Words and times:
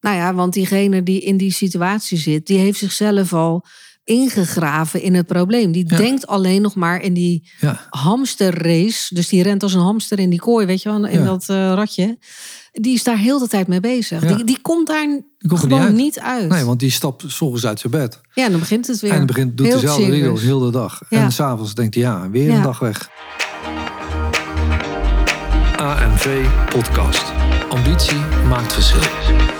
Nou 0.00 0.16
ja, 0.16 0.34
want 0.34 0.52
diegene 0.52 1.02
die 1.02 1.20
in 1.20 1.36
die 1.36 1.52
situatie 1.52 2.18
zit, 2.18 2.46
die 2.46 2.58
heeft 2.58 2.78
zichzelf 2.78 3.32
al 3.32 3.64
ingegraven 4.04 5.02
in 5.02 5.14
het 5.14 5.26
probleem. 5.26 5.72
Die 5.72 5.84
Ja. 5.88 5.96
denkt 5.96 6.26
alleen 6.26 6.62
nog 6.62 6.74
maar 6.74 7.02
in 7.02 7.14
die 7.14 7.50
Ja, 7.60 7.80
hamsterrace. 7.90 9.14
Dus 9.14 9.28
die 9.28 9.42
rent 9.42 9.62
als 9.62 9.74
een 9.74 9.80
hamster 9.80 10.18
in 10.18 10.30
die 10.30 10.38
kooi, 10.40 10.66
weet 10.66 10.82
je 10.82 10.88
wel, 10.88 11.06
in 11.06 11.18
Ja. 11.18 11.24
dat 11.24 11.48
eh, 11.48 11.56
ratje. 11.56 12.18
Die 12.72 12.94
is 12.94 13.02
daar 13.02 13.16
heel 13.18 13.38
de 13.38 13.46
tijd 13.48 13.66
mee 13.66 13.80
bezig. 13.80 14.26
Die, 14.36 14.44
die 14.44 14.58
komt 14.62 14.86
daar 14.86 15.06
die 15.38 15.48
komt 15.48 15.60
gewoon 15.60 15.78
niet 15.78 15.86
uit. 15.88 15.96
niet 15.96 16.20
uit. 16.20 16.48
Nee, 16.48 16.64
want 16.64 16.80
die 16.80 16.90
stapt 16.90 17.24
s 17.26 17.40
ochtends 17.40 17.66
uit 17.66 17.80
zijn 17.80 17.92
bed. 17.92 18.20
Ja, 18.34 18.44
en 18.44 18.50
dan 18.50 18.60
begint 18.60 18.86
het 18.86 19.00
weer. 19.00 19.10
En 19.10 19.16
dan 19.16 19.26
begint, 19.26 19.56
doet 19.56 19.66
Heel 19.66 19.80
dezelfde 19.80 20.10
regels 20.10 20.40
heel 20.42 20.58
de 20.58 20.70
dag. 20.70 21.02
En 21.08 21.32
s'avonds 21.32 21.74
denkt 21.74 21.94
hij, 21.94 22.02
ja, 22.04 22.30
weer 22.30 22.50
een 22.50 22.62
dag 22.62 22.78
weg. 22.78 23.08
AMV 25.76 26.46
Podcast. 26.68 27.24
Ambitie 27.68 28.18
maakt 28.48 28.72
verschil. 28.72 29.59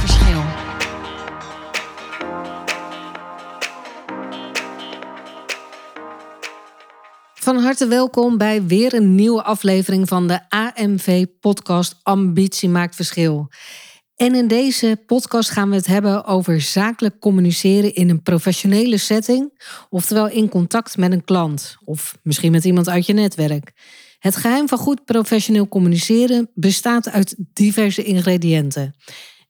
Van 7.51 7.63
harte 7.63 7.87
welkom 7.87 8.37
bij 8.37 8.63
weer 8.63 8.93
een 8.93 9.15
nieuwe 9.15 9.43
aflevering 9.43 10.07
van 10.07 10.27
de 10.27 10.49
AMV-podcast 10.49 11.99
Ambitie 12.03 12.69
maakt 12.69 12.95
verschil. 12.95 13.47
En 14.15 14.35
in 14.35 14.47
deze 14.47 15.03
podcast 15.05 15.49
gaan 15.49 15.69
we 15.69 15.75
het 15.75 15.85
hebben 15.85 16.25
over 16.25 16.61
zakelijk 16.61 17.19
communiceren 17.19 17.95
in 17.95 18.09
een 18.09 18.21
professionele 18.21 18.97
setting, 18.97 19.63
oftewel 19.89 20.29
in 20.29 20.49
contact 20.49 20.97
met 20.97 21.11
een 21.11 21.23
klant 21.23 21.77
of 21.85 22.17
misschien 22.23 22.51
met 22.51 22.65
iemand 22.65 22.89
uit 22.89 23.05
je 23.05 23.13
netwerk. 23.13 23.71
Het 24.19 24.35
geheim 24.35 24.67
van 24.67 24.77
goed 24.77 25.05
professioneel 25.05 25.67
communiceren 25.67 26.51
bestaat 26.53 27.09
uit 27.09 27.35
diverse 27.53 28.03
ingrediënten. 28.03 28.95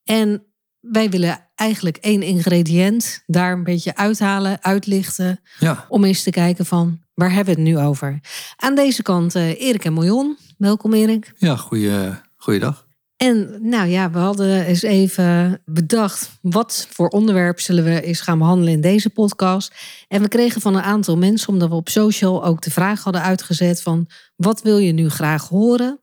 En 0.04 0.46
wij 0.80 1.10
willen 1.10 1.51
eigenlijk 1.62 1.98
één 1.98 2.22
ingrediënt 2.22 3.24
daar 3.26 3.52
een 3.52 3.64
beetje 3.64 3.96
uithalen, 3.96 4.64
uitlichten 4.64 5.40
Ja, 5.60 5.86
om 5.90 6.04
eens 6.04 6.24
te 6.24 6.30
kijken 6.30 6.66
van 6.66 7.00
waar 7.14 7.34
hebben 7.34 7.56
we 7.56 7.62
het 7.62 7.70
nu 7.70 7.78
over. 7.78 8.20
Aan 8.56 8.76
deze 8.76 9.02
kant 9.02 9.36
eh, 9.36 9.62
Erik 9.62 9.86
en 9.86 9.94
Miljon. 9.94 10.38
Welkom 10.58 10.94
Erik. 10.94 11.34
ja 11.38 11.56
goeie, 11.56 11.92
goeiedag. 12.36 12.86
En 13.18 13.58
nou 13.62 13.88
ja, 13.88 14.12
we 14.12 14.18
hadden 14.18 14.66
eens 14.66 14.82
even 14.82 15.62
bedacht 15.66 16.30
wat 16.42 16.88
voor 16.90 17.08
onderwerp 17.08 17.60
zullen 17.60 17.84
we 17.84 18.02
eens 18.02 18.22
gaan 18.22 18.38
behandelen 18.38 18.74
in 18.74 18.82
deze 18.82 19.10
podcast. 19.10 19.74
En 20.08 20.22
we 20.22 20.28
kregen 20.28 20.62
van 20.62 20.76
een 20.76 20.82
aantal 20.82 21.18
mensen, 21.18 21.50
omdat 21.50 21.70
we 21.70 21.76
op 21.76 21.90
social 21.90 22.46
ook 22.46 22.62
de 22.62 22.72
vraag 22.72 23.04
hadden 23.04 23.22
uitgezet 23.22 23.82
van 23.82 24.08
wat 24.36 24.62
wil 24.62 24.78
je 24.78 24.92
nu 24.92 25.10
graag 25.10 25.48
horen? 25.48 26.01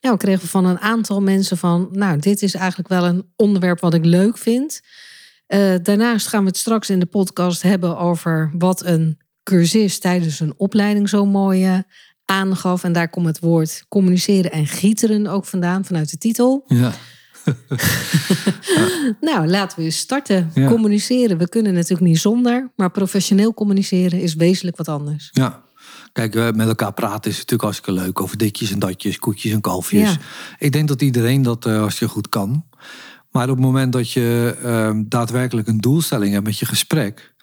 Nou, 0.00 0.14
we 0.14 0.20
kregen 0.20 0.48
van 0.48 0.64
een 0.64 0.80
aantal 0.80 1.22
mensen 1.22 1.56
van, 1.56 1.88
nou, 1.92 2.18
dit 2.18 2.42
is 2.42 2.54
eigenlijk 2.54 2.88
wel 2.88 3.04
een 3.04 3.24
onderwerp 3.36 3.80
wat 3.80 3.94
ik 3.94 4.04
leuk 4.04 4.38
vind. 4.38 4.80
Eh, 5.46 5.74
daarnaast 5.82 6.26
gaan 6.26 6.42
we 6.42 6.48
het 6.48 6.56
straks 6.56 6.90
in 6.90 7.00
de 7.00 7.06
podcast 7.06 7.62
hebben 7.62 7.98
over 7.98 8.50
wat 8.58 8.84
een 8.84 9.18
cursist 9.42 10.00
tijdens 10.00 10.40
een 10.40 10.54
opleiding 10.56 11.08
zo 11.08 11.26
mooi 11.26 11.64
eh, 11.64 11.78
aangaf. 12.24 12.84
En 12.84 12.92
daar 12.92 13.08
komt 13.08 13.26
het 13.26 13.40
woord 13.40 13.84
communiceren 13.88 14.52
en 14.52 14.66
gieteren 14.66 15.26
ook 15.26 15.44
vandaan, 15.44 15.84
vanuit 15.84 16.10
de 16.10 16.18
titel. 16.18 16.64
Ja, 16.66 16.92
Nou, 19.20 19.46
laten 19.46 19.78
we 19.78 19.84
eens 19.84 19.98
starten. 19.98 20.50
Ja. 20.54 20.68
Communiceren, 20.68 21.38
we 21.38 21.48
kunnen 21.48 21.74
natuurlijk 21.74 22.00
niet 22.00 22.18
zonder, 22.18 22.70
maar 22.76 22.90
professioneel 22.90 23.54
communiceren 23.54 24.20
is 24.20 24.34
wezenlijk 24.34 24.76
wat 24.76 24.88
anders. 24.88 25.28
ja. 25.32 25.68
Kijk, 26.12 26.34
eh, 26.34 26.50
met 26.50 26.68
elkaar 26.68 26.92
praten 26.92 27.30
is 27.30 27.36
natuurlijk 27.36 27.62
hartstikke 27.62 28.00
leuk. 28.00 28.20
Over 28.20 28.36
ditjes 28.36 28.72
en 28.72 28.78
datjes, 28.78 29.18
koetjes 29.18 29.52
en 29.52 29.60
kalfjes. 29.60 30.10
Ja. 30.10 30.18
Ik 30.58 30.72
denk 30.72 30.88
dat 30.88 31.02
iedereen 31.02 31.42
dat 31.42 31.66
eh 31.66 31.78
hartstikke 31.78 32.12
goed 32.12 32.28
kan. 32.28 32.64
Maar 33.30 33.48
op 33.48 33.56
het 33.56 33.64
moment 33.64 33.92
dat 33.92 34.10
je 34.12 34.56
eh, 34.62 35.00
daadwerkelijk 35.06 35.68
een 35.68 35.78
doelstelling 35.78 36.32
hebt 36.32 36.44
met 36.44 36.58
je 36.58 36.66
gesprek... 36.66 37.34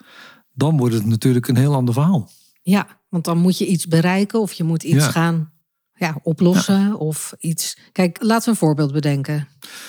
dan 0.52 0.76
wordt 0.76 0.94
het 0.94 1.06
natuurlijk 1.06 1.48
een 1.48 1.56
heel 1.56 1.74
ander 1.74 1.94
verhaal. 1.94 2.30
Ja, 2.62 2.86
want 3.08 3.24
dan 3.24 3.38
moet 3.38 3.58
je 3.58 3.66
iets 3.66 3.86
bereiken 3.86 4.40
of 4.40 4.52
je 4.52 4.64
moet 4.64 4.82
iets 4.82 5.04
Ja. 5.04 5.10
gaan 5.10 5.52
ja, 5.94 6.18
oplossen 6.22 6.98
of 6.98 7.34
iets. 7.38 7.78
Kijk, 7.92 8.22
laten 8.22 8.44
we 8.44 8.50
een 8.50 8.56
voorbeeld 8.56 8.92
bedenken. 8.92 9.48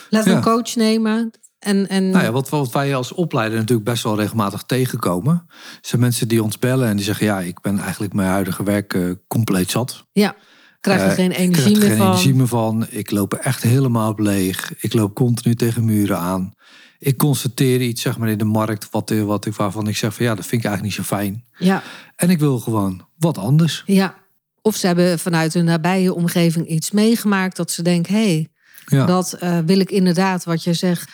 Laten 0.09 0.29
we 0.29 0.35
een 0.35 0.43
coach 0.43 0.75
nemen. 0.75 1.31
En, 1.59 1.89
en 1.89 2.09
Nou 2.09 2.23
ja, 2.23 2.31
wat, 2.31 2.49
wat 2.49 2.71
wij 2.71 2.95
als 2.95 3.13
opleider 3.13 3.57
natuurlijk 3.57 3.89
best 3.89 4.03
wel 4.03 4.15
regelmatig 4.15 4.63
tegenkomen... 4.63 5.45
zijn 5.81 6.01
mensen 6.01 6.27
die 6.27 6.43
ons 6.43 6.59
bellen 6.59 6.87
en 6.87 6.95
die 6.95 7.05
zeggen... 7.05 7.25
ja, 7.25 7.39
ik 7.39 7.61
ben 7.61 7.79
eigenlijk 7.79 8.13
mijn 8.13 8.29
huidige 8.29 8.63
werk 8.63 8.93
eh, 8.93 9.11
compleet 9.27 9.71
zat. 9.71 10.05
ja, 10.11 10.35
krijg 10.79 11.01
je 11.01 11.07
Eh, 11.07 11.13
geen 11.13 11.31
energie 11.31 11.63
krijg 11.63 11.75
er 11.75 11.79
meer 11.79 11.89
geen 11.89 11.97
van. 11.97 12.07
energie 12.07 12.35
meer 12.35 12.47
van. 12.47 12.85
Ik 12.89 13.11
loop 13.11 13.33
er 13.33 13.39
echt 13.39 13.63
helemaal 13.63 14.09
op 14.11 14.19
leeg. 14.19 14.73
Ik 14.77 14.93
loop 14.93 15.15
continu 15.15 15.55
tegen 15.55 15.85
muren 15.85 16.17
aan. 16.17 16.53
Ik 16.99 17.17
constateer 17.17 17.81
iets 17.81 18.01
zeg 18.01 18.17
maar, 18.17 18.29
in 18.29 18.37
de 18.37 18.45
markt 18.45 18.87
wat, 18.91 19.11
eh, 19.11 19.23
wat 19.23 19.45
ik, 19.45 19.53
waarvan 19.55 19.87
ik 19.87 19.97
zeg 19.97 20.13
van 20.13 20.25
ja, 20.25 20.35
dat 20.35 20.45
vind 20.45 20.63
ik 20.63 20.67
eigenlijk 20.67 20.97
niet 20.97 21.07
zo 21.07 21.15
fijn. 21.15 21.45
Ja, 21.57 21.83
En 22.15 22.29
ik 22.29 22.39
wil 22.39 22.59
gewoon 22.59 23.07
wat 23.17 23.37
anders. 23.37 23.83
ja. 23.85 24.17
Of 24.61 24.75
ze 24.75 24.87
hebben 24.87 25.19
vanuit 25.19 25.53
hun 25.53 25.65
nabije 25.65 26.13
omgeving 26.13 26.67
iets 26.67 26.91
meegemaakt 26.91 27.55
dat 27.55 27.71
ze 27.71 27.81
denken: 27.81 28.13
hé, 28.13 28.19
hey, 28.19 28.47
Ja, 28.85 29.05
dat 29.05 29.37
wil 29.65 29.79
ik 29.79 29.91
inderdaad, 29.91 30.43
wat 30.43 30.63
je 30.63 30.73
zegt, 30.73 31.11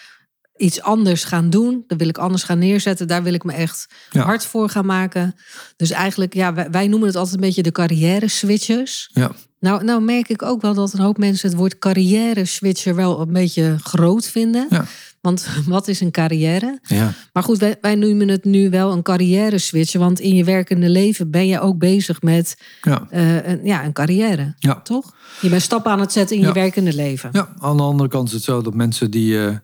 iets 0.57 0.81
anders 0.81 1.23
gaan 1.23 1.49
doen. 1.49 1.83
Dat 1.87 1.97
wil 1.97 2.07
ik 2.07 2.17
anders 2.17 2.43
gaan 2.43 2.59
neerzetten. 2.59 3.07
Daar 3.07 3.23
wil 3.23 3.33
ik 3.33 3.43
me 3.43 3.53
echt 3.53 3.87
Ja. 4.09 4.23
hard 4.23 4.45
voor 4.45 4.69
gaan 4.69 4.85
maken. 4.85 5.35
Dus 5.75 5.91
eigenlijk, 5.91 6.33
ja, 6.33 6.53
wij, 6.53 6.69
wij 6.71 6.87
noemen 6.87 7.07
het 7.07 7.17
altijd 7.17 7.35
een 7.35 7.41
beetje 7.41 7.63
de 7.63 7.71
carrière 7.71 8.27
switchers. 8.27 9.09
ja, 9.13 9.31
Nou, 9.59 9.83
nou 9.83 10.01
merk 10.01 10.29
ik 10.29 10.41
ook 10.41 10.61
wel 10.61 10.73
dat 10.73 10.93
een 10.93 10.99
hoop 10.99 11.17
mensen 11.17 11.49
het 11.49 11.57
woord 11.57 11.79
carrière 11.79 12.45
switcher 12.45 12.95
wel 12.95 13.19
een 13.21 13.33
beetje 13.33 13.75
groot 13.83 14.27
vinden. 14.27 14.67
Ja. 14.69 14.85
Want 15.21 15.47
wat 15.67 15.87
is 15.87 15.99
een 16.01 16.11
carrière? 16.11 16.79
ja, 16.81 17.13
Maar 17.33 17.43
goed, 17.43 17.57
wij, 17.57 17.77
wij 17.81 17.95
noemen 17.95 18.27
het 18.27 18.43
nu 18.43 18.69
wel 18.69 18.91
een 18.91 19.01
carrière 19.01 19.57
switcher. 19.57 19.99
Want 19.99 20.19
in 20.19 20.35
je 20.35 20.43
werkende 20.43 20.89
leven 20.89 21.31
ben 21.31 21.47
je 21.47 21.59
ook 21.59 21.77
bezig 21.77 22.21
met 22.21 22.57
ja, 22.81 23.07
eh, 23.09 23.47
een, 23.47 23.59
ja, 23.63 23.83
een 23.85 23.93
carrière. 23.93 24.53
ja. 24.57 24.81
Toch? 24.81 25.15
Je 25.41 25.49
bent 25.49 25.61
stappen 25.61 25.91
aan 25.91 25.99
het 25.99 26.11
zetten 26.11 26.35
in 26.35 26.41
Ja. 26.41 26.47
je 26.47 26.53
werkende 26.53 26.93
leven. 26.93 27.29
Ja, 27.33 27.49
aan 27.59 27.77
de 27.77 27.83
andere 27.83 28.09
kant 28.09 28.27
is 28.27 28.33
het 28.33 28.43
zo 28.43 28.61
dat 28.61 28.73
mensen 28.73 29.11
die, 29.11 29.45
eh, 29.45 29.55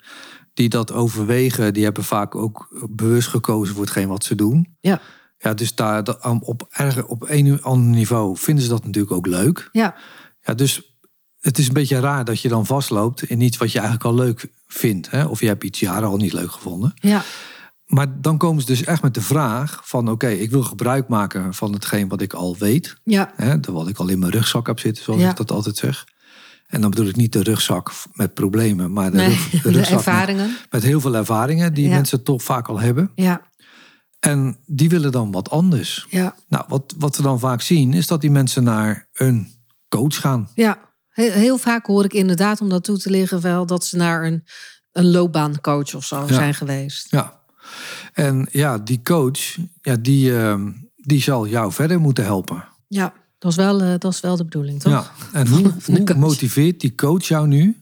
die 0.53 0.69
dat 0.69 0.91
overwegen, 0.91 1.73
die 1.73 1.83
hebben 1.83 2.03
vaak 2.03 2.35
ook 2.35 2.85
bewust 2.89 3.27
gekozen 3.27 3.73
voor 3.75 3.83
hetgeen 3.83 4.07
wat 4.07 4.23
ze 4.23 4.35
doen. 4.35 4.77
Ja. 4.79 5.01
Ja, 5.37 5.53
dus 5.53 5.75
daar 5.75 6.03
op, 6.39 6.67
erg, 6.69 7.05
op 7.05 7.29
een 7.29 7.61
ander 7.61 7.95
niveau 7.95 8.37
vinden 8.37 8.63
ze 8.63 8.69
dat 8.69 8.85
natuurlijk 8.85 9.13
ook 9.13 9.27
leuk. 9.27 9.69
Ja. 9.71 9.95
Ja, 10.41 10.53
dus 10.53 10.95
het 11.39 11.57
is 11.57 11.67
een 11.67 11.73
beetje 11.73 11.99
raar 11.99 12.25
dat 12.25 12.41
je 12.41 12.49
dan 12.49 12.65
vastloopt 12.65 13.23
in 13.23 13.41
iets 13.41 13.57
wat 13.57 13.71
je 13.71 13.79
eigenlijk 13.79 14.07
al 14.07 14.15
leuk 14.15 14.51
vindt. 14.67 15.09
Hè? 15.09 15.25
Of 15.25 15.39
je 15.39 15.47
hebt 15.47 15.63
iets 15.63 15.79
jaren 15.79 16.07
al 16.07 16.17
niet 16.17 16.33
leuk 16.33 16.51
gevonden. 16.51 16.93
Ja. 16.95 17.23
Maar 17.85 18.21
dan 18.21 18.37
komen 18.37 18.61
ze 18.61 18.67
dus 18.67 18.83
echt 18.83 19.01
met 19.01 19.13
de 19.13 19.21
vraag 19.21 19.81
van... 19.83 20.09
oké, 20.09 20.27
ik 20.27 20.49
wil 20.49 20.63
gebruik 20.63 21.07
maken 21.07 21.53
van 21.53 21.73
hetgeen 21.73 22.07
wat 22.07 22.21
ik 22.21 22.33
al 22.33 22.55
weet. 22.57 22.95
Ja. 23.03 23.33
Hè? 23.35 23.59
Wat 23.59 23.87
ik 23.87 23.97
al 23.97 24.07
in 24.07 24.19
mijn 24.19 24.31
rugzak 24.31 24.67
heb 24.67 24.79
zitten, 24.79 25.03
zoals 25.03 25.21
Ja. 25.21 25.29
ik 25.29 25.37
dat 25.37 25.51
altijd 25.51 25.77
zeg. 25.77 26.05
En 26.71 26.81
dan 26.81 26.89
bedoel 26.89 27.05
ik 27.07 27.15
niet 27.15 27.33
de 27.33 27.43
rugzak 27.43 27.91
met 28.13 28.33
problemen... 28.33 28.93
maar 28.93 29.11
de, 29.11 29.17
Nee, 29.17 29.27
rug- 29.27 29.49
de 29.63 29.71
rugzak 29.71 29.97
ervaringen. 29.97 30.55
met 30.69 30.83
heel 30.83 31.01
veel 31.01 31.15
ervaringen... 31.15 31.73
die 31.73 31.87
Ja. 31.87 31.93
mensen 31.95 32.23
toch 32.23 32.43
vaak 32.43 32.67
al 32.67 32.79
hebben. 32.79 33.11
Ja. 33.15 33.41
En 34.19 34.57
die 34.65 34.89
willen 34.89 35.11
dan 35.11 35.31
wat 35.31 35.49
anders. 35.49 36.05
Ja. 36.09 36.35
Nou, 36.47 36.65
wat, 36.67 36.93
wat 36.97 37.17
we 37.17 37.23
dan 37.23 37.39
vaak 37.39 37.61
zien... 37.61 37.93
is 37.93 38.07
dat 38.07 38.21
die 38.21 38.31
mensen 38.31 38.63
naar 38.63 39.07
een 39.13 39.47
coach 39.89 40.15
gaan. 40.19 40.49
Ja. 40.55 40.79
Heel, 41.09 41.31
heel 41.31 41.57
vaak 41.57 41.85
hoor 41.85 42.05
ik 42.05 42.13
inderdaad 42.13 42.61
om 42.61 42.69
dat 42.69 42.83
toe 42.83 42.97
te 42.97 43.09
liggen 43.09 43.41
wel 43.41 43.65
dat 43.65 43.85
ze 43.85 43.97
naar 43.97 44.23
een, 44.25 44.43
een 44.91 45.11
loopbaancoach 45.11 45.95
of 45.95 46.05
zo 46.05 46.19
Ja. 46.27 46.33
zijn 46.33 46.53
geweest. 46.53 47.07
Ja. 47.11 47.39
En 48.13 48.47
ja, 48.51 48.77
die 48.77 49.01
coach, 49.03 49.39
ja, 49.81 49.95
die, 49.95 50.37
ehm, 50.37 50.71
die 50.95 51.21
zal 51.21 51.47
jou 51.47 51.71
verder 51.71 51.99
moeten 51.99 52.23
helpen. 52.23 52.63
Ja, 52.87 53.13
dat 53.41 53.51
is 53.51 53.57
wel, 53.57 53.81
eh, 53.81 53.93
dat 53.97 54.13
is 54.13 54.19
wel 54.19 54.35
de 54.35 54.43
bedoeling, 54.43 54.79
toch? 54.79 54.91
Ja. 54.91 55.11
En 55.39 55.47
hoe, 55.47 55.73
hoe 55.85 56.15
motiveert 56.15 56.79
die 56.79 56.95
coach 56.95 57.23
jou 57.23 57.47
nu, 57.47 57.77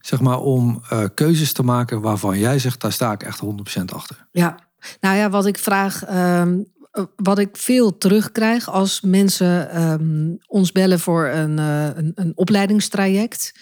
zeg 0.00 0.20
maar, 0.20 0.40
om 0.40 0.82
eh, 0.88 1.04
keuzes 1.14 1.52
te 1.52 1.62
maken 1.62 2.00
waarvan 2.00 2.38
jij 2.38 2.58
zegt, 2.58 2.80
daar 2.80 2.92
sta 2.92 3.12
ik 3.12 3.22
echt 3.22 3.40
100% 3.40 3.84
achter. 3.84 4.26
Ja, 4.32 4.58
nou 5.00 5.16
ja, 5.16 5.30
wat 5.30 5.46
ik 5.46 5.58
vraag, 5.58 6.04
ehm, 6.04 6.58
eh, 6.90 7.04
wat 7.16 7.38
ik 7.38 7.56
veel 7.56 7.98
terugkrijg 7.98 8.70
als 8.70 9.00
mensen 9.00 9.70
ehm, 9.70 10.30
ons 10.46 10.72
bellen 10.72 11.00
voor 11.00 11.28
een, 11.28 11.58
een, 11.58 12.12
een 12.14 12.32
opleidingstraject, 12.34 13.54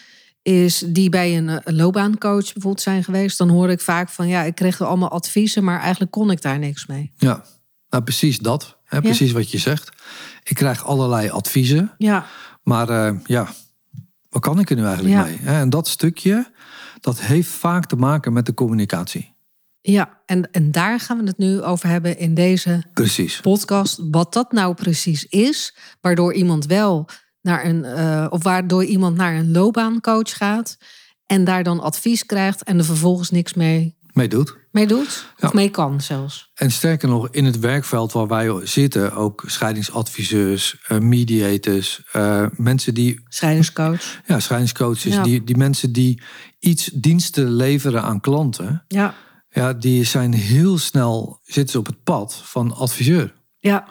is 0.42 0.84
die 0.86 1.08
bij 1.08 1.36
een, 1.36 1.60
een 1.64 1.76
loopbaancoach 1.76 2.52
bijvoorbeeld 2.52 2.80
zijn 2.80 3.04
geweest, 3.04 3.38
dan 3.38 3.48
hoor 3.48 3.70
ik 3.70 3.80
vaak 3.80 4.08
van 4.08 4.28
ja, 4.28 4.42
ik 4.42 4.54
kreeg 4.54 4.78
er 4.78 4.86
allemaal 4.86 5.10
adviezen, 5.10 5.64
maar 5.64 5.80
eigenlijk 5.80 6.10
kon 6.10 6.30
ik 6.30 6.42
daar 6.42 6.58
niks 6.58 6.86
mee. 6.86 7.12
Ja, 7.16 7.44
nou 7.88 8.02
precies 8.02 8.38
dat. 8.38 8.78
Hè, 8.84 9.00
precies 9.00 9.32
wat 9.32 9.50
je 9.50 9.58
zegt. 9.58 9.90
Ik 10.50 10.56
krijg 10.56 10.84
allerlei 10.86 11.30
adviezen. 11.30 11.92
Ja, 11.98 12.26
Maar 12.62 12.88
eh, 12.88 13.14
ja, 13.24 13.48
wat 14.28 14.42
kan 14.42 14.58
ik 14.58 14.70
er 14.70 14.76
nu 14.76 14.84
eigenlijk 14.84 15.14
Ja. 15.14 15.22
mee? 15.24 15.38
En 15.44 15.70
dat 15.70 15.88
stukje, 15.88 16.52
dat 17.00 17.20
heeft 17.20 17.48
vaak 17.48 17.86
te 17.86 17.96
maken 17.96 18.32
met 18.32 18.46
de 18.46 18.54
communicatie. 18.54 19.34
ja. 19.80 20.18
En, 20.26 20.50
en 20.50 20.70
daar 20.72 21.00
gaan 21.00 21.18
we 21.18 21.24
het 21.26 21.38
nu 21.38 21.62
over 21.62 21.88
hebben 21.88 22.18
in 22.18 22.34
deze 22.34 22.82
Precies. 22.94 23.40
podcast. 23.40 23.98
Wat 24.10 24.32
dat 24.32 24.52
nou 24.52 24.74
precies 24.74 25.24
is, 25.26 25.76
waardoor 26.00 26.34
iemand 26.34 26.66
wel 26.66 27.08
naar 27.42 27.64
een, 27.64 27.84
eh, 27.84 28.26
of 28.30 28.42
waardoor 28.42 28.84
iemand 28.84 29.16
naar 29.16 29.34
een 29.34 29.50
loopbaancoach 29.52 30.36
gaat 30.36 30.76
en 31.26 31.44
daar 31.44 31.62
dan 31.62 31.80
advies 31.80 32.26
krijgt 32.26 32.62
en 32.62 32.78
er 32.78 32.84
vervolgens 32.84 33.30
niks 33.30 33.54
mee, 33.54 33.96
Mee 34.12 34.28
doet. 34.28 34.56
mee 34.70 34.86
doet. 34.86 35.06
Of 35.36 35.42
Ja. 35.42 35.50
mee 35.52 35.68
kan 35.70 36.00
zelfs. 36.00 36.50
En 36.54 36.70
sterker 36.70 37.08
nog, 37.08 37.28
in 37.30 37.44
het 37.44 37.58
werkveld 37.58 38.12
waar 38.12 38.26
wij 38.26 38.66
zitten, 38.66 39.12
ook 39.14 39.42
scheidingsadviseurs, 39.46 40.76
eh, 40.86 40.98
mediators, 40.98 42.02
eh, 42.12 42.46
mensen 42.56 42.94
die, 42.94 43.20
Scheidingscoach. 43.28 44.20
ja, 44.26 44.40
scheidingscoaches, 44.40 45.14
Ja. 45.14 45.22
die, 45.22 45.44
die 45.44 45.56
mensen 45.56 45.92
die 45.92 46.22
iets 46.58 46.84
diensten 46.94 47.52
leveren 47.52 48.02
aan 48.02 48.20
klanten, 48.20 48.84
Ja, 48.88 49.14
ja, 49.48 49.72
die 49.72 50.04
zijn 50.04 50.32
heel 50.34 50.78
snel, 50.78 51.40
zitten 51.44 51.78
op 51.78 51.86
het 51.86 52.02
pad 52.02 52.40
van 52.44 52.74
adviseur. 52.74 53.34
ja, 53.58 53.86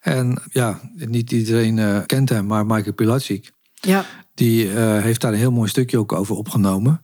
En 0.00 0.42
ja, 0.50 0.80
niet 0.94 1.32
iedereen 1.32 1.78
eh, 1.78 2.00
kent 2.06 2.28
hem, 2.28 2.46
maar 2.46 2.66
Michael 2.66 2.94
Pilatschik, 2.94 3.52
ja, 3.74 4.04
die 4.34 4.66
heeft 4.68 5.20
daar 5.20 5.32
een 5.32 5.38
heel 5.38 5.50
mooi 5.52 5.68
stukje 5.68 5.98
ook 5.98 6.12
over 6.12 6.36
opgenomen. 6.36 7.00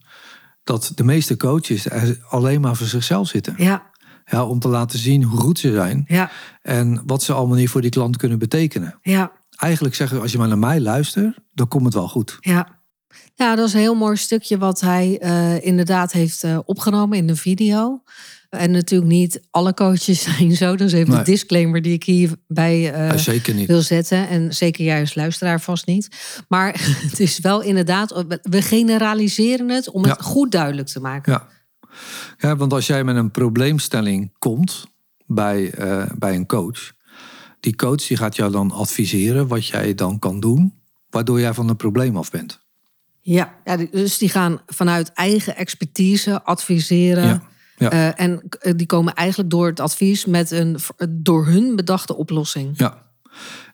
Dat 0.65 0.91
de 0.95 1.03
meeste 1.03 1.37
coaches 1.37 1.89
er 1.89 2.19
alleen 2.29 2.61
maar 2.61 2.75
voor 2.75 2.87
zichzelf 2.87 3.27
zitten. 3.27 3.53
ja, 3.57 3.91
Ja, 4.25 4.45
om 4.45 4.59
te 4.59 4.67
laten 4.67 4.99
zien 4.99 5.23
hoe 5.23 5.39
goed 5.39 5.59
ze 5.59 5.71
zijn. 5.71 6.03
ja, 6.07 6.31
En 6.61 7.01
wat 7.05 7.23
ze 7.23 7.33
allemaal 7.33 7.57
niet 7.57 7.69
voor 7.69 7.81
die 7.81 7.89
klant 7.89 8.17
kunnen 8.17 8.39
betekenen. 8.39 8.99
ja. 9.01 9.31
Eigenlijk 9.55 9.95
zeggen, 9.95 10.21
als 10.21 10.31
je 10.31 10.37
maar 10.37 10.47
naar 10.47 10.57
mij 10.57 10.81
luistert, 10.81 11.37
dan 11.53 11.67
komt 11.67 11.85
het 11.85 11.93
wel 11.93 12.07
goed. 12.07 12.37
Ja. 12.39 12.79
ja, 13.33 13.55
dat 13.55 13.67
is 13.67 13.73
een 13.73 13.79
heel 13.79 13.95
mooi 13.95 14.15
stukje 14.17 14.57
wat 14.57 14.81
hij 14.81 15.19
eh, 15.19 15.65
inderdaad 15.65 16.11
heeft 16.11 16.43
eh, 16.43 16.59
opgenomen 16.65 17.17
in 17.17 17.27
de 17.27 17.35
video. 17.35 18.03
En 18.55 18.71
natuurlijk 18.71 19.11
niet 19.11 19.41
alle 19.51 19.73
coaches 19.73 20.21
zijn 20.37 20.55
zo. 20.55 20.75
Dat 20.75 20.87
is 20.87 20.93
even 20.93 21.09
Nee. 21.13 21.23
de 21.23 21.31
disclaimer 21.31 21.81
die 21.81 21.93
ik 21.93 22.03
hierbij 22.03 22.93
eh 22.93 23.09
Eh, 23.09 23.17
zeker 23.17 23.53
niet. 23.53 23.67
wil 23.67 23.81
zetten. 23.81 24.27
En 24.27 24.53
zeker 24.53 24.99
als 24.99 25.15
luisteraar 25.15 25.61
vast 25.61 25.85
niet. 25.85 26.07
Maar 26.47 26.73
het 27.09 27.19
is 27.19 27.39
wel 27.39 27.61
inderdaad, 27.61 28.25
we 28.41 28.61
generaliseren 28.61 29.69
het 29.69 29.89
om 29.89 30.03
het 30.03 30.17
Ja. 30.17 30.23
goed 30.23 30.51
duidelijk 30.51 30.87
te 30.87 30.99
maken. 30.99 31.31
Ja. 31.31 31.47
ja, 32.37 32.55
want 32.55 32.73
als 32.73 32.87
jij 32.87 33.03
met 33.03 33.15
een 33.15 33.31
probleemstelling 33.31 34.33
komt 34.39 34.85
bij, 35.25 35.71
eh, 35.71 36.03
bij 36.17 36.35
een 36.35 36.45
coach. 36.45 36.93
Die 37.59 37.75
coach 37.75 38.07
die 38.07 38.17
gaat 38.17 38.35
jou 38.35 38.51
dan 38.51 38.71
adviseren 38.71 39.47
wat 39.47 39.67
jij 39.67 39.95
dan 39.95 40.19
kan 40.19 40.39
doen. 40.39 40.73
Waardoor 41.09 41.39
jij 41.39 41.53
van 41.53 41.67
het 41.67 41.77
probleem 41.77 42.17
af 42.17 42.31
bent. 42.31 42.63
Ja, 43.21 43.55
ja 43.65 43.77
dus 43.91 44.17
die 44.17 44.29
gaan 44.29 44.61
vanuit 44.65 45.11
eigen 45.13 45.55
expertise 45.55 46.43
adviseren. 46.43 47.23
Ja, 47.25 47.41
ja. 47.77 47.91
Eh, 47.91 48.25
en 48.25 48.41
eh, 48.59 48.73
die 48.75 48.85
komen 48.85 49.13
eigenlijk 49.13 49.49
door 49.49 49.67
het 49.67 49.79
advies 49.79 50.25
met 50.25 50.51
een 50.51 50.79
v- 50.79 50.89
door 51.09 51.45
hun 51.45 51.75
bedachte 51.75 52.15
oplossing. 52.15 52.77
Ja. 52.79 53.03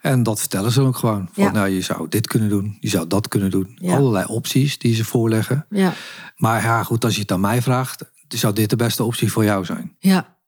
En 0.01 0.23
dat 0.23 0.39
vertellen 0.39 0.71
ze 0.71 0.81
ook 0.81 0.95
gewoon. 0.97 1.29
Van, 1.31 1.43
Ja. 1.43 1.51
nou, 1.51 1.67
je 1.69 1.81
zou 1.81 2.07
dit 2.09 2.27
kunnen 2.27 2.49
doen, 2.49 2.77
je 2.79 2.89
zou 2.89 3.07
dat 3.07 3.27
kunnen 3.27 3.49
doen. 3.51 3.71
Ja. 3.75 3.95
Allerlei 3.95 4.25
opties 4.25 4.77
die 4.77 4.95
ze 4.95 5.05
voorleggen. 5.05 5.65
Ja, 5.69 5.93
Maar 6.35 6.63
ja, 6.63 6.83
goed, 6.83 7.03
als 7.03 7.15
je 7.15 7.21
het 7.21 7.31
aan 7.31 7.39
mij 7.39 7.61
vraagt, 7.61 8.03
zou 8.27 8.53
dit 8.53 8.69
de 8.69 8.75
beste 8.75 9.03
optie 9.03 9.31
voor 9.31 9.43
jou 9.43 9.65
zijn. 9.65 9.95
ja. 9.99 10.39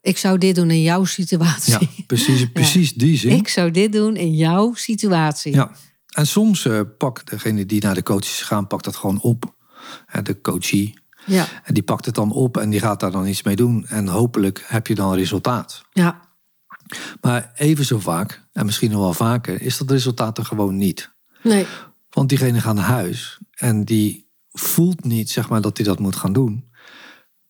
Ik 0.00 0.18
zou 0.18 0.38
dit 0.38 0.54
doen 0.54 0.70
in 0.70 0.82
jouw 0.82 1.04
situatie. 1.04 1.72
Ja, 1.72 2.02
precies, 2.06 2.50
precies 2.52 2.92
die 2.94 3.16
zin. 3.18 3.30
Ik 3.36 3.48
zou 3.48 3.70
dit 3.70 3.92
doen 3.92 4.16
in 4.16 4.34
jouw 4.34 4.74
situatie. 4.74 5.54
Ja. 5.54 5.70
En 6.08 6.26
soms 6.26 6.64
eh 6.66 6.80
pakt 6.98 7.30
degene 7.30 7.66
die 7.66 7.82
naar 7.82 7.94
de 7.94 8.02
coaches 8.02 8.42
gaan, 8.42 8.66
pakt 8.66 8.84
dat 8.84 8.96
gewoon 8.96 9.20
op. 9.20 9.54
De 10.22 10.40
coachie. 10.40 11.00
Ja, 11.26 11.46
En 11.64 11.74
die 11.74 11.82
pakt 11.82 12.04
het 12.06 12.14
dan 12.14 12.32
op 12.32 12.56
en 12.56 12.70
die 12.70 12.80
gaat 12.80 13.00
daar 13.00 13.10
dan 13.10 13.26
iets 13.26 13.42
mee 13.42 13.56
doen. 13.56 13.86
En 13.88 14.08
hopelijk 14.08 14.64
heb 14.66 14.86
je 14.86 14.94
dan 14.94 15.14
resultaat. 15.14 15.82
ja, 15.92 16.20
Maar 17.20 17.52
even 17.54 17.84
zo 17.84 17.98
vaak, 17.98 18.48
en 18.52 18.66
misschien 18.66 18.90
nog 18.90 19.00
wel 19.00 19.14
vaker, 19.14 19.62
is 19.62 19.78
dat 19.78 19.90
resultaat 19.90 20.38
er 20.38 20.44
gewoon 20.44 20.76
niet. 20.76 21.12
nee, 21.42 21.66
Want 22.10 22.28
diegene 22.28 22.60
gaat 22.60 22.74
naar 22.74 22.84
huis 22.84 23.38
en 23.50 23.84
die 23.84 24.30
voelt 24.52 25.04
niet 25.04 25.30
zeg 25.30 25.48
maar, 25.48 25.60
dat 25.60 25.76
hij 25.76 25.86
dat 25.86 25.98
moet 25.98 26.16
gaan 26.16 26.32
doen. 26.32 26.70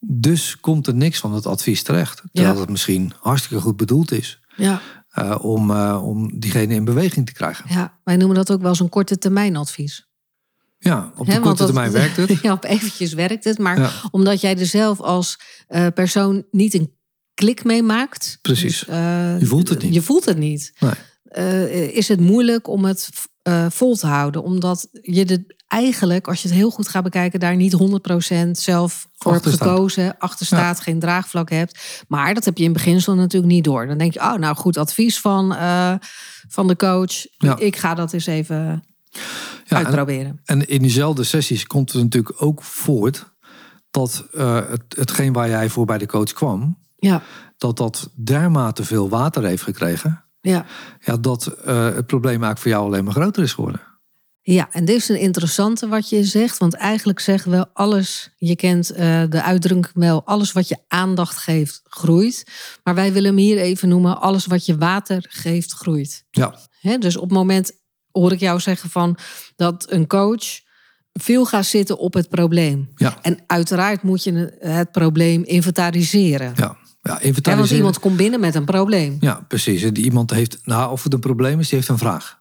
Dus 0.04 0.60
komt 0.60 0.86
er 0.86 0.94
niks 0.94 1.18
van 1.18 1.32
het 1.34 1.46
advies 1.46 1.82
terecht. 1.82 2.22
Terwijl 2.32 2.54
Ja. 2.54 2.60
het 2.60 2.70
misschien 2.70 3.12
hartstikke 3.20 3.62
goed 3.62 3.76
bedoeld 3.76 4.10
is. 4.12 4.40
ja, 4.56 4.80
eh, 5.08 5.38
om, 5.44 5.70
eh, 5.70 6.00
om 6.04 6.38
diegene 6.40 6.74
in 6.74 6.84
beweging 6.84 7.26
te 7.26 7.32
krijgen. 7.32 7.64
ja. 7.68 7.98
Wij 8.04 8.16
noemen 8.16 8.36
dat 8.36 8.50
ook 8.52 8.60
wel 8.62 8.74
een 8.78 8.88
korte 8.88 9.18
termijn 9.18 9.56
advies. 9.56 10.10
Ja, 10.84 11.12
op 11.16 11.26
de 11.26 11.32
want 11.32 11.44
korte 11.44 11.58
dat- 11.58 11.66
termijn 11.66 11.92
werkt 11.92 12.16
het. 12.16 12.38
Ja, 12.42 12.52
op 12.52 12.64
eventjes 12.64 13.12
werkt 13.12 13.44
het. 13.44 13.58
Maar 13.58 13.78
Ja. 13.80 13.90
omdat 14.10 14.40
jij 14.40 14.58
er 14.58 14.66
zelf 14.66 15.00
als 15.00 15.38
eh, 15.68 15.86
persoon 15.94 16.44
niet 16.50 16.74
een 16.74 16.94
klik 17.34 17.64
mee 17.64 17.82
maakt. 17.82 18.38
Precies. 18.42 18.78
dus, 18.78 18.88
eh, 18.88 19.40
Je 19.40 19.46
voelt 19.46 19.68
het 19.68 19.82
niet. 19.82 19.94
Je 19.94 20.02
voelt 20.02 20.24
het 20.24 20.38
niet. 20.38 20.72
Nee. 20.78 20.92
eh, 21.24 21.96
is 21.96 22.08
het 22.08 22.20
moeilijk 22.20 22.68
om 22.68 22.84
het 22.84 23.08
vol 23.68 23.96
te 23.96 24.06
houden. 24.06 24.42
Omdat 24.42 24.88
je 25.02 25.24
er 25.24 25.44
eigenlijk, 25.68 26.28
als 26.28 26.42
je 26.42 26.48
het 26.48 26.56
heel 26.56 26.70
goed 26.70 26.88
gaat 26.88 27.02
bekijken, 27.02 27.40
daar 27.40 27.56
niet 27.56 27.72
100% 27.72 28.58
zelf 28.58 29.08
voor 29.12 29.32
hebt 29.32 29.46
gekozen. 29.46 30.18
Achter 30.18 30.46
staat, 30.46 30.80
geen 30.80 30.98
draagvlak 30.98 31.50
hebt. 31.50 32.04
Maar 32.08 32.34
dat 32.34 32.44
heb 32.44 32.58
je 32.58 32.64
in 32.64 32.72
beginsel 32.72 33.14
natuurlijk 33.14 33.52
niet 33.52 33.64
door. 33.64 33.86
Dan 33.86 33.98
denk 33.98 34.12
je, 34.12 34.20
oh, 34.20 34.34
nou 34.34 34.56
goed, 34.56 34.76
advies 34.76 35.20
van, 35.20 35.56
van 36.48 36.66
de 36.68 36.76
coach. 36.76 37.26
Ja. 37.38 37.58
Ik 37.58 37.76
ga 37.76 37.94
dat 37.94 38.12
eens 38.12 38.26
even 38.26 38.84
Ja, 39.64 39.78
en, 39.78 39.86
uitproberen. 39.86 40.40
en 40.44 40.68
in 40.68 40.82
diezelfde 40.82 41.24
sessies 41.24 41.66
komt 41.66 41.92
het 41.92 42.02
natuurlijk 42.02 42.42
ook 42.42 42.62
voort 42.62 43.30
dat 43.90 44.26
eh, 44.32 44.60
het, 44.68 44.82
hetgeen 44.88 45.32
waar 45.32 45.48
jij 45.48 45.68
voor 45.68 45.84
bij 45.84 45.98
de 45.98 46.06
coach 46.06 46.32
kwam, 46.32 46.78
Ja, 46.96 47.22
dat 47.56 47.76
dat 47.76 48.10
dermate 48.14 48.84
veel 48.84 49.08
water 49.08 49.44
heeft 49.44 49.62
gekregen, 49.62 50.24
ja. 50.40 50.66
ja, 51.00 51.16
dat 51.16 51.46
eh, 51.46 51.84
het 51.84 52.06
probleem 52.06 52.42
eigenlijk 52.42 52.58
voor 52.58 52.70
jou 52.70 52.84
alleen 52.84 53.04
maar 53.04 53.14
groter 53.14 53.42
is 53.42 53.52
geworden. 53.52 53.80
Ja, 54.44 54.68
en 54.72 54.84
dit 54.84 54.96
is 54.96 55.08
een 55.08 55.20
interessante 55.20 55.88
wat 55.88 56.08
je 56.08 56.24
zegt. 56.24 56.58
Want 56.58 56.74
eigenlijk 56.74 57.20
zeggen 57.20 57.50
we 57.50 57.66
alles, 57.72 58.30
je 58.36 58.56
kent 58.56 58.90
eh, 58.90 59.22
de 59.28 59.42
uitdrukking 59.42 59.94
wel, 59.94 60.24
alles 60.24 60.52
wat 60.52 60.68
je 60.68 60.78
aandacht 60.88 61.36
geeft, 61.36 61.80
groeit. 61.84 62.44
Maar 62.84 62.94
wij 62.94 63.12
willen 63.12 63.28
hem 63.28 63.38
hier 63.38 63.58
even 63.58 63.88
noemen, 63.88 64.20
alles 64.20 64.46
wat 64.46 64.66
je 64.66 64.76
water 64.76 65.26
geeft, 65.28 65.72
groeit. 65.72 66.24
Ja, 66.30 66.54
dus 66.98 67.16
op 67.16 67.22
het 67.22 67.32
moment 67.32 67.81
hoor 68.12 68.32
ik 68.32 68.40
jou 68.40 68.60
zeggen 68.60 68.90
van 68.90 69.16
dat 69.56 69.86
een 69.90 70.06
coach 70.06 70.44
veel 71.12 71.44
gaat 71.44 71.66
zitten 71.66 71.98
op 71.98 72.14
het 72.14 72.28
probleem. 72.28 72.88
ja, 72.96 73.18
En 73.22 73.38
uiteraard 73.46 74.02
moet 74.02 74.24
je 74.24 74.56
het 74.60 74.90
probleem 74.92 75.42
inventariseren. 75.44 76.52
ja. 76.54 76.54
ja 76.54 76.76
Hè, 77.02 77.10
want 77.12 77.22
inventariseren. 77.24 77.76
iemand 77.76 77.98
komt 77.98 78.16
binnen 78.16 78.40
met 78.40 78.54
een 78.54 78.64
probleem. 78.64 79.16
Ja, 79.20 79.44
precies. 79.48 79.82
En 79.82 79.94
die 79.94 80.04
iemand 80.04 80.30
heeft, 80.30 80.58
nou, 80.64 80.90
of 80.92 81.02
het 81.02 81.12
een 81.12 81.20
probleem 81.20 81.60
is, 81.60 81.68
die 81.68 81.78
heeft 81.78 81.90
een 81.90 81.98
vraag. 81.98 82.40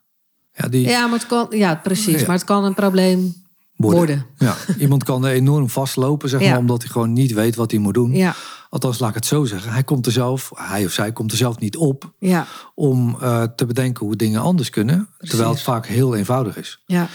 Ja, 0.54 0.68
die 0.68 0.88
Ja, 0.88 1.08
maar 1.08 1.20
het 1.20 1.28
kan, 1.28 1.48
ja, 1.50 1.76
precies. 1.76 2.20
Ja. 2.20 2.26
Maar 2.26 2.36
het 2.36 2.46
kan 2.46 2.64
een 2.64 2.74
probleem 2.74 3.36
worden. 3.82 4.26
Ja, 4.38 4.56
iemand 4.78 5.04
kan 5.04 5.26
enorm 5.26 5.70
vastlopen, 5.70 6.30
zeg 6.30 6.40
maar, 6.40 6.50
Ja. 6.50 6.58
omdat 6.58 6.82
hij 6.82 6.92
gewoon 6.92 7.14
niet 7.14 7.34
weet 7.34 7.56
wat 7.56 7.72
hij 7.72 7.80
moet 7.80 7.94
doen. 7.94 8.12
Ja, 8.16 8.36
Althans, 8.70 9.00
laat 9.00 9.10
ik 9.10 9.16
het 9.16 9.26
zo 9.26 9.46
zeggen. 9.46 9.72
Hij 9.72 9.84
komt 9.84 10.06
er 10.06 10.12
zelf, 10.12 10.52
hij 10.56 10.86
of 10.86 10.92
zij 10.92 11.12
komt 11.14 11.32
er 11.32 11.38
zelf 11.38 11.60
niet 11.60 11.78
op 11.78 12.14
ja, 12.20 12.48
om 12.76 13.18
eh, 13.22 13.44
te 13.44 13.66
bedenken 13.66 14.06
hoe 14.06 14.16
dingen 14.16 14.42
anders 14.42 14.70
kunnen. 14.70 15.10
Terwijl 15.18 15.50
het 15.50 15.62
vaak 15.62 15.86
heel 15.88 16.16
eenvoudig 16.16 16.58
is. 16.58 16.84
ja. 16.86 17.08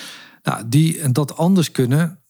Nou, 0.42 0.62
die 0.68 1.00
en 1.00 1.12
dat 1.12 1.36
anders 1.36 1.70
kunnen, 1.70 2.22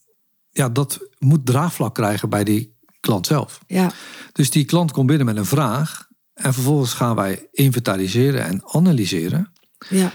ja, 0.51 0.69
dat 0.69 0.99
moet 1.19 1.47
draagvlak 1.47 1.95
krijgen 1.95 2.29
bij 2.29 2.45
die 2.45 2.77
klant 3.01 3.27
zelf. 3.27 3.61
ja. 3.67 3.91
Dus 4.33 4.51
die 4.51 4.65
klant 4.65 4.93
komt 4.93 5.07
binnen 5.07 5.27
met 5.27 5.37
een 5.37 5.45
vraag. 5.47 6.05
En 6.35 6.55
vervolgens 6.55 6.93
gaan 6.93 7.15
wij 7.17 7.49
inventariseren 7.53 8.45
en 8.45 8.63
analyseren. 8.67 9.53
Ja, 9.89 10.11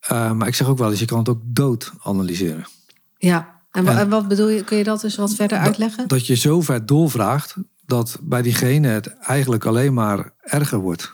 Eh, 0.00 0.32
maar 0.32 0.48
ik 0.48 0.54
zeg 0.54 0.66
ook 0.68 0.78
wel 0.78 0.90
eens, 0.90 0.98
je 1.00 1.04
kan 1.06 1.18
het 1.18 1.28
ook 1.28 1.40
dood 1.44 1.92
analyseren. 2.02 2.64
ja. 3.18 3.54
En, 3.76 3.84
wa- 3.84 3.90
En- 3.92 3.98
en 3.98 4.08
wat 4.08 4.28
bedoel 4.28 4.48
je? 4.48 4.64
Kun 4.64 4.76
je 4.76 4.84
dat 4.84 5.04
eens 5.04 5.16
wat 5.16 5.34
verder 5.34 5.58
uitleggen? 5.58 6.08
Dat 6.08 6.26
je 6.26 6.34
zo 6.34 6.60
ver 6.60 6.86
doorvraagt 6.86 7.54
dat 7.86 8.18
bij 8.22 8.42
diegene 8.42 8.88
het 8.88 9.06
eigenlijk 9.18 9.64
alleen 9.64 9.94
maar 9.94 10.34
erger 10.40 10.78
wordt. 10.78 11.12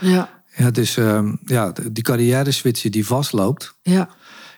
Ja, 0.00 0.42
Ja, 0.56 0.70
dus 0.70 0.96
ehm, 0.96 1.34
ja, 1.44 1.72
die 1.92 2.02
carrière 2.02 2.50
switchen 2.50 2.90
die 2.92 3.06
vastloopt. 3.06 3.78
ja, 3.82 4.08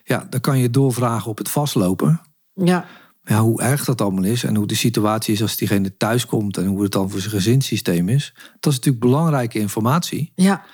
Ja, 0.05 0.26
dan 0.31 0.40
kan 0.40 0.59
je 0.59 0.71
doorvragen 0.71 1.31
op 1.31 1.38
het 1.38 1.49
vastlopen. 1.49 2.21
ja, 2.55 2.85
Ja, 3.25 3.40
hoe 3.40 3.62
erg 3.62 3.85
dat 3.85 4.00
allemaal 4.00 4.25
is 4.25 4.45
en 4.45 4.57
hoe 4.57 4.66
de 4.66 4.75
situatie 4.75 5.35
is 5.35 5.43
als 5.43 5.57
diegene 5.57 5.97
thuis 5.97 6.26
komt 6.26 6.57
en 6.57 6.66
hoe 6.66 6.83
het 6.83 6.93
dan 6.93 7.11
voor 7.11 7.21
zijn 7.21 7.33
gezinssysteem 7.33 8.09
is. 8.09 8.33
Dat 8.61 8.73
is 8.73 8.78
natuurlijk 8.78 9.05
belangrijke 9.05 9.59
informatie. 9.59 10.33
ja, 10.35 10.64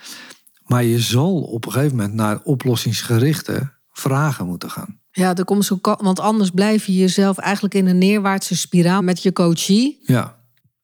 Maar 0.63 0.85
je 0.85 1.01
zal 1.01 1.41
op 1.43 1.67
een 1.67 1.73
gegeven 1.73 1.97
moment 1.97 2.15
naar 2.15 2.41
oplossingsgerichte 2.43 3.73
vragen 3.93 4.47
moeten 4.47 4.71
gaan. 4.71 5.01
Ja. 5.13 5.35
Er 5.35 5.45
komt 5.45 5.65
zo, 5.65 5.79
want 5.81 6.21
anders 6.21 6.51
blijf 6.51 6.87
je 6.87 6.97
jezelf 6.97 7.39
eigenlijk 7.39 7.75
in 7.75 7.87
een 7.87 7.99
neerwaartse 7.99 8.57
spiraal 8.57 9.03
met 9.03 9.23
je 9.23 9.33
coachie. 9.33 10.01
Ja, 10.03 10.41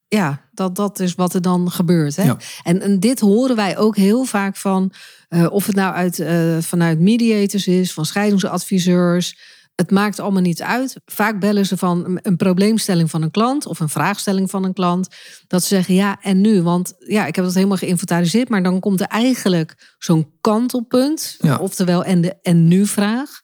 ja, 0.09 0.41
dat, 0.53 0.77
dat 0.77 1.01
is 1.01 1.15
wat 1.15 1.35
er 1.35 1.43
dan 1.43 1.71
gebeurt. 1.71 2.17
Hè? 2.17 2.23
Ja. 2.23 2.37
En, 2.63 2.81
en 2.81 3.01
dit 3.01 3.21
horen 3.21 3.57
wij 3.57 3.79
ook 3.79 3.97
heel 3.97 4.25
vaak 4.25 4.57
van, 4.57 4.93
eh, 5.29 5.47
of 5.51 5.67
het 5.67 5.75
nou 5.75 5.95
uit, 5.95 6.19
eh, 6.19 6.59
vanuit 6.61 7.01
mediators 7.01 7.67
is, 7.67 7.93
van 7.93 8.05
scheidingsadviseurs. 8.05 9.57
Het 9.75 9.91
maakt 9.91 10.21
allemaal 10.21 10.43
niet 10.43 10.63
uit. 10.63 10.97
Vaak 11.07 11.41
bellen 11.41 11.67
ze 11.67 11.77
van 11.77 12.19
een 12.23 12.37
probleemstelling 12.37 13.11
van 13.11 13.23
een 13.23 13.31
klant 13.31 13.67
of 13.67 13.81
een 13.81 13.89
vraagstelling 13.89 14.51
van 14.51 14.65
een 14.65 14.73
klant. 14.73 15.09
Dat 15.47 15.63
ze 15.63 15.69
zeggen, 15.69 15.95
ja, 15.95 16.19
en 16.23 16.41
nu? 16.41 16.63
Want 16.63 16.95
ja, 16.99 17.27
ik 17.27 17.35
heb 17.35 17.45
dat 17.45 17.55
helemaal 17.55 17.77
geïnventariseerd, 17.77 18.49
maar 18.49 18.63
dan 18.63 18.81
komt 18.81 19.01
er 19.01 19.07
eigenlijk 19.07 19.95
zo'n 19.99 20.31
kantelpunt. 20.41 21.37
Ja. 21.41 21.57
Oftewel, 21.57 22.05
en 22.05 22.21
de 22.21 22.37
en 22.43 22.69
nu 22.69 22.87
vraag. 22.87 23.41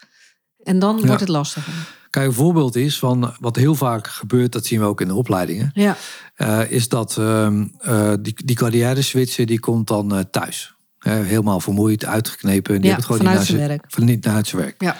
En 0.65 0.79
dan 0.79 0.99
Ja. 1.01 1.07
wordt 1.07 1.21
het 1.21 1.29
lastiger. 1.29 1.73
Kijk, 2.11 2.27
een 2.27 2.33
voorbeeld 2.33 2.77
is 2.77 2.99
van 2.99 3.35
wat 3.41 3.57
heel 3.57 3.75
vaak 3.75 4.07
gebeurt, 4.09 4.53
dat 4.53 4.67
zien 4.67 4.81
we 4.81 4.87
ook 4.87 5.01
in 5.01 5.09
de 5.09 5.15
opleidingen, 5.15 5.71
Ja, 5.75 5.97
eh, 6.35 6.71
is 6.71 6.89
dat 6.89 7.17
ehm, 7.19 7.67
eh, 7.79 8.13
die, 8.21 8.35
die 8.45 8.57
carrière 8.57 9.03
switcher 9.03 9.47
die 9.47 9.61
komt 9.61 9.87
dan 9.89 10.15
eh, 10.15 10.21
thuis. 10.31 10.75
Helemaal 10.99 11.61
vermoeid, 11.61 12.05
uitgeknepen. 12.05 12.81
Die 12.81 12.91
Ja, 12.91 12.97
het 12.97 13.05
gewoon 13.05 13.21
vanuit 13.21 13.39
niet 13.39 13.47
zijn 13.47 13.59
naar 13.59 13.69
werk. 13.69 13.85
Van 13.89 14.05
niet 14.05 14.25
naar 14.25 14.47
zijn 14.47 14.63
werk. 14.63 14.83
ja, 14.83 14.97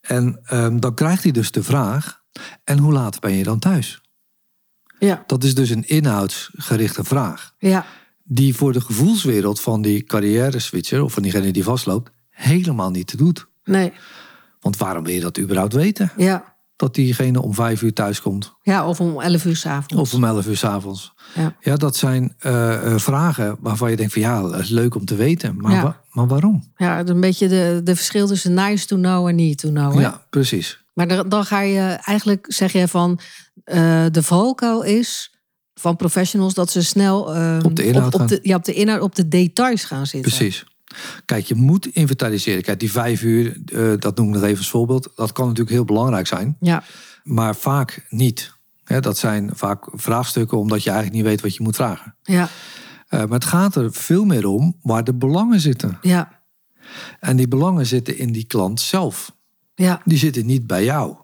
En 0.00 0.40
ehm, 0.44 0.78
dan 0.78 0.94
krijgt 0.94 1.22
hij 1.22 1.32
dus 1.32 1.50
de 1.50 1.62
vraag: 1.62 2.22
en 2.64 2.78
hoe 2.78 2.92
laat 2.92 3.20
ben 3.20 3.32
je 3.32 3.42
dan 3.42 3.58
thuis? 3.58 4.00
ja, 4.98 5.24
Dat 5.26 5.44
is 5.44 5.54
dus 5.54 5.70
een 5.70 5.88
inhoudsgerichte 5.88 7.04
vraag. 7.04 7.54
ja, 7.58 7.86
Die 8.24 8.56
voor 8.56 8.72
de 8.72 8.80
gevoelswereld 8.80 9.60
van 9.60 9.82
die 9.82 10.02
carrière 10.04 10.58
switcher 10.58 11.02
of 11.02 11.12
van 11.12 11.22
diegene 11.22 11.50
die 11.50 11.64
vastloopt, 11.64 12.10
helemaal 12.30 12.90
niet 12.90 13.06
te 13.06 13.16
doet. 13.16 13.46
nee, 13.64 13.92
Want 14.60 14.76
waarom 14.76 15.04
wil 15.04 15.14
je 15.14 15.20
dat 15.20 15.38
überhaupt 15.38 15.72
weten? 15.72 16.12
ja. 16.16 16.56
Dat 16.76 16.94
diegene 16.94 17.42
om 17.42 17.54
vijf 17.54 17.82
uur 17.82 17.92
thuis 17.92 18.20
komt. 18.22 18.52
Ja, 18.62 18.88
of 18.88 19.00
om 19.00 19.20
11 19.20 19.44
uur 19.44 19.56
s'avonds. 19.56 19.94
Of 19.94 20.14
om 20.14 20.24
elf 20.24 20.46
uur 20.46 20.56
s'avonds. 20.56 21.12
Ja. 21.34 21.56
Ja, 21.60 21.76
dat 21.76 21.96
zijn 21.96 22.34
eh, 22.38 22.92
eh, 22.92 22.98
vragen 22.98 23.56
waarvan 23.60 23.90
je 23.90 23.96
denkt 23.96 24.12
van 24.12 24.22
ja, 24.22 24.44
het 24.50 24.60
is 24.60 24.68
leuk 24.68 24.94
om 24.94 25.04
te 25.04 25.14
weten. 25.14 25.56
Maar, 25.56 25.72
Ja. 25.72 25.82
wa- 25.82 26.00
maar 26.10 26.26
waarom? 26.26 26.72
Ja, 26.76 27.06
een 27.06 27.20
beetje 27.20 27.48
de, 27.48 27.80
de 27.84 27.96
verschil 27.96 28.26
tussen 28.26 28.54
nice 28.54 28.86
to 28.86 28.96
know 28.96 29.26
en 29.28 29.34
need 29.34 29.58
to 29.58 29.68
know. 29.68 29.94
Hè? 29.94 30.00
Ja, 30.00 30.26
precies. 30.30 30.84
Maar 30.94 31.28
dan, 31.28 31.44
ga 31.44 31.60
je 31.60 31.80
eigenlijk, 32.04 32.44
zeg 32.48 32.72
je 32.72 32.88
van, 32.88 33.18
eh, 33.64 34.04
de 34.10 34.22
valkuil 34.22 34.82
is 34.82 35.34
van 35.74 35.96
professionals 35.96 36.54
dat 36.54 36.70
ze 36.70 36.82
snel 36.84 37.34
eh, 37.34 37.58
Op 37.62 37.76
de 37.76 37.84
inhoud 37.84 38.14
op, 38.14 38.28
de, 38.28 38.38
ja, 38.42 38.56
op 38.56 38.64
de 38.64 38.72
inhoud, 38.72 39.00
op 39.00 39.14
de 39.14 39.28
details 39.28 39.84
gaan 39.84 40.06
zitten. 40.06 40.32
Precies. 40.32 40.64
Kijk, 41.24 41.44
je 41.44 41.54
moet 41.54 41.86
inventariseren. 41.86 42.62
Kijk, 42.62 42.80
die 42.80 42.90
vijf 42.92 43.22
uur, 43.22 43.58
eh, 43.72 43.92
dat 43.98 44.16
noem 44.16 44.28
ik 44.28 44.34
nog 44.34 44.42
even 44.42 44.58
als 44.58 44.70
voorbeeld. 44.70 45.12
Dat 45.14 45.32
kan 45.32 45.44
natuurlijk 45.46 45.74
heel 45.76 45.84
belangrijk 45.84 46.26
zijn. 46.26 46.56
Ja, 46.60 46.82
Maar 47.22 47.56
vaak 47.56 48.06
niet. 48.08 48.56
Dat 49.00 49.18
zijn 49.18 49.50
vaak 49.54 49.88
vraagstukken 49.92 50.58
omdat 50.58 50.82
je 50.82 50.90
eigenlijk 50.90 51.18
niet 51.20 51.28
weet 51.30 51.40
wat 51.42 51.54
je 51.56 51.62
moet 51.62 51.76
vragen. 51.76 52.14
ja, 52.22 52.48
Eh, 53.08 53.18
maar 53.20 53.28
het 53.38 53.44
gaat 53.44 53.74
er 53.74 53.92
veel 53.92 54.24
meer 54.24 54.46
om 54.46 54.76
waar 54.82 55.04
de 55.04 55.14
belangen 55.14 55.60
zitten. 55.60 55.98
ja, 56.02 56.42
En 57.20 57.36
die 57.36 57.48
belangen 57.48 57.86
zitten 57.86 58.18
in 58.18 58.32
die 58.32 58.44
klant 58.44 58.80
zelf. 58.80 59.36
ja, 59.74 60.00
Die 60.04 60.18
zitten 60.18 60.46
niet 60.46 60.66
bij 60.66 60.84
jou. 60.84 61.16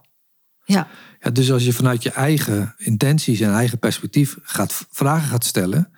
ja, 0.64 0.88
Ja, 1.20 1.30
dus 1.30 1.52
als 1.52 1.64
je 1.64 1.72
vanuit 1.72 2.02
je 2.02 2.10
eigen 2.10 2.74
intenties 2.78 3.40
en 3.40 3.52
eigen 3.52 3.78
perspectief 3.78 4.36
gaat, 4.42 4.86
vragen 4.90 5.28
gaat 5.28 5.44
stellen. 5.44 5.92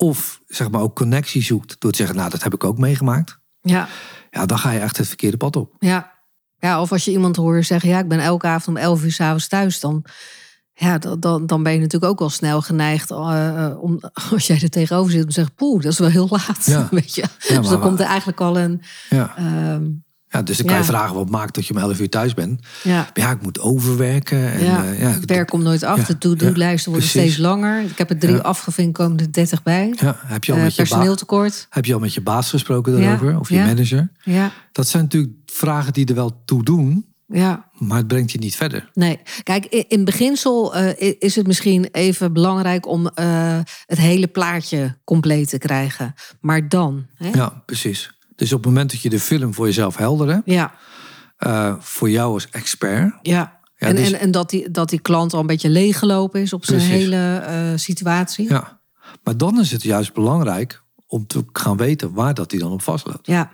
Of 0.00 0.40
zeg 0.46 0.70
maar 0.70 0.80
ook 0.80 0.94
connectie 0.96 1.42
zoekt 1.42 1.76
door 1.80 1.90
te 1.90 1.96
zeggen, 1.96 2.16
nou 2.16 2.30
dat 2.30 2.42
heb 2.42 2.54
ik 2.54 2.64
ook 2.64 2.78
meegemaakt. 2.78 3.38
ja, 3.60 3.88
Ja, 4.30 4.46
dan 4.46 4.58
ga 4.58 4.70
je 4.70 4.78
echt 4.78 4.96
het 4.96 5.06
verkeerde 5.08 5.36
pad 5.36 5.56
op. 5.56 5.74
ja. 5.78 6.16
Ja, 6.60 6.80
of 6.80 6.92
als 6.92 7.04
je 7.04 7.10
iemand 7.10 7.36
hoort 7.36 7.66
zeggen, 7.66 7.88
ja, 7.88 7.98
ik 7.98 8.08
ben 8.08 8.20
elke 8.20 8.46
avond 8.46 8.76
om 8.76 8.82
11 8.82 9.04
uur 9.04 9.12
s'avonds 9.12 9.48
thuis, 9.48 9.80
dan, 9.80 10.04
ja, 10.74 10.98
dan, 10.98 11.46
dan, 11.46 11.62
ben 11.62 11.72
je 11.72 11.78
natuurlijk 11.78 12.12
ook 12.12 12.18
wel 12.18 12.30
snel 12.30 12.62
geneigd 12.62 13.10
eh, 13.10 13.64
eh, 13.66 13.82
om, 13.82 13.98
als 14.32 14.46
jij 14.46 14.60
er 14.62 14.70
tegenover 14.70 15.10
zit, 15.12 15.20
om 15.22 15.28
te 15.28 15.34
zeggen, 15.34 15.54
poeh, 15.54 15.82
dat 15.82 15.92
is 15.92 15.98
wel 15.98 16.08
heel 16.08 16.26
laat. 16.30 16.64
Ja. 16.66 16.88
Weet 16.90 17.14
je? 17.14 17.22
dus 17.38 17.48
dan 17.48 17.62
waar- 17.64 17.78
komt 17.78 18.00
er 18.00 18.06
eigenlijk 18.06 18.40
al 18.40 18.58
een, 18.58 18.82
Ja. 19.10 19.36
ehm, 19.36 19.86
Ja, 20.30 20.42
dus 20.42 20.56
dan 20.56 20.66
kan 20.66 20.74
je 20.76 20.80
Ja. 20.82 20.86
vragen 20.88 21.14
wat 21.14 21.30
maakt 21.30 21.54
dat 21.54 21.66
je 21.66 21.74
om 21.74 21.80
11 21.80 22.00
uur 22.00 22.08
thuis 22.08 22.34
bent. 22.34 22.60
ja, 22.82 22.94
Maar 22.94 23.10
ja, 23.14 23.30
ik 23.30 23.42
moet 23.42 23.60
overwerken. 23.60 24.52
En, 24.52 24.64
ja, 24.64 24.84
eh, 24.84 25.00
ja, 25.00 25.08
het 25.08 25.24
werk 25.24 25.48
komt 25.48 25.62
nooit 25.62 25.82
af. 25.82 26.04
de 26.04 26.18
to-do-lijsten 26.18 26.90
worden 26.90 27.08
steeds 27.08 27.36
langer. 27.36 27.82
Ik 27.82 27.98
heb 27.98 28.10
er 28.10 28.18
drie 28.18 28.38
afgevinkt, 28.40 28.98
komen 28.98 29.18
er 29.18 29.32
30 29.32 29.62
bij. 29.62 29.94
ja, 30.00 30.16
heb, 30.26 30.44
je 30.44 30.52
al 30.52 30.58
Eh, 30.58 30.64
met 30.64 30.74
je 30.74 30.82
personeeltekort. 30.82 31.66
heb 31.70 31.84
je 31.84 31.94
al 31.94 32.00
met 32.00 32.14
je 32.14 32.20
baas 32.20 32.50
gesproken 32.50 33.00
daarover? 33.00 33.38
Of 33.38 33.48
je 33.48 33.58
manager? 33.58 34.10
Ja, 34.22 34.52
Dat 34.72 34.88
zijn 34.88 35.02
natuurlijk 35.02 35.32
vragen 35.46 35.92
die 35.92 36.06
er 36.06 36.14
wel 36.14 36.42
toe 36.44 36.64
doen. 36.64 37.06
ja. 37.26 37.66
Maar 37.78 37.98
het 37.98 38.06
brengt 38.06 38.30
je 38.32 38.38
niet 38.38 38.56
verder. 38.56 38.90
Nee, 38.94 39.18
kijk, 39.42 39.64
in 39.66 40.04
beginsel 40.04 40.74
eh, 40.74 41.14
is 41.18 41.36
het 41.36 41.46
misschien 41.46 41.88
even 41.92 42.32
belangrijk 42.32 42.86
om 42.86 43.06
eh, 43.08 43.58
het 43.86 43.98
hele 43.98 44.26
plaatje 44.26 44.96
compleet 45.04 45.48
te 45.48 45.58
krijgen. 45.58 46.14
Maar 46.40 46.68
dan, 46.68 47.06
hè? 47.14 47.28
Ja, 47.28 47.62
precies. 47.66 48.12
Dus 48.38 48.52
op 48.52 48.58
het 48.58 48.66
moment 48.72 48.90
dat 48.90 49.00
je 49.00 49.08
de 49.10 49.20
film 49.20 49.54
voor 49.54 49.66
jezelf 49.66 49.96
helder 49.96 50.28
hebt. 50.28 50.42
ja, 50.44 50.74
eh, 51.36 51.74
voor 51.78 52.10
jou 52.10 52.32
als 52.32 52.48
expert. 52.50 53.14
ja. 53.22 53.56
Ja, 53.76 53.86
en, 53.86 53.96
dus- 53.96 54.12
en, 54.12 54.20
en 54.20 54.30
dat, 54.30 54.50
die, 54.50 54.70
dat 54.70 54.88
die 54.88 55.00
klant 55.00 55.32
al 55.34 55.40
een 55.40 55.46
beetje 55.46 55.68
leeggelopen 55.68 56.40
is 56.40 56.52
op 56.52 56.64
zijn 56.64 56.78
Precies. 56.78 56.96
hele 56.96 57.36
eh, 57.38 57.72
situatie. 57.76 58.48
Ja. 58.48 58.80
Maar 59.24 59.36
dan 59.36 59.60
is 59.60 59.70
het 59.70 59.82
juist 59.82 60.12
belangrijk 60.12 60.82
om 61.06 61.26
te 61.26 61.44
gaan 61.52 61.76
weten 61.76 62.12
waar 62.12 62.34
dat 62.34 62.50
hij 62.50 62.60
dan 62.60 62.72
op 62.72 62.82
vastloopt. 62.82 63.26
Ja, 63.26 63.50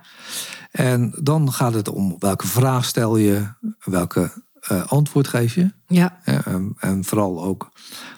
En 0.71 1.13
dan 1.23 1.51
gaat 1.53 1.73
het 1.73 1.89
om 1.89 2.15
welke 2.19 2.47
vraag 2.47 2.85
stel 2.85 3.17
je, 3.17 3.47
welke 3.83 4.31
eh, 4.59 4.85
antwoord 4.87 5.27
geef 5.27 5.55
je. 5.55 5.71
ja, 5.87 6.19
en, 6.23 6.75
en 6.79 7.03
vooral 7.03 7.43
ook 7.43 7.71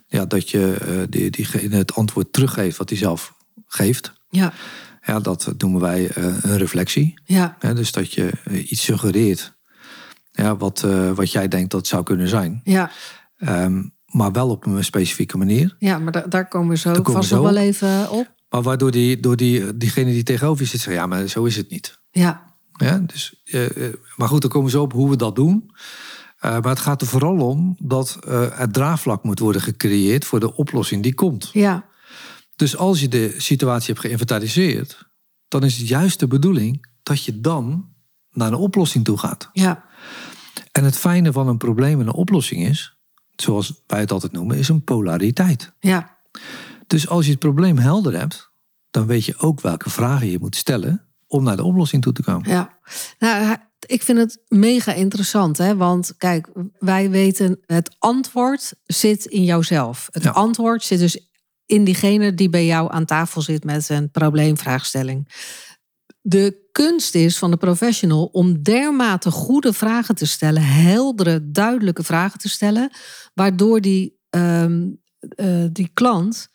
ja, 0.08 0.26
dat 0.26 0.50
je 0.50 1.06
die, 1.10 1.30
diegene 1.30 1.76
het 1.76 1.94
antwoord 1.94 2.34
teruggeeft 2.34 2.78
wat 2.78 2.90
hij 2.90 2.98
zelf 2.98 3.34
geeft. 3.68 4.14
ja, 4.30 4.54
Ja, 5.08 5.20
dat 5.20 5.54
noemen 5.58 5.82
wij 5.82 6.10
eh, 6.10 6.24
een 6.42 6.58
reflectie. 6.58 7.14
ja, 7.24 7.58
dus 7.60 7.92
dat 7.92 8.14
je 8.14 8.30
eh, 8.44 8.72
iets 8.72 8.84
suggereert 8.84 9.56
ja, 10.32 10.56
wat, 10.58 10.84
eh, 10.84 11.12
wat 11.12 11.32
jij 11.32 11.48
denkt 11.48 11.72
dat 11.72 11.80
het 11.80 11.90
zou 11.90 12.04
kunnen 12.04 12.28
zijn. 12.28 12.62
ja. 12.64 12.92
Ehm, 13.38 13.84
maar 14.08 14.32
wel 14.32 14.50
op 14.50 14.66
een 14.66 14.84
specifieke 14.84 15.38
manier. 15.38 15.76
ja 15.80 16.00
maar 16.00 16.12
da- 16.12 16.26
daar 16.30 16.48
komen 16.48 16.70
we 16.70 16.78
zo 16.78 16.92
we 16.94 17.12
vast 17.12 17.28
zo 17.30 17.36
nog 17.36 17.46
wel 17.54 17.58
even 17.58 18.10
op. 18.12 18.34
Maar 18.50 18.62
waardoor 18.62 18.92
die, 18.92 19.20
door 19.20 19.36
die, 19.36 19.78
diegene 19.78 20.12
die 20.12 20.24
tegenover 20.24 20.64
je 20.64 20.70
zit 20.70 20.82
zegt, 20.82 20.96
ja, 20.98 21.06
maar 21.06 21.28
zo 21.28 21.44
is 21.44 21.56
het 21.56 21.70
niet. 21.70 22.00
Ja, 22.12 22.56
Ja, 22.78 22.98
dus, 22.98 23.44
maar 24.16 24.28
goed, 24.28 24.42
dan 24.42 24.50
komen 24.50 24.66
we 24.72 24.78
zo 24.78 24.82
op 24.82 24.94
hoe 24.94 25.10
we 25.10 25.16
dat 25.16 25.36
doen. 25.36 25.72
Maar 26.42 26.62
het 26.64 26.80
gaat 26.80 27.02
er 27.02 27.08
vooral 27.08 27.38
om 27.38 27.76
dat 27.80 28.18
eh, 28.28 28.46
het 28.52 28.74
draagvlak 28.74 29.24
moet 29.24 29.40
worden 29.40 29.62
gecreëerd 29.62 30.26
voor 30.26 30.40
de 30.40 30.56
oplossing 30.56 31.04
die 31.04 31.14
komt. 31.14 31.50
ja, 31.54 31.86
Dus 32.58 32.78
als 32.78 33.00
je 33.00 33.08
de 33.08 33.34
situatie 33.38 33.88
hebt 33.94 34.06
geïnventariseerd, 34.06 35.06
dan 35.48 35.64
is 35.64 35.78
het 35.78 35.88
juist 35.88 36.20
de 36.20 36.28
bedoeling 36.28 36.86
dat 37.04 37.24
je 37.24 37.40
dan 37.42 37.90
naar 38.32 38.48
een 38.48 38.54
oplossing 38.54 39.04
toe 39.06 39.18
gaat. 39.18 39.50
ja, 39.54 39.84
En 40.72 40.84
het 40.84 40.98
fijne 40.98 41.32
van 41.32 41.48
een 41.48 41.58
probleem 41.58 42.00
en 42.00 42.08
een 42.08 42.14
oplossing 42.14 42.68
is, 42.68 42.98
zoals 43.36 43.82
wij 43.88 44.00
het 44.00 44.12
altijd 44.12 44.32
noemen, 44.32 44.58
is 44.58 44.70
een 44.70 44.84
polariteit. 44.84 45.74
ja, 45.80 46.18
Dus 46.88 47.08
als 47.08 47.26
je 47.26 47.32
het 47.32 47.40
probleem 47.40 47.78
helder 47.78 48.20
hebt, 48.20 48.52
dan 48.92 49.06
weet 49.08 49.26
je 49.26 49.38
ook 49.38 49.62
welke 49.62 49.90
vragen 49.90 50.28
je 50.28 50.40
moet 50.40 50.56
stellen 50.56 51.06
om 51.28 51.44
naar 51.44 51.56
de 51.56 51.64
oplossing 51.64 52.02
toe 52.02 52.14
te 52.14 52.24
komen. 52.24 52.50
Ja, 52.50 52.78
nou, 53.20 53.56
ik 53.86 54.04
vind 54.04 54.18
het 54.18 54.42
mega 54.48 54.94
interessant, 54.94 55.58
hè? 55.58 55.76
want 55.76 56.14
kijk, 56.18 56.50
wij 56.80 57.10
weten 57.10 57.60
het 57.66 57.96
antwoord 58.00 58.74
zit 58.86 59.26
in 59.26 59.44
jouzelf. 59.44 60.08
Het 60.12 60.24
Ja. 60.24 60.30
antwoord 60.32 60.84
zit 60.84 61.00
dus 61.00 61.27
in 61.68 61.84
diegene 61.84 62.34
die 62.34 62.50
bij 62.50 62.66
jou 62.66 62.92
aan 62.92 63.06
tafel 63.06 63.42
zit 63.42 63.64
met 63.64 63.90
een 63.90 64.12
probleemvraagstelling. 64.12 65.28
De 66.22 66.68
kunst 66.72 67.16
is 67.16 67.38
van 67.38 67.52
de 67.52 67.58
professional 67.58 68.26
om 68.26 68.64
dermate 68.64 69.32
goede 69.32 69.74
vragen 69.74 70.16
te 70.16 70.26
stellen, 70.26 70.62
heldere, 70.62 71.52
duidelijke 71.52 72.04
vragen 72.04 72.40
te 72.40 72.50
stellen, 72.50 72.90
waardoor 73.34 73.82
die, 73.82 74.20
ehm, 74.30 74.90
eh, 75.20 75.66
die 75.72 75.90
klant 75.94 76.50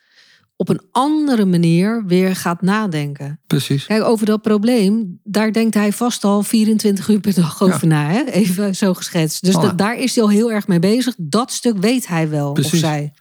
op 0.62 0.68
een 0.68 0.80
andere 0.90 1.44
manier 1.44 2.04
weer 2.06 2.36
gaat 2.36 2.62
nadenken. 2.62 3.40
Precies. 3.46 3.86
Kijk, 3.86 4.02
over 4.02 4.26
dat 4.26 4.42
probleem, 4.42 5.20
daar 5.24 5.52
denkt 5.52 5.74
hij 5.74 5.92
vast 5.92 6.24
al 6.24 6.42
24 6.42 7.08
uur 7.08 7.20
per 7.20 7.34
dag 7.34 7.62
over 7.62 7.86
na. 7.86 8.10
Hè? 8.10 8.24
Even 8.24 8.76
zo 8.76 8.94
geschetst. 8.94 9.44
Dus 9.44 9.56
Oh, 9.56 9.70
daar 9.76 9.98
is 9.98 10.14
hij 10.14 10.24
al 10.24 10.30
heel 10.30 10.52
erg 10.52 10.66
mee 10.66 10.78
bezig. 10.78 11.14
Dat 11.18 11.52
stuk 11.52 11.78
weet 11.78 12.06
hij 12.06 12.28
wel, 12.28 12.52
Precies. 12.52 12.72
of 12.72 12.78
zij. 12.78 13.12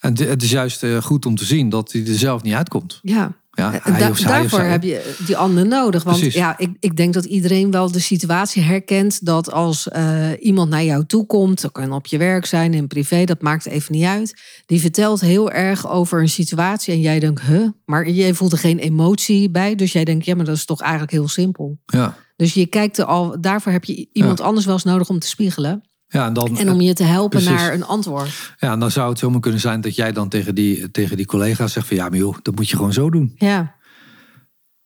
En 0.00 0.18
het 0.18 0.42
is 0.42 0.50
juist 0.50 0.82
eh, 0.82 1.02
goed 1.02 1.26
om 1.26 1.36
te 1.36 1.44
zien 1.44 1.68
dat 1.68 1.92
hij 1.92 2.06
er 2.06 2.18
zelf 2.18 2.42
niet 2.42 2.54
uitkomt. 2.54 2.98
Ja. 3.02 3.32
Ja, 3.54 3.72
En 3.72 3.92
hij 3.92 4.00
da- 4.00 4.10
of 4.10 4.16
zij 4.18 4.26
of 4.26 4.32
daarvoor 4.32 4.58
zij. 4.58 4.68
heb 4.70 4.82
je 4.82 5.14
die 5.26 5.36
ander 5.36 5.66
nodig. 5.66 6.02
Want 6.02 6.16
Precies. 6.16 6.34
ja, 6.34 6.58
ik, 6.58 6.70
ik 6.80 6.96
denk 6.96 7.14
dat 7.14 7.24
iedereen 7.24 7.70
wel 7.70 7.90
de 7.92 8.00
situatie 8.00 8.62
herkent 8.62 9.24
dat 9.26 9.52
als 9.52 9.88
eh, 9.88 10.28
iemand 10.40 10.70
naar 10.70 10.84
jou 10.84 11.04
toe 11.06 11.26
komt, 11.26 11.60
dat 11.60 11.72
kan 11.72 11.92
op 11.92 12.06
je 12.06 12.18
werk 12.18 12.46
zijn, 12.46 12.74
in 12.74 12.86
privé, 12.86 13.24
dat 13.24 13.42
maakt 13.42 13.66
even 13.66 13.94
niet 13.94 14.04
uit. 14.04 14.40
Die 14.66 14.80
vertelt 14.80 15.20
heel 15.20 15.50
erg 15.50 15.88
over 15.90 16.20
een 16.20 16.28
situatie 16.28 16.94
en 16.94 17.00
jij 17.00 17.18
denkt, 17.18 17.42
huh? 17.42 17.68
Maar 17.84 18.08
jij 18.10 18.34
voelt 18.34 18.52
er 18.52 18.58
geen 18.58 18.78
emotie 18.78 19.50
bij. 19.50 19.74
Dus 19.74 19.92
jij 19.92 20.04
denkt, 20.04 20.24
ja, 20.24 20.34
maar 20.34 20.44
dat 20.44 20.56
is 20.56 20.64
toch 20.64 20.80
eigenlijk 20.80 21.12
heel 21.12 21.28
simpel. 21.28 21.78
Ja, 21.86 22.16
Dus 22.36 22.54
je 22.54 22.66
kijkt 22.66 22.98
er 22.98 23.04
al, 23.04 23.40
daarvoor 23.40 23.72
heb 23.72 23.84
je 23.84 24.08
iemand 24.12 24.40
anders 24.40 24.64
wel 24.66 24.74
eens 24.74 24.84
nodig 24.84 25.08
om 25.08 25.18
te 25.18 25.26
spiegelen. 25.28 25.82
Ja, 26.12 26.26
en, 26.26 26.32
dan, 26.32 26.58
En 26.58 26.70
om 26.70 26.80
je 26.80 26.92
te 26.94 27.02
helpen 27.04 27.40
Precies. 27.40 27.60
naar 27.60 27.72
een 27.74 27.84
antwoord. 27.84 28.54
ja, 28.58 28.72
en 28.72 28.78
dan 28.78 28.90
zou 28.90 29.08
het 29.10 29.18
zomaar 29.18 29.40
kunnen 29.40 29.60
zijn 29.60 29.80
dat 29.80 29.94
jij 29.94 30.12
dan 30.12 30.28
tegen 30.28 30.54
die, 30.54 30.90
tegen 30.90 31.16
die 31.16 31.26
collega 31.26 31.66
zegt 31.66 31.86
van 31.86 31.96
ja, 31.96 32.08
maar 32.08 32.18
joh, 32.18 32.36
dat 32.42 32.54
moet 32.54 32.68
je 32.70 32.76
gewoon 32.76 32.92
zo 32.92 33.10
doen. 33.10 33.32
Ja, 33.36 33.74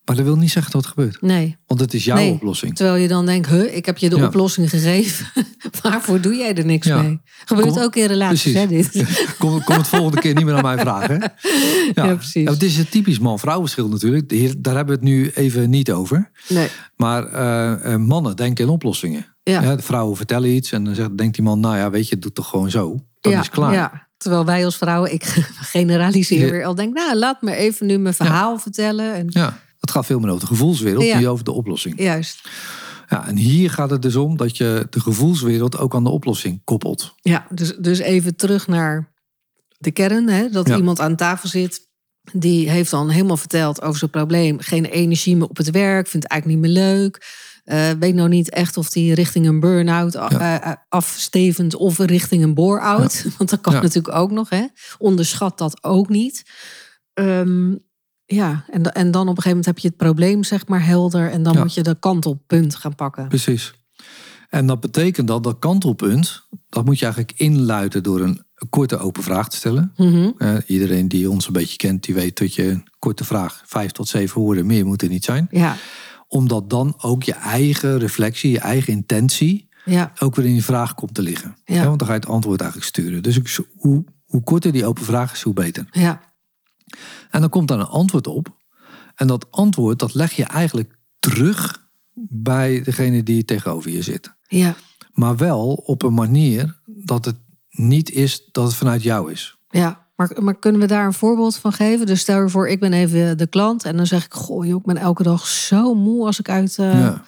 Maar 0.04 0.16
dat 0.16 0.24
wil 0.24 0.36
niet 0.36 0.50
zeggen 0.50 0.72
dat 0.72 0.84
het 0.84 0.90
gebeurt. 0.94 1.22
nee. 1.22 1.56
Want 1.66 1.80
het 1.80 1.94
is 1.94 2.04
jouw 2.04 2.16
Nee. 2.16 2.32
oplossing. 2.32 2.76
Terwijl 2.76 2.96
je 3.02 3.08
dan 3.08 3.26
denkt, 3.26 3.48
huh, 3.48 3.76
ik 3.76 3.86
heb 3.86 3.98
je 3.98 4.08
de 4.10 4.16
Ja. 4.16 4.26
oplossing 4.26 4.70
gegeven. 4.70 5.26
Waarvoor 5.82 6.20
doe 6.20 6.34
jij 6.34 6.54
er 6.54 6.64
niks 6.64 6.86
Ja. 6.86 7.02
mee? 7.02 7.20
Gebeurt 7.44 7.68
Kom- 7.68 7.78
ook 7.82 7.96
in 7.96 8.06
relaties, 8.06 8.54
hè, 8.54 8.66
dit? 8.66 9.04
Kom, 9.38 9.64
kom 9.64 9.76
het 9.76 9.88
volgende 9.88 10.20
keer 10.20 10.34
niet 10.34 10.44
meer 10.44 10.54
aan 10.54 10.62
mij 10.62 10.78
vragen. 10.78 11.20
hè? 11.20 11.26
Ja, 12.02 12.14
precies. 12.14 12.48
het 12.48 12.62
is 12.62 12.78
een 12.78 12.88
typisch 12.88 13.18
man-vrouw 13.18 13.60
verschil 13.60 13.88
natuurlijk. 13.88 14.30
Hier- 14.30 14.54
Daar 14.58 14.74
hebben 14.76 14.94
we 14.98 15.00
het 15.06 15.10
nu 15.10 15.30
even 15.34 15.70
niet 15.70 15.92
over. 15.92 16.30
Nee. 16.48 16.68
Maar 16.96 17.26
eh, 17.26 17.92
eh, 17.92 18.00
mannen 18.00 18.36
denken 18.36 18.64
in 18.64 18.70
oplossingen. 18.70 19.35
Ja. 19.50 19.76
de 19.76 19.82
vrouwen 19.82 20.16
vertellen 20.16 20.50
iets 20.50 20.72
en 20.72 20.84
dan 20.84 20.94
zegt, 20.94 21.18
denkt 21.18 21.34
die 21.34 21.44
man, 21.44 21.60
nou 21.60 21.76
ja, 21.76 21.90
weet 21.90 22.08
je, 22.08 22.18
doe 22.18 22.32
toch 22.32 22.48
gewoon 22.48 22.70
zo. 22.70 23.00
Dan 23.20 23.32
ja, 23.32 23.40
is 23.40 23.50
klaar. 23.50 23.72
Ja. 23.72 24.08
Terwijl 24.16 24.44
wij 24.44 24.64
als 24.64 24.76
vrouwen, 24.76 25.12
ik 25.12 25.24
generaliseer 25.76 26.50
weer 26.50 26.64
al, 26.64 26.74
denk, 26.74 26.94
nou, 26.94 27.16
laat 27.16 27.42
me 27.42 27.54
even 27.54 27.86
nu 27.86 27.98
mijn 27.98 28.14
verhaal 28.14 28.58
vertellen. 28.58 29.14
En, 29.14 29.26
Ja, 29.28 29.58
het 29.80 29.90
gaat 29.90 30.06
veel 30.06 30.18
meer 30.18 30.28
over 30.28 30.40
de 30.40 30.46
gevoelswereld, 30.46 31.04
Ja. 31.04 31.18
niet 31.18 31.26
over 31.26 31.44
de 31.44 31.52
oplossing. 31.52 32.00
Juist. 32.00 32.48
Ja, 33.08 33.26
en 33.26 33.36
hier 33.36 33.70
gaat 33.70 33.90
het 33.90 34.02
dus 34.02 34.16
om 34.16 34.36
dat 34.36 34.56
je 34.56 34.86
de 34.90 35.00
gevoelswereld 35.00 35.78
ook 35.78 35.94
aan 35.94 36.04
de 36.04 36.10
oplossing 36.10 36.60
koppelt. 36.64 37.14
Ja, 37.20 37.46
dus, 37.50 37.76
dus 37.78 37.98
even 37.98 38.36
terug 38.36 38.66
naar 38.66 39.12
de 39.78 39.90
kern. 39.90 40.28
Hè, 40.28 40.48
dat 40.50 40.68
iemand 40.68 41.00
aan 41.00 41.16
tafel 41.16 41.48
zit. 41.48 41.85
Die 42.32 42.70
heeft 42.70 42.90
dan 42.90 43.08
helemaal 43.10 43.36
verteld 43.36 43.82
over 43.82 43.98
zijn 43.98 44.10
probleem. 44.10 44.60
Geen 44.60 44.84
energie 44.84 45.36
meer 45.36 45.48
op 45.48 45.56
het 45.56 45.70
werk. 45.70 46.06
Vindt 46.06 46.26
het 46.28 46.32
eigenlijk 46.32 46.62
niet 46.62 46.72
meer 46.72 46.82
leuk. 46.82 47.44
eh, 47.64 47.90
weet 47.98 48.14
nou 48.14 48.28
niet 48.28 48.50
echt 48.50 48.76
of 48.76 48.90
die 48.90 49.14
richting 49.14 49.46
een 49.46 49.60
burn-out 49.60 50.12
Ja. 50.12 50.60
eh, 50.62 50.72
afstevend 50.88 51.74
of 51.74 51.98
richting 51.98 52.42
een 52.42 52.54
bore-out. 52.54 53.24
Want 53.38 53.50
dat 53.50 53.60
kan 53.60 53.72
Ja. 53.74 53.80
natuurlijk 53.80 54.14
ook 54.16 54.30
nog. 54.30 54.48
Hè. 54.50 54.66
Onderschat 54.98 55.58
dat 55.58 55.84
ook 55.84 56.08
niet. 56.08 56.42
Ehm, 57.14 57.74
ja, 58.24 58.64
en, 58.70 58.82
en 58.92 59.10
dan 59.10 59.22
op 59.22 59.36
een 59.36 59.42
gegeven 59.42 59.48
moment 59.48 59.66
heb 59.66 59.78
je 59.78 59.88
het 59.88 59.96
probleem 59.96 60.44
zeg 60.44 60.66
maar 60.66 60.84
helder. 60.86 61.30
En 61.30 61.42
dan 61.42 61.58
moet 61.58 61.74
je 61.74 61.82
de 61.82 61.98
kantelpunt 61.98 62.74
gaan 62.76 62.94
pakken. 62.94 63.28
Precies. 63.28 63.74
En 64.48 64.66
dat 64.66 64.80
betekent 64.80 65.28
dat 65.28 65.42
dat 65.42 65.58
kantelpunt, 65.58 66.46
dat 66.68 66.84
moet 66.84 66.98
je 66.98 67.04
eigenlijk 67.04 67.38
inluiden 67.40 68.02
door 68.02 68.20
een 68.20 68.44
korte 68.70 68.98
open 68.98 69.22
vraag 69.22 69.48
te 69.48 69.56
stellen. 69.56 69.92
Mhm. 69.96 70.30
Eh, 70.38 70.54
iedereen 70.66 71.08
die 71.08 71.30
ons 71.30 71.46
een 71.46 71.52
beetje 71.52 71.76
kent, 71.76 72.02
die 72.04 72.14
weet 72.14 72.38
dat 72.38 72.54
je 72.54 72.68
een 72.68 72.86
korte 72.98 73.24
vraag, 73.24 73.62
vijf 73.66 73.90
tot 73.90 74.08
zeven 74.08 74.40
woorden, 74.40 74.66
meer 74.66 74.86
moet 74.86 75.02
er 75.02 75.08
niet 75.08 75.24
zijn. 75.24 75.48
Ja, 75.50 75.76
Omdat 76.28 76.70
dan 76.70 76.94
ook 76.98 77.22
je 77.22 77.32
eigen 77.34 77.98
reflectie, 77.98 78.50
je 78.50 78.58
eigen 78.58 78.92
intentie, 78.92 79.68
ja, 79.84 80.12
ook 80.18 80.34
weer 80.34 80.46
in 80.46 80.52
die 80.52 80.64
vraag 80.64 80.94
komt 80.94 81.14
te 81.14 81.22
liggen. 81.22 81.56
Ja. 81.64 81.84
Want 81.86 81.98
dan 81.98 82.08
ga 82.08 82.14
je 82.14 82.20
het 82.20 82.28
antwoord 82.28 82.60
eigenlijk 82.60 82.90
sturen. 82.90 83.22
Dus 83.22 83.40
hoe, 83.76 84.04
hoe 84.24 84.42
korter 84.42 84.72
die 84.72 84.86
open 84.86 85.04
vraag 85.04 85.32
is, 85.32 85.42
hoe 85.42 85.54
beter. 85.54 85.86
ja, 85.90 86.20
En 87.30 87.40
dan 87.40 87.50
komt 87.50 87.68
daar 87.68 87.78
een 87.78 87.86
antwoord 87.86 88.26
op. 88.26 88.56
En 89.14 89.26
dat 89.26 89.50
antwoord, 89.50 89.98
dat 89.98 90.14
leg 90.14 90.32
je 90.32 90.44
eigenlijk 90.44 90.98
terug 91.18 91.84
bij 92.28 92.82
degene 92.82 93.22
die 93.22 93.44
tegenover 93.44 93.90
je 93.90 94.02
zit. 94.02 94.34
ja, 94.48 94.74
Maar 95.12 95.36
wel 95.36 95.72
op 95.72 96.02
een 96.02 96.14
manier 96.14 96.80
dat 96.86 97.24
het 97.24 97.36
niet 97.78 98.10
is 98.10 98.48
dat 98.52 98.64
het 98.66 98.74
vanuit 98.74 99.02
jou 99.02 99.32
is. 99.32 99.56
ja. 99.68 100.04
Maar, 100.16 100.36
maar 100.42 100.58
kunnen 100.58 100.80
we 100.80 100.86
daar 100.86 101.06
een 101.06 101.12
voorbeeld 101.12 101.56
van 101.56 101.72
geven? 101.72 102.06
Dus 102.06 102.20
stel 102.20 102.42
je 102.42 102.48
voor, 102.48 102.68
ik 102.68 102.80
ben 102.80 102.92
even 102.92 103.38
de 103.38 103.46
klant 103.46 103.84
en 103.84 103.96
dan 103.96 104.06
zeg 104.06 104.24
ik: 104.24 104.34
Goh, 104.34 104.66
joh, 104.66 104.78
ik 104.78 104.84
ben 104.86 104.96
elke 104.96 105.22
dag 105.22 105.46
zo 105.46 105.94
moe 105.94 106.26
als 106.26 106.38
ik 106.38 106.48
uit, 106.48 106.78
eh, 106.78 106.92
Ja. 107.00 107.22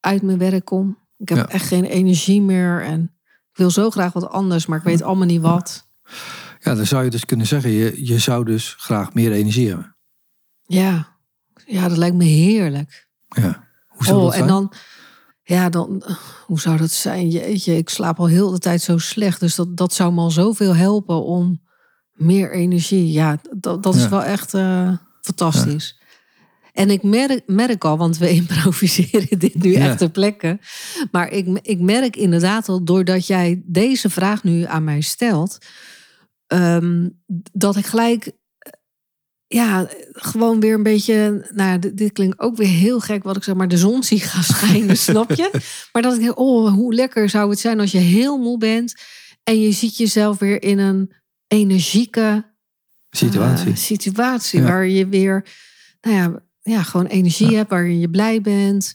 uit 0.00 0.22
mijn 0.22 0.38
werk 0.38 0.64
kom. 0.64 0.98
Ik 1.18 1.28
heb 1.28 1.38
Ja. 1.38 1.48
echt 1.48 1.66
geen 1.66 1.84
energie 1.84 2.42
meer 2.42 2.82
en 2.82 3.02
ik 3.50 3.56
wil 3.56 3.70
zo 3.70 3.90
graag 3.90 4.12
wat 4.12 4.28
anders, 4.28 4.66
maar 4.66 4.78
ik 4.78 4.84
weet 4.84 5.02
allemaal 5.02 5.26
niet 5.26 5.40
wat. 5.40 5.86
ja, 6.60 6.74
dan 6.74 6.86
zou 6.86 7.04
je 7.04 7.10
dus 7.10 7.24
kunnen 7.24 7.46
zeggen, 7.46 7.70
je, 7.70 8.06
je 8.06 8.18
zou 8.18 8.44
dus 8.44 8.74
graag 8.78 9.14
meer 9.14 9.32
energie 9.32 9.68
hebben. 9.68 9.96
Ja, 10.66 11.08
ja 11.66 11.88
dat 11.88 11.96
lijkt 11.96 12.16
me 12.16 12.24
heerlijk. 12.24 13.08
Ja. 13.28 13.66
Hoe 13.86 14.04
zou 14.04 14.18
dat 14.20 14.26
Oh, 14.28 14.32
en 14.32 14.36
zijn? 14.36 14.48
dan, 14.48 14.72
ja, 15.44 15.68
dan, 15.68 16.02
hoe 16.46 16.60
zou 16.60 16.76
dat 16.76 16.90
zijn? 16.90 17.28
Jeetje, 17.28 17.76
ik 17.76 17.88
slaap 17.88 18.18
al 18.18 18.26
heel 18.26 18.50
de 18.50 18.58
tijd 18.58 18.82
zo 18.82 18.98
slecht. 18.98 19.40
Dus 19.40 19.54
dat, 19.54 19.76
dat 19.76 19.92
zou 19.94 20.12
me 20.12 20.20
al 20.20 20.30
zoveel 20.30 20.74
helpen 20.76 21.24
om 21.24 21.60
meer 22.12 22.52
energie. 22.52 23.12
Ja, 23.12 23.38
dat, 23.56 23.82
dat 23.82 23.94
is 23.94 24.02
Ja. 24.02 24.08
wel 24.08 24.22
echt 24.22 24.54
eh, 24.54 24.92
fantastisch. 25.20 26.02
En 26.72 26.90
ik 26.90 27.02
merk, 27.02 27.42
merk 27.46 27.84
al, 27.84 27.96
want 27.96 28.18
we 28.18 28.30
improviseren 28.40 29.38
dit 29.38 29.54
nu 29.54 29.70
Ja. 29.72 29.86
echt 29.86 29.98
ter 29.98 30.10
plekke. 30.10 30.58
Maar 31.10 31.30
ik, 31.30 31.58
ik 31.62 31.80
merk 31.80 32.16
inderdaad 32.16 32.68
al, 32.68 32.84
doordat 32.84 33.26
jij 33.26 33.62
deze 33.66 34.10
vraag 34.10 34.42
nu 34.44 34.64
aan 34.64 34.84
mij 34.84 35.00
stelt, 35.00 35.58
ehm, 36.46 37.08
dat 37.52 37.76
ik 37.76 37.86
gelijk 37.86 38.32
ja, 39.46 39.88
gewoon 40.12 40.60
weer 40.60 40.74
een 40.74 40.82
beetje. 40.82 41.46
Nou, 41.54 41.78
dit, 41.78 41.96
dit 41.96 42.12
klinkt 42.12 42.38
ook 42.38 42.56
weer 42.56 42.68
heel 42.68 43.00
gek 43.00 43.22
wat 43.22 43.36
ik 43.36 43.42
zeg 43.42 43.54
maar 43.54 43.68
de 43.68 43.76
zon 43.78 44.02
zie 44.02 44.20
gaan 44.30 44.42
schijnen, 44.42 44.96
snap 44.96 45.32
je? 45.32 45.50
Maar 45.92 46.02
dat 46.02 46.14
ik 46.14 46.20
denk, 46.20 46.38
oh, 46.38 46.72
hoe 46.72 46.94
lekker 46.94 47.28
zou 47.28 47.50
het 47.50 47.58
zijn 47.58 47.80
als 47.80 47.90
je 47.92 47.98
heel 47.98 48.38
moe 48.38 48.58
bent 48.58 48.94
en 49.42 49.60
je 49.60 49.72
ziet 49.72 49.96
jezelf 49.96 50.38
weer 50.38 50.62
in 50.62 50.78
een 50.78 51.12
energieke 51.48 52.52
Situatie. 53.10 53.70
eh, 53.70 53.76
situatie 53.76 54.60
Ja. 54.60 54.66
waar 54.66 54.86
je 54.86 55.06
weer, 55.08 55.46
nou 56.00 56.16
ja, 56.16 56.42
ja 56.62 56.82
gewoon 56.82 57.06
energie 57.06 57.56
hebt, 57.56 57.70
waarin 57.70 57.98
je 57.98 58.10
blij 58.10 58.40
bent. 58.40 58.94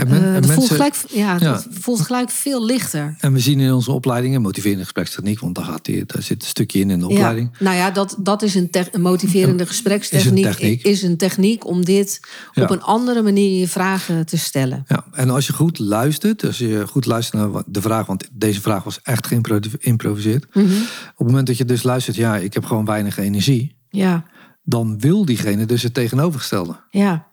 En, 0.00 0.08
men- 0.08 0.22
Eh, 0.22 0.34
en 0.34 0.44
voelt 0.44 0.70
gelijk, 0.70 0.94
ja, 1.08 1.32
ja. 1.32 1.52
dat 1.52 1.66
voelt 1.70 2.00
gelijk 2.00 2.30
veel 2.30 2.64
lichter. 2.64 3.14
en 3.20 3.32
we 3.32 3.38
zien 3.38 3.60
in 3.60 3.72
onze 3.72 3.92
opleidingen 3.92 4.40
motiverende 4.42 4.82
gesprekstechniek, 4.82 5.40
want 5.40 5.54
daar, 5.54 5.64
gaat 5.64 5.84
die, 5.84 6.04
daar 6.06 6.22
zit 6.22 6.42
een 6.42 6.48
stukje 6.48 6.80
in 6.80 6.90
in 6.90 6.98
de 6.98 7.08
opleiding. 7.08 7.50
Nou 7.58 7.76
ja, 7.76 7.90
dat, 7.90 8.16
dat 8.18 8.42
is 8.42 8.54
een, 8.54 8.68
een 8.92 9.00
motiverende 9.00 9.66
gesprekstechniek. 9.66 10.44
Is 10.46 10.46
een 10.46 10.56
techniek. 10.56 10.82
Is 10.82 11.02
een 11.02 11.16
techniek 11.16 11.66
om 11.66 11.84
dit 11.84 12.20
op 12.54 12.70
een 12.70 12.82
andere 12.82 13.22
manier 13.22 13.58
je 13.60 13.68
vragen 13.68 14.26
te 14.26 14.38
stellen. 14.38 14.84
Ja, 14.88 15.04
en 15.12 15.30
als 15.30 15.46
je 15.46 15.52
goed 15.52 15.78
luistert, 15.78 16.44
als 16.44 16.58
je 16.58 16.84
goed 16.86 17.06
luistert 17.06 17.52
naar 17.52 17.62
de 17.66 17.80
vraag, 17.80 18.06
want 18.06 18.28
deze 18.32 18.60
vraag 18.60 18.84
was 18.84 19.00
echt 19.02 19.26
geïmproviseerd. 19.26 20.54
Mhm. 20.54 20.64
Op 20.64 21.16
het 21.16 21.26
moment 21.26 21.46
dat 21.46 21.56
je 21.56 21.64
dus 21.64 21.82
luistert, 21.82 22.16
ja, 22.16 22.36
ik 22.36 22.54
heb 22.54 22.64
gewoon 22.64 22.84
weinig 22.84 23.18
energie, 23.18 23.76
Ja, 23.90 24.24
dan 24.62 24.98
wil 24.98 25.24
diegene 25.24 25.66
dus 25.66 25.82
het 25.82 25.94
tegenovergestelde. 25.94 26.80
ja, 26.90 27.28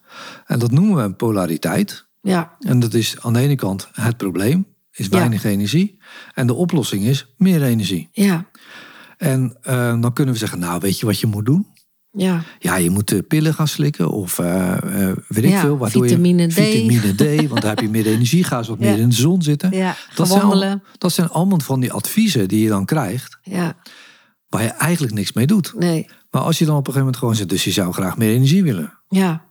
En 0.45 0.59
dat 0.59 0.71
noemen 0.71 0.95
we 0.95 1.01
een 1.01 1.15
polariteit. 1.15 2.06
Ja, 2.21 2.55
En 2.59 2.79
dat 2.79 2.93
is 2.93 3.15
aan 3.21 3.33
de 3.33 3.39
ene 3.39 3.55
kant 3.55 3.87
het 3.91 4.17
probleem, 4.17 4.67
is 4.91 5.07
weinig 5.07 5.43
energie. 5.43 5.97
En 6.33 6.47
de 6.47 6.53
oplossing 6.53 7.03
is 7.03 7.33
meer 7.37 7.63
energie. 7.63 8.09
ja, 8.11 8.49
En 9.17 9.57
eh, 9.61 10.01
dan 10.01 10.13
kunnen 10.13 10.33
we 10.33 10.39
zeggen, 10.39 10.59
nou, 10.59 10.79
weet 10.79 10.99
je 10.99 11.05
wat 11.05 11.19
je 11.19 11.27
moet 11.27 11.45
doen? 11.45 11.67
ja. 12.11 12.43
Ja, 12.59 12.75
je 12.75 12.89
moet 12.89 13.27
pillen 13.27 13.53
gaan 13.53 13.67
slikken 13.67 14.09
of 14.09 14.39
eh, 14.39 14.71
eh, 15.09 15.17
weet 15.27 15.43
ik 15.43 15.49
Ja, 15.49 15.61
veel. 15.61 15.77
Waardoor 15.77 16.07
vitamine 16.07 16.41
je, 16.41 16.47
D. 16.47 16.53
Vitamine 16.53 17.15
D, 17.15 17.47
want 17.47 17.61
daar 17.61 17.69
heb 17.69 17.79
je 17.79 17.89
meer 17.89 18.07
energie. 18.07 18.43
Ga 18.43 18.57
eens 18.57 18.67
wat 18.67 18.77
Ja. 18.81 18.89
meer 18.89 18.99
in 18.99 19.09
de 19.09 19.15
zon 19.15 19.41
zitten. 19.41 19.71
ja. 19.71 19.95
Dat 20.15 20.27
zijn, 20.27 20.41
al- 20.41 20.79
dat 20.97 21.11
zijn 21.11 21.29
allemaal 21.29 21.59
van 21.59 21.79
die 21.79 21.91
adviezen 21.91 22.47
die 22.47 22.61
je 22.63 22.69
dan 22.69 22.85
krijgt, 22.85 23.37
Ja, 23.41 23.75
waar 24.47 24.63
je 24.63 24.69
eigenlijk 24.69 25.13
niks 25.13 25.33
mee 25.33 25.47
doet. 25.47 25.73
nee, 25.77 26.09
Maar 26.31 26.41
als 26.41 26.57
je 26.59 26.65
dan 26.65 26.73
op 26.77 26.87
een 26.87 26.93
gegeven 26.93 27.05
moment 27.05 27.17
gewoon 27.17 27.35
zegt, 27.35 27.49
dus 27.49 27.63
je 27.63 27.71
zou 27.71 27.93
graag 27.93 28.17
meer 28.17 28.29
energie 28.33 28.63
willen. 28.63 28.99
ja, 29.09 29.45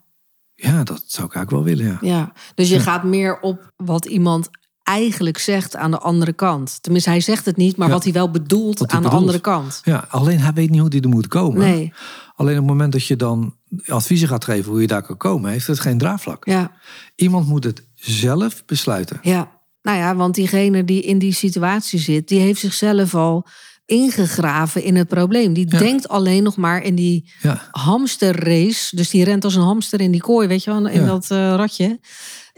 Ja, 0.57 0.83
dat 0.83 1.03
zou 1.07 1.27
ik 1.27 1.35
eigenlijk 1.35 1.51
wel 1.51 1.77
willen, 1.77 1.99
ja. 2.01 2.09
ja. 2.17 2.33
Dus 2.55 2.69
je 2.69 2.81
gaat 2.81 3.05
meer 3.05 3.41
op 3.41 3.73
wat 3.77 4.05
iemand 4.05 4.49
eigenlijk 4.83 5.39
zegt 5.39 5.77
aan 5.77 5.91
de 5.91 5.99
andere 5.99 6.33
kant. 6.33 6.83
Tenminste, 6.83 7.11
hij 7.11 7.21
zegt 7.21 7.45
het 7.45 7.57
niet, 7.57 7.77
maar 7.77 7.89
Ja. 7.89 7.93
wat 7.95 8.05
hij 8.05 8.13
wel 8.13 8.31
bedoelt 8.31 8.79
hij 8.79 8.89
aan 8.89 9.03
de 9.03 9.09
andere 9.09 9.39
kant. 9.41 9.81
Ja, 9.85 10.07
alleen 10.11 10.39
hij 10.41 10.53
weet 10.53 10.71
niet 10.71 10.81
hoe 10.81 10.91
die 10.91 11.01
er 11.03 11.09
moet 11.09 11.29
komen. 11.29 11.59
Nee, 11.59 11.93
Alleen 12.35 12.53
op 12.55 12.59
het 12.61 12.67
moment 12.71 12.93
dat 12.93 13.07
je 13.07 13.17
dan 13.17 13.55
adviezen 13.87 14.29
gaat 14.29 14.45
geven 14.45 14.71
hoe 14.71 14.81
je 14.81 14.87
daar 14.87 15.03
kan 15.03 15.17
komen, 15.17 15.51
heeft 15.51 15.67
het 15.67 15.81
geen 15.81 15.99
draagvlak. 15.99 16.47
ja, 16.47 16.73
Iemand 17.15 17.47
moet 17.49 17.65
het 17.65 17.87
zelf 17.95 18.65
besluiten. 18.65 19.19
ja. 19.23 19.55
Nou 19.83 19.99
ja, 19.99 20.17
want 20.17 20.35
diegene 20.35 20.85
die 20.85 21.03
in 21.03 21.19
die 21.19 21.33
situatie 21.33 21.99
zit, 21.99 22.29
die 22.29 22.41
heeft 22.41 22.61
zichzelf 22.61 23.15
al 23.15 23.47
ingegraven 23.87 24.83
in 24.83 24.97
het 24.97 25.09
probleem. 25.09 25.53
Die 25.53 25.67
Ja. 25.71 25.79
denkt 25.79 26.09
alleen 26.09 26.43
nog 26.43 26.57
maar 26.57 26.83
in 26.83 26.95
die 26.95 27.33
Ja, 27.43 27.69
hamsterrace. 27.71 28.97
Dus 28.97 29.11
die 29.11 29.25
rent 29.25 29.45
als 29.45 29.55
een 29.55 29.63
hamster 29.63 30.01
in 30.01 30.11
die 30.11 30.21
kooi, 30.21 30.49
weet 30.49 30.65
je 30.65 30.71
wel, 30.71 30.87
in 30.87 31.01
Ja. 31.01 31.07
dat 31.07 31.31
eh, 31.31 31.37
ratje. 31.39 31.99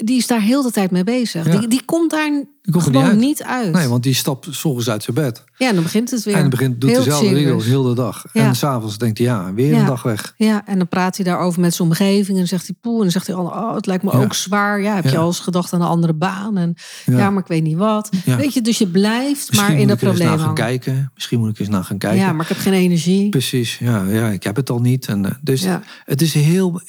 Die 0.04 0.16
is 0.16 0.26
daar 0.26 0.40
heel 0.40 0.62
de 0.62 0.70
tijd 0.70 0.90
mee 0.90 1.04
bezig. 1.04 1.46
Ja. 1.46 1.58
Die, 1.58 1.68
die 1.68 1.82
komt 1.84 2.10
daar 2.10 2.44
komt 2.70 2.84
gewoon 2.84 3.02
niet 3.02 3.10
uit. 3.10 3.18
niet 3.18 3.42
uit. 3.42 3.72
nee, 3.72 3.88
want 3.88 4.02
die 4.02 4.14
stapt 4.14 4.46
s 4.50 4.64
ochtends 4.64 4.90
uit 4.90 5.02
zijn 5.02 5.16
bed. 5.16 5.44
Ja, 5.56 5.68
en 5.68 5.74
dan 5.74 5.82
begint 5.82 6.10
het 6.10 6.24
weer. 6.24 6.34
En 6.34 6.40
dan 6.40 6.50
begint, 6.50 6.80
doet 6.80 6.90
Heel 6.90 6.98
dezelfde 6.98 7.34
regels 7.34 7.64
heel 7.64 7.82
de 7.82 7.94
dag. 7.94 8.24
Ja. 8.32 8.46
En 8.46 8.54
s'avonds 8.56 8.98
denkt 8.98 9.18
hij, 9.18 9.26
ja, 9.26 9.54
weer 9.54 9.72
Ja. 9.72 9.80
een 9.80 9.86
dag 9.86 10.02
weg. 10.02 10.34
Ja, 10.36 10.66
en 10.66 10.78
dan 10.78 10.88
praat 10.88 11.16
hij 11.16 11.24
daarover 11.24 11.60
met 11.60 11.74
zijn 11.74 11.88
omgeving. 11.88 12.28
En 12.28 12.34
dan 12.36 12.46
zegt 12.46 12.66
hij 12.66 12.76
poeh. 12.80 12.96
En 12.96 13.02
dan 13.02 13.10
zegt 13.10 13.26
hij, 13.26 13.36
oh, 13.36 13.74
het 13.74 13.86
lijkt 13.86 14.02
me 14.04 14.10
ook 14.12 14.34
zwaar. 14.34 14.80
Ja, 14.82 14.94
heb 14.94 15.04
je 15.04 15.18
al 15.18 15.26
eens 15.26 15.40
gedacht 15.40 15.72
aan 15.72 15.80
een 15.80 15.86
andere 15.86 16.14
baan? 16.14 16.56
En 16.56 16.74
ja, 17.06 17.30
maar 17.30 17.42
ik 17.42 17.48
weet 17.48 17.62
niet 17.62 17.76
wat. 17.76 18.10
Weet 18.24 18.54
je, 18.54 18.60
dus 18.60 18.78
je 18.78 18.86
blijft 18.86 19.48
Misschien 19.48 19.60
maar 19.60 19.70
in 19.70 19.78
moet 19.78 19.88
dat 19.88 19.96
ik 19.96 20.02
eens 20.02 20.16
probleem 20.16 20.36
naar 20.36 20.46
gaan 20.46 20.54
kijken. 20.54 21.10
Misschien 21.14 21.38
moet 21.38 21.50
ik 21.50 21.58
eens 21.58 21.68
naar 21.68 21.84
gaan 21.84 21.98
kijken. 21.98 22.18
Ja, 22.20 22.32
maar 22.32 22.42
ik 22.42 22.48
heb 22.48 22.58
geen 22.58 22.72
energie. 22.72 23.28
Precies, 23.28 23.78
ja, 23.78 24.02
ja, 24.04 24.28
ik 24.28 24.42
heb 24.42 24.56
het 24.56 24.70
al 24.70 24.80
niet. 24.80 25.06
En, 25.06 25.24
eh, 25.24 25.32
dus 25.42 25.62
Ja. 25.62 25.82
het 26.04 26.22
is 26.22 26.34
heel. 26.34 26.80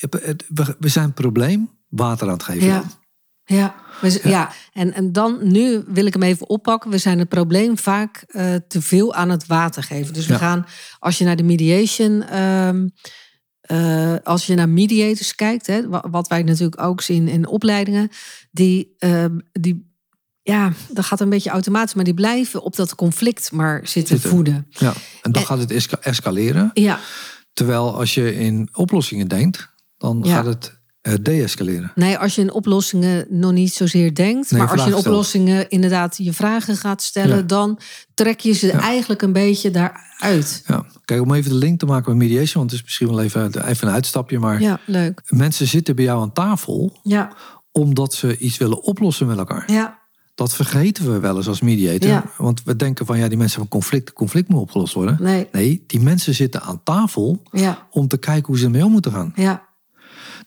we, 0.80 0.90
zijn 0.90 1.14
probleem 1.14 1.70
water 1.90 2.28
aan 2.28 2.34
het 2.34 2.44
geven. 2.44 2.68
Ja. 2.68 2.84
Ja, 3.56 3.76
we 4.02 4.20
ja. 4.24 4.52
En, 4.74 4.94
en 4.94 5.12
dan, 5.12 5.38
nu 5.42 5.84
wil 5.88 6.06
ik 6.06 6.14
hem 6.14 6.24
even 6.24 6.50
oppakken. 6.50 6.90
We 6.92 6.98
zijn 6.98 7.20
het 7.20 7.30
probleem 7.30 7.78
vaak 7.78 8.24
eh, 8.28 8.56
te 8.68 8.82
veel 8.82 9.14
aan 9.14 9.30
het 9.30 9.46
water 9.46 9.84
geven. 9.84 10.14
Dus 10.14 10.26
we 10.26 10.34
Ja. 10.34 10.40
gaan, 10.40 10.66
als 11.00 11.18
je 11.18 11.26
naar 11.26 11.36
de 11.36 11.44
mediation, 11.44 12.24
ehm, 12.24 12.88
eh, 13.62 14.16
als 14.24 14.46
je 14.46 14.56
naar 14.56 14.70
mediators 14.70 15.36
kijkt, 15.36 15.68
hè, 15.68 15.88
wa- 15.90 16.06
wat 16.12 16.28
wij 16.28 16.44
natuurlijk 16.44 16.82
ook 16.82 17.02
zien 17.02 17.28
in 17.28 17.48
opleidingen, 17.48 18.10
die, 18.52 18.96
ehm, 18.98 19.38
die 19.52 19.88
ja, 20.42 20.72
dat 20.90 21.06
gaat 21.06 21.20
een 21.20 21.30
beetje 21.30 21.50
automatisch, 21.50 21.94
maar 21.94 22.04
die 22.04 22.14
blijven 22.14 22.62
op 22.64 22.76
dat 22.76 22.96
conflict 22.96 23.52
maar 23.52 23.80
zitten 23.84 24.08
Zitten. 24.14 24.30
voeden. 24.30 24.66
Ja. 24.70 24.94
En 25.22 25.32
dan 25.32 25.42
En- 25.42 25.48
gaat 25.48 25.60
het 25.60 25.72
esca- 25.72 26.00
escaleren. 26.02 26.72
Ja, 26.74 27.00
Terwijl 27.54 27.96
als 27.96 28.14
je 28.14 28.36
in 28.36 28.70
oplossingen 28.74 29.28
denkt, 29.28 29.70
dan 29.98 30.20
Ja. 30.24 30.36
gaat 30.36 30.46
het 30.46 30.79
eh, 31.02 31.14
deescaleren. 31.22 31.92
Nee, 31.96 32.18
als 32.18 32.36
je 32.36 32.42
in 32.42 32.52
oplossingen 32.54 33.26
nog 33.30 33.52
niet 33.52 33.74
zozeer 33.74 34.16
denkt. 34.16 34.52
Nee, 34.52 34.62
maar 34.62 34.70
als 34.72 34.80
je 34.80 34.86
in 34.86 34.92
stelt. 34.98 35.06
oplossingen 35.08 35.70
inderdaad 35.70 36.18
je 36.18 36.34
vragen 36.34 36.76
gaat 36.78 37.02
stellen, 37.02 37.36
Ja. 37.38 37.42
dan 37.42 37.80
trek 38.14 38.40
je 38.40 38.52
ze 38.54 38.68
Ja. 38.68 38.80
eigenlijk 38.80 39.22
een 39.22 39.34
beetje 39.34 39.72
daaruit. 39.72 40.64
Ja. 40.68 40.86
Kijk, 41.06 41.22
om 41.22 41.34
even 41.34 41.52
de 41.52 41.58
link 41.58 41.80
te 41.80 41.86
maken 41.86 42.18
met 42.18 42.28
mediation, 42.28 42.54
want 42.58 42.72
het 42.72 42.80
is 42.80 42.86
misschien 42.86 43.08
wel 43.08 43.22
even, 43.22 43.68
even 43.68 43.88
een 43.88 43.94
uitstapje, 43.94 44.40
maar 44.40 44.62
Ja, 44.62 44.80
leuk. 44.86 45.22
mensen 45.28 45.68
zitten 45.68 45.96
bij 45.96 46.06
jou 46.06 46.22
aan 46.22 46.34
tafel 46.34 47.00
Ja, 47.04 47.32
omdat 47.72 48.14
ze 48.14 48.38
iets 48.38 48.58
willen 48.58 48.84
oplossen 48.84 49.28
met 49.28 49.38
elkaar. 49.38 49.64
ja, 49.72 49.98
Dat 50.36 50.54
vergeten 50.56 51.12
we 51.14 51.20
wel 51.20 51.38
eens 51.38 51.48
als 51.48 51.62
mediator. 51.62 52.10
Ja. 52.10 52.24
Want 52.38 52.64
we 52.64 52.76
denken 52.76 53.06
van 53.06 53.18
ja, 53.18 53.28
die 53.28 53.38
mensen 53.38 53.60
hebben 53.62 53.80
conflict, 53.80 54.14
conflict 54.14 54.50
moet 54.50 54.62
opgelost 54.62 54.94
worden. 54.94 55.18
nee, 55.20 55.48
Nee, 55.52 55.84
die 55.88 56.00
mensen 56.00 56.36
zitten 56.36 56.62
aan 56.62 56.84
tafel 56.84 57.42
ja, 57.52 57.88
om 57.92 58.08
te 58.08 58.18
kijken 58.18 58.46
hoe 58.48 58.58
ze 58.58 58.66
ermee 58.66 58.86
om 58.86 58.92
moeten 58.92 59.12
gaan. 59.12 59.32
ja, 59.36 59.68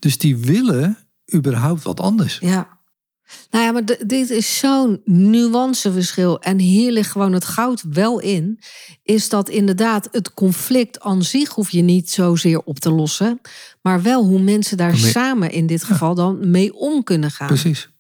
Dus 0.03 0.19
die 0.19 0.37
willen 0.37 0.99
überhaupt 1.35 1.83
wat 1.83 2.01
anders. 2.01 2.39
ja. 2.41 2.81
Nou 3.51 3.65
ja, 3.65 3.73
maar 3.73 3.85
dit 4.07 4.31
is 4.31 4.59
zo'n 4.59 5.01
nuanceverschil. 5.05 6.41
En 6.41 6.59
hier 6.59 6.93
ligt 6.93 7.11
gewoon 7.11 7.33
het 7.33 7.45
goud 7.45 7.83
wel 7.91 8.21
in. 8.21 8.59
Is 9.03 9.29
dat 9.29 9.49
inderdaad 9.49 10.09
het 10.11 10.35
conflict 10.35 11.01
aan 11.01 11.23
zich 11.23 11.49
hoef 11.51 11.71
je 11.71 11.83
niet 11.83 12.11
zozeer 12.11 12.61
op 12.65 12.79
te 12.79 12.91
lossen. 12.91 13.41
Maar 13.83 14.03
wel 14.03 14.25
hoe 14.25 14.41
mensen 14.41 14.77
daar 14.77 14.91
Mee- 14.93 15.01
samen 15.01 15.51
in 15.51 15.67
dit 15.67 15.85
geval 15.85 16.15
dan 16.15 16.51
mee 16.51 16.75
om 16.75 17.03
kunnen 17.03 17.31
gaan. 17.31 17.47
Precies. 17.47 17.91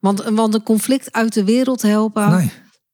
Want, 0.00 0.22
want 0.22 0.54
een 0.54 0.62
conflict 0.62 1.12
uit 1.12 1.32
de 1.34 1.44
wereld 1.44 1.82
helpen. 1.82 2.30
Nee. 2.30 2.50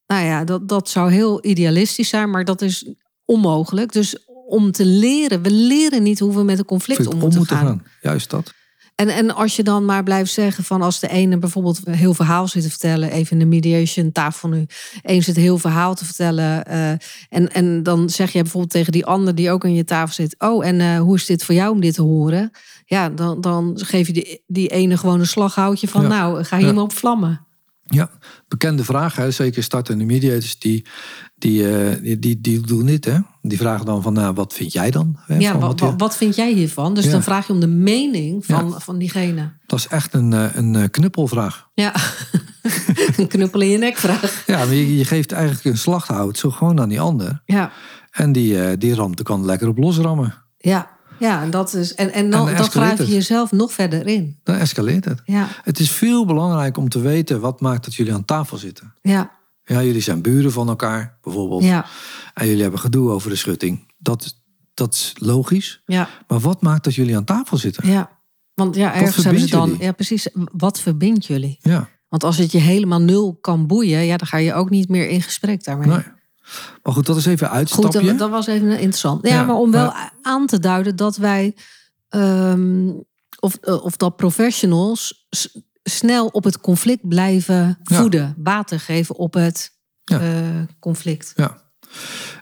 Nou 0.07 0.25
ja, 0.25 0.45
dat, 0.45 0.69
dat 0.69 0.89
zou 0.89 1.13
heel 1.13 1.45
idealistisch 1.45 2.09
zijn, 2.09 2.31
maar 2.31 2.45
dat 2.45 2.63
is 2.63 2.95
onmogelijk. 3.25 3.93
Dus 3.93 4.17
om 4.51 4.73
te 4.73 4.85
leren, 4.87 5.43
we 5.43 5.51
leren 5.51 6.03
niet 6.03 6.19
hoe 6.19 6.35
we 6.35 6.43
met 6.43 6.59
een 6.59 6.65
conflict 6.65 7.07
om 7.07 7.19
moeten 7.19 7.47
gaan. 7.47 7.83
Juist 8.01 8.31
dat. 8.31 8.53
En, 8.95 9.09
en 9.09 9.35
als 9.35 9.57
je 9.57 9.63
dan 9.63 9.85
maar 9.85 10.03
blijft 10.03 10.33
zeggen 10.33 10.65
van 10.65 10.83
als 10.83 11.01
de 11.01 11.09
ene 11.09 11.39
bijvoorbeeld 11.39 11.81
een 11.85 11.95
heel 11.95 12.15
verhaal 12.15 12.49
zit 12.49 12.63
te 12.63 12.69
vertellen, 12.71 13.11
even 13.11 13.33
in 13.33 13.39
de 13.39 13.45
mediation 13.45 14.13
tafel 14.13 14.49
nu, 14.49 14.67
één 15.03 15.23
zit 15.23 15.37
een 15.37 15.43
heel 15.43 15.59
verhaal 15.59 15.95
te 15.95 16.05
vertellen. 16.05 16.65
eh, 16.67 16.91
en, 17.29 17.53
en 17.53 17.83
dan 17.83 18.11
zeg 18.11 18.33
je 18.33 18.43
bijvoorbeeld 18.43 18.73
tegen 18.73 18.93
die 18.93 19.07
ander 19.07 19.35
die 19.35 19.51
ook 19.51 19.65
aan 19.65 19.75
je 19.75 19.85
tafel 19.85 20.15
zit, 20.15 20.35
oh 20.39 20.67
en 20.67 20.81
eh, 20.81 20.99
hoe 20.99 21.17
is 21.17 21.27
dit 21.27 21.45
voor 21.45 21.55
jou 21.55 21.73
om 21.73 21.81
dit 21.81 21.95
te 21.95 22.03
horen? 22.03 22.51
Ja, 22.85 23.09
dan, 23.09 23.41
dan 23.41 23.73
geef 23.83 24.07
je 24.07 24.13
die, 24.13 24.43
die 24.47 24.69
ene 24.69 24.97
gewoon 24.97 25.21
een 25.21 25.27
slaghoutje 25.27 25.89
van 25.89 26.03
Ja. 26.03 26.09
nou, 26.09 26.45
ga 26.45 26.57
hier 26.57 26.67
Ja. 26.67 26.73
maar 26.73 26.83
op 26.83 26.93
vlammen. 26.93 27.47
Ja, 27.85 28.11
bekende 28.49 28.85
vraag, 28.85 29.17
hè? 29.17 29.31
zeker 29.31 29.63
startende 29.63 30.05
mediators, 30.05 30.59
die, 30.59 30.87
die, 31.37 31.69
eh, 31.77 32.03
die, 32.03 32.19
die, 32.19 32.41
die 32.41 32.61
doen 32.61 32.87
dit. 32.87 33.05
Hè? 33.05 33.19
Die 33.43 33.59
vragen 33.59 33.87
dan 33.87 34.03
van, 34.03 34.13
nou, 34.13 34.35
wat 34.35 34.55
vind 34.55 34.73
jij 34.73 34.91
dan? 34.91 35.17
Hè, 35.27 35.37
Ja, 35.39 35.51
van 35.53 35.61
wat, 35.61 35.81
wat, 35.81 35.95
wat 35.97 36.17
vind 36.17 36.37
jij 36.37 36.53
hiervan? 36.53 36.95
Dus 36.95 37.05
Ja. 37.05 37.11
dan 37.11 37.23
vraag 37.23 37.47
je 37.47 37.53
om 37.53 37.61
de 37.61 37.67
mening 37.67 38.47
van, 38.47 38.81
van 38.81 38.99
diegene. 38.99 39.53
Dat 39.67 39.79
is 39.79 39.87
echt 39.89 40.15
een, 40.15 40.33
eh, 40.33 40.45
een 40.55 40.75
eh, 40.77 40.85
knuppelvraag. 40.91 41.69
Ja, 41.75 41.95
een 43.17 43.27
knuppel 43.27 43.61
in 43.61 43.69
je 43.69 43.79
nek 43.79 43.97
vraag. 43.97 44.43
Ja, 44.47 44.57
maar 44.59 44.75
je, 44.75 44.97
je 44.97 45.05
geeft 45.05 45.33
eigenlijk 45.33 45.65
een 45.65 45.79
slaghout 45.79 46.39
zo 46.39 46.51
gewoon 46.51 46.81
aan 46.81 46.89
die 46.89 47.01
ander. 47.01 47.43
Ja, 47.45 47.71
En 48.11 48.33
die, 48.33 48.63
eh, 48.65 48.77
die 48.79 48.95
ramt 48.95 49.23
kan 49.23 49.45
lekker 49.45 49.69
op 49.69 49.79
losrammen. 49.79 50.35
ja, 50.59 50.91
ja 51.19 51.43
en, 51.43 51.51
dat 51.51 51.75
is, 51.75 51.95
en, 51.95 52.07
en 52.07 52.25
En 52.25 52.31
dan, 52.31 52.47
dan 52.47 52.57
dan 52.57 52.71
graaf 52.71 52.99
je 52.99 53.07
jezelf 53.07 53.53
nog 53.53 53.73
verder 53.73 54.07
in. 54.07 54.39
Dan 54.45 54.55
escaleert 54.57 55.05
het. 55.05 55.23
Ja, 55.25 55.49
Het 55.63 55.79
is 55.79 55.91
veel 55.91 56.27
belangrijk 56.27 56.77
om 56.77 56.89
te 56.89 57.01
weten 57.01 57.41
wat 57.41 57.61
maakt 57.61 57.85
dat 57.85 57.95
jullie 57.95 58.15
aan 58.15 58.25
tafel 58.25 58.57
zitten. 58.57 58.95
ja, 59.03 59.31
Ja, 59.71 59.83
jullie 59.83 60.01
zijn 60.01 60.23
buren 60.23 60.53
van 60.53 60.69
elkaar, 60.69 61.19
bijvoorbeeld. 61.23 61.63
ja, 61.63 61.87
En 62.35 62.47
jullie 62.47 62.63
hebben 62.63 62.81
gedoe 62.81 63.11
over 63.11 63.31
de 63.31 63.37
schutting. 63.37 63.93
Dat, 63.99 64.37
dat 64.75 64.95
is 64.95 65.13
logisch. 65.19 65.83
ja, 65.87 66.09
Maar 66.29 66.41
wat 66.41 66.63
maakt 66.63 66.85
dat 66.85 66.95
jullie 66.95 67.17
aan 67.17 67.25
tafel 67.25 67.57
zitten? 67.57 67.89
ja. 67.89 68.19
Want 68.55 68.75
ja, 68.77 68.95
ergens 68.95 69.25
hebben 69.25 69.43
ze 69.43 69.49
dan... 69.51 69.69
jullie? 69.69 69.85
Ja, 69.85 69.93
precies. 69.93 70.29
Wat 70.53 70.81
verbindt 70.81 71.27
jullie? 71.27 71.59
Ja, 71.61 71.89
Want 72.09 72.25
als 72.25 72.37
het 72.39 72.53
je 72.53 72.59
helemaal 72.59 73.01
nul 73.01 73.39
kan 73.41 73.67
boeien... 73.67 74.05
Ja, 74.05 74.17
dan 74.17 74.27
ga 74.27 74.37
je 74.37 74.55
ook 74.55 74.71
niet 74.71 74.89
meer 74.89 75.09
in 75.09 75.23
gesprek 75.23 75.65
daarmee. 75.65 75.89
nee. 75.89 76.03
Maar 76.83 76.93
goed, 76.93 77.07
dat 77.07 77.17
is 77.17 77.27
even 77.27 77.43
een 77.47 77.49
Goed, 77.51 77.59
uitstapje. 77.59 78.03
dat, 78.09 78.19
dat 78.19 78.31
was 78.31 78.47
even 78.47 78.71
interessant. 78.71 79.27
Ja, 79.27 79.35
Ja, 79.35 79.45
maar 79.45 79.57
om 79.57 79.71
wel 79.71 79.87
maar- 79.87 80.13
aan 80.23 80.47
te 80.47 80.59
duiden 80.59 80.97
dat 80.97 81.17
wij, 81.17 81.57
ehm, 82.09 82.89
of, 83.41 83.55
eh, 83.55 83.85
of 83.85 83.97
dat 83.97 84.17
professionals 84.17 85.27
snel 85.91 86.27
op 86.27 86.45
het 86.45 86.61
conflict 86.61 87.09
blijven 87.09 87.79
Ja. 87.83 87.97
voeden, 88.01 88.35
water 88.39 88.81
geven 88.81 89.17
op 89.17 89.35
het 89.35 89.71
Ja. 90.05 90.21
eh, 90.21 90.29
conflict. 90.81 91.33
Ja. 91.37 91.69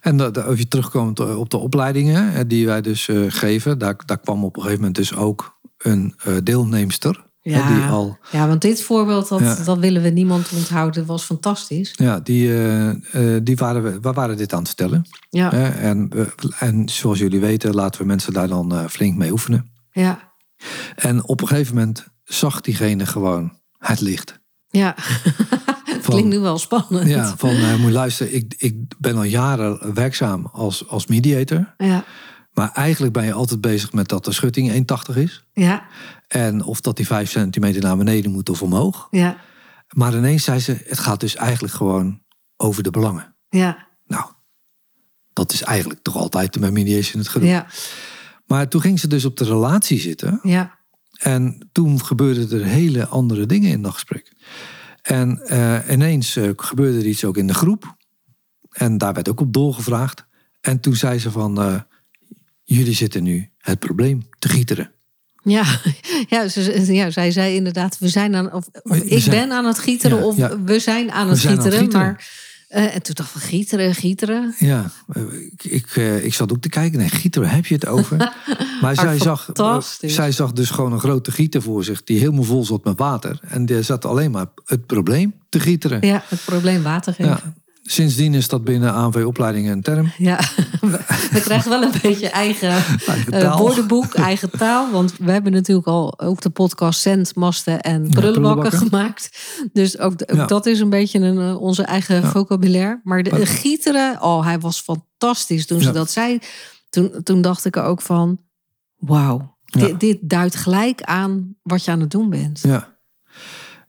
En 0.01 0.17
dat, 0.17 0.45
als 0.45 0.59
je 0.59 0.69
terugkomt 0.69 1.21
op 1.37 1.51
de 1.51 1.57
opleidingen 1.57 2.49
die 2.49 2.67
wij 2.67 2.81
dus 2.81 3.09
eh, 3.09 3.21
geven, 3.29 3.79
daar, 3.79 3.97
daar 4.07 4.21
kwam 4.21 4.45
op 4.45 4.57
een 4.57 4.63
gegeven 4.63 4.81
moment 4.85 4.97
dus 4.99 5.15
ook 5.15 5.59
een 5.79 6.15
eh, 6.25 6.35
deelnemster. 6.43 7.27
hè, 7.41 7.51
Ja. 7.51 7.75
die 7.75 7.85
al, 7.85 8.19
Ja, 8.31 8.49
want 8.49 8.61
dit 8.61 8.83
voorbeeld, 8.83 9.29
dat, 9.29 9.41
Ja. 9.41 9.55
dat 9.65 9.79
willen 9.79 10.03
we 10.03 10.09
niemand 10.09 10.49
onthouden, 10.53 11.07
was 11.07 11.25
fantastisch. 11.25 11.93
ja, 11.97 12.21
die, 12.21 12.49
eh, 12.55 12.89
eh, 13.37 13.41
die 13.43 13.57
waren 13.57 13.83
we, 13.83 14.01
we 14.01 14.13
waren 14.13 14.37
dit 14.37 14.53
aan 14.53 14.59
het 14.59 14.69
vertellen. 14.69 15.05
Ja, 15.31 15.53
en, 15.73 16.11
en 16.59 16.89
zoals 16.89 17.19
jullie 17.19 17.41
weten, 17.41 17.75
laten 17.75 18.01
we 18.01 18.07
mensen 18.07 18.33
daar 18.33 18.49
dan 18.49 18.75
eh, 18.75 18.87
flink 18.87 19.17
mee 19.17 19.31
oefenen. 19.33 19.71
ja, 19.91 20.33
En 20.97 21.25
op 21.25 21.41
een 21.41 21.49
gegeven 21.49 21.75
moment 21.75 22.07
zag 22.29 22.61
diegene 22.61 23.07
gewoon 23.07 23.59
het 23.79 24.01
licht. 24.01 24.41
ja. 24.69 24.95
Het 25.85 26.05
klinkt 26.15 26.29
nu 26.29 26.39
wel 26.39 26.59
spannend. 26.59 27.09
Ja, 27.09 27.37
van 27.37 27.51
eh, 27.51 27.77
moet 27.77 27.93
luisteren, 27.93 28.35
ik, 28.35 28.55
ik 28.59 28.75
ben 28.99 29.17
al 29.17 29.23
jaren 29.23 29.95
werkzaam 29.95 30.47
als, 30.53 30.89
als 30.89 31.07
mediator. 31.07 31.75
ja, 31.79 32.05
Maar 32.53 32.71
eigenlijk 32.73 33.13
ben 33.13 33.25
je 33.25 33.33
altijd 33.33 33.61
bezig 33.61 33.93
met 33.93 34.09
dat 34.09 34.25
de 34.25 34.33
schutting 34.33 34.87
1,80 35.11 35.17
is. 35.17 35.45
ja, 35.53 35.87
En 36.29 36.63
of 36.65 36.81
dat 36.81 36.97
die 36.97 37.07
5 37.07 37.31
centimeter 37.31 37.83
naar 37.83 37.97
beneden 37.97 38.31
moet 38.31 38.49
of 38.49 38.63
omhoog. 38.63 39.09
ja, 39.11 39.37
Maar 39.89 40.15
ineens 40.17 40.45
zei 40.45 40.59
ze, 40.61 40.83
het 40.87 40.99
gaat 40.99 41.21
dus 41.21 41.35
eigenlijk 41.37 41.75
gewoon 41.75 42.23
over 42.57 42.83
de 42.83 42.91
belangen. 42.91 43.35
ja, 43.49 43.87
Nou, 44.07 44.25
dat 45.33 45.53
is 45.53 45.63
eigenlijk 45.63 46.03
toch 46.03 46.17
altijd 46.17 46.61
met 46.61 46.73
mediation 46.73 47.19
het 47.23 47.31
gedoe. 47.31 47.49
ja, 47.49 47.67
Maar 48.47 48.69
toen 48.69 48.81
ging 48.81 49.01
ze 49.01 49.07
dus 49.09 49.25
op 49.25 49.37
de 49.37 49.45
relatie 49.45 50.01
zitten. 50.01 50.41
ja, 50.43 50.78
En 51.19 51.69
toen 51.73 52.05
gebeurden 52.05 52.61
er 52.61 52.67
hele 52.67 53.07
andere 53.07 53.47
dingen 53.47 53.71
in 53.71 53.83
dat 53.83 53.93
gesprek. 53.93 54.33
En 55.03 55.41
eh, 55.47 55.79
ineens 55.91 56.37
eh, 56.37 56.49
gebeurde 56.57 56.99
er 56.99 57.07
iets 57.07 57.25
ook 57.25 57.37
in 57.37 57.47
de 57.47 57.55
groep. 57.55 57.97
En 58.71 58.99
daar 58.99 59.15
werd 59.15 59.29
ook 59.29 59.41
op 59.41 59.53
doorgevraagd. 59.53 60.25
En 60.61 60.81
toen 60.81 60.95
zei 60.97 61.19
ze 61.19 61.31
van, 61.31 61.61
eh, 61.61 61.81
jullie 62.65 62.95
zitten 62.95 63.23
nu 63.23 63.49
het 63.59 63.79
probleem 63.79 64.29
te 64.39 64.49
gieteren. 64.49 64.93
Ja, 65.43 65.65
ja, 66.29 66.49
ze, 66.49 66.93
ja, 66.95 67.11
zij 67.11 67.31
zei 67.31 67.55
inderdaad, 67.55 67.99
we 67.99 68.09
zijn 68.09 68.35
aan, 68.35 68.53
of, 68.53 68.67
of 68.83 68.83
We 68.99 69.05
ik 69.05 69.23
zijn- 69.23 69.37
ben 69.49 69.57
aan 69.57 69.65
het 69.65 69.79
gieteren 69.79 70.19
Ja, 70.19 70.25
of 70.25 70.37
ja. 70.37 70.63
we 70.63 70.79
zijn 70.79 71.11
aan 71.11 71.25
We 71.27 71.33
het 71.33 71.41
zijn 71.41 71.59
aan 71.59 71.65
het 71.65 71.75
gieteren. 71.75 71.85
gieteren. 71.85 72.07
Maar, 72.07 72.48
eh, 72.69 72.95
en 72.95 73.03
toen 73.03 73.15
dacht 73.15 73.35
ik, 73.35 73.43
gieteren, 73.43 73.95
gieteren. 73.95 74.55
Ja, 74.59 74.91
ik, 75.53 75.65
ik, 75.65 75.97
eh, 75.97 76.25
ik 76.25 76.35
zat 76.35 76.53
ook 76.53 76.61
te 76.61 76.69
kijken. 76.69 76.99
Nee, 76.99 77.09
gieter, 77.09 77.51
heb 77.51 77.67
je 77.67 77.75
het 77.75 77.87
over? 77.87 78.17
Maar 78.81 78.95
zij 78.95 79.19
zag, 79.19 79.39
eh, 79.41 79.45
fantastisch. 79.45 80.15
zij 80.15 80.33
zag 80.33 80.53
dus 80.53 80.71
gewoon 80.71 80.93
een 80.93 81.01
grote 81.01 81.33
gieter 81.33 81.63
voor 81.63 81.85
zich... 81.85 82.05
die 82.05 82.19
helemaal 82.19 82.43
vol 82.43 82.65
zat 82.65 82.85
met 82.85 82.99
water. 82.99 83.41
En 83.43 83.67
die 83.67 83.83
zat 83.83 84.05
alleen 84.05 84.31
maar 84.31 84.47
het 84.65 84.87
probleem 84.87 85.35
te 85.49 85.61
gieteren. 85.61 86.07
Ja, 86.07 86.23
het 86.29 86.45
probleem 86.45 86.83
water 86.83 87.15
geven. 87.15 87.41
Ja. 87.45 87.55
Sindsdien 87.91 88.35
is 88.35 88.49
dat 88.49 88.65
binnen 88.65 88.93
ANV-opleidingen 88.93 89.73
een 89.73 89.83
term. 89.83 90.13
Ja, 90.17 90.37
we, 90.81 91.41
krijgen 91.41 91.71
wel 91.71 91.83
een 91.83 91.93
beetje 92.03 92.29
eigen, 92.29 92.71
Eigen 93.07 93.33
eh, 93.33 93.59
woordenboek, 93.59 94.15
eigen 94.15 94.51
taal. 94.51 94.91
Want 94.91 95.17
we 95.19 95.31
hebben 95.31 95.53
natuurlijk 95.53 95.87
al 95.87 96.21
ook 96.21 96.41
de 96.41 96.51
podcast 96.51 97.01
Zendmasten 97.01 97.81
en 97.81 98.09
prullenbakken 98.09 98.73
gemaakt. 98.73 99.39
Dus 99.73 99.99
ook, 99.99 100.13
ook 100.13 100.37
Ja. 100.37 100.47
dat 100.47 100.67
is 100.67 100.81
een 100.81 100.91
beetje 100.91 101.19
een, 101.19 101.39
eh, 101.39 101.61
onze 101.61 101.83
eigen 101.83 102.25
vocabulaire. 102.25 103.01
Maar 103.05 103.23
de 103.23 103.47
gieteren, 103.47 104.23
oh, 104.23 104.45
hij 104.45 104.59
was 104.59 104.81
fantastisch 104.81 105.67
toen 105.67 105.81
ze 105.81 105.91
dat 105.91 106.11
zei. 106.11 106.39
Toen, 106.91 107.13
toen 107.23 107.41
dacht 107.41 107.65
ik 107.65 107.77
er 107.77 107.83
ook 107.83 108.03
van, 108.03 108.41
wauw. 108.97 109.57
Dit, 109.65 110.01
dit 110.01 110.19
duidt 110.21 110.57
gelijk 110.57 111.03
aan 111.03 111.57
wat 111.63 111.85
je 111.85 111.91
aan 111.91 112.01
het 112.01 112.11
doen 112.11 112.31
bent. 112.31 112.61
Ja. 112.63 112.98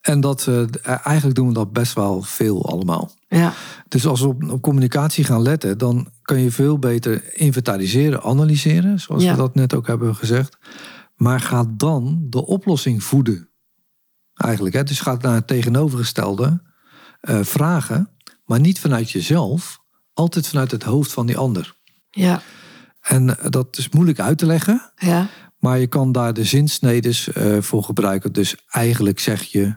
En 0.02 0.20
dat, 0.22 0.48
eh, 0.48 0.64
eigenlijk 1.06 1.36
doen 1.36 1.48
we 1.48 1.54
dat 1.54 1.72
best 1.74 1.94
wel 1.94 2.22
veel 2.22 2.66
allemaal. 2.70 3.12
Ja, 3.28 3.54
Dus 3.88 4.06
als 4.08 4.22
we 4.22 4.28
op, 4.28 4.50
op 4.50 4.62
communicatie 4.62 5.24
gaan 5.24 5.42
letten, 5.42 5.78
dan 5.78 6.08
kan 6.22 6.40
je 6.42 6.52
veel 6.52 6.80
beter 6.80 7.38
inventariseren, 7.38 8.22
analyseren, 8.24 9.00
zoals 9.00 9.24
Ja. 9.24 9.32
we 9.32 9.38
dat 9.38 9.56
net 9.56 9.74
ook 9.74 9.88
hebben 9.88 10.16
gezegd. 10.16 10.58
Maar 11.16 11.40
ga 11.40 11.66
dan 11.78 12.26
de 12.30 12.46
oplossing 12.46 13.04
voeden. 13.04 13.48
eigenlijk. 14.34 14.76
Hè? 14.76 14.84
Dus 14.84 15.00
gaat 15.00 15.22
naar 15.22 15.34
het 15.36 15.48
tegenovergestelde 15.48 16.62
eh, 17.20 17.40
vragen, 17.44 18.10
maar 18.46 18.60
niet 18.60 18.80
vanuit 18.80 19.12
jezelf, 19.12 19.80
altijd 20.14 20.48
vanuit 20.48 20.72
het 20.72 20.84
hoofd 20.84 21.12
van 21.14 21.26
die 21.26 21.38
ander. 21.38 21.76
Ja. 22.10 22.42
En 23.02 23.38
dat 23.50 23.78
is 23.78 23.90
moeilijk 23.90 24.20
uit 24.20 24.38
te 24.38 24.46
leggen, 24.46 24.92
Ja. 24.96 25.28
maar 25.58 25.80
je 25.80 25.88
kan 25.88 26.12
daar 26.12 26.34
de 26.34 26.44
zinsnedes 26.44 27.30
voor 27.60 27.84
gebruiken. 27.84 28.34
Dus 28.34 28.56
eigenlijk 28.70 29.20
zeg 29.20 29.42
je 29.44 29.76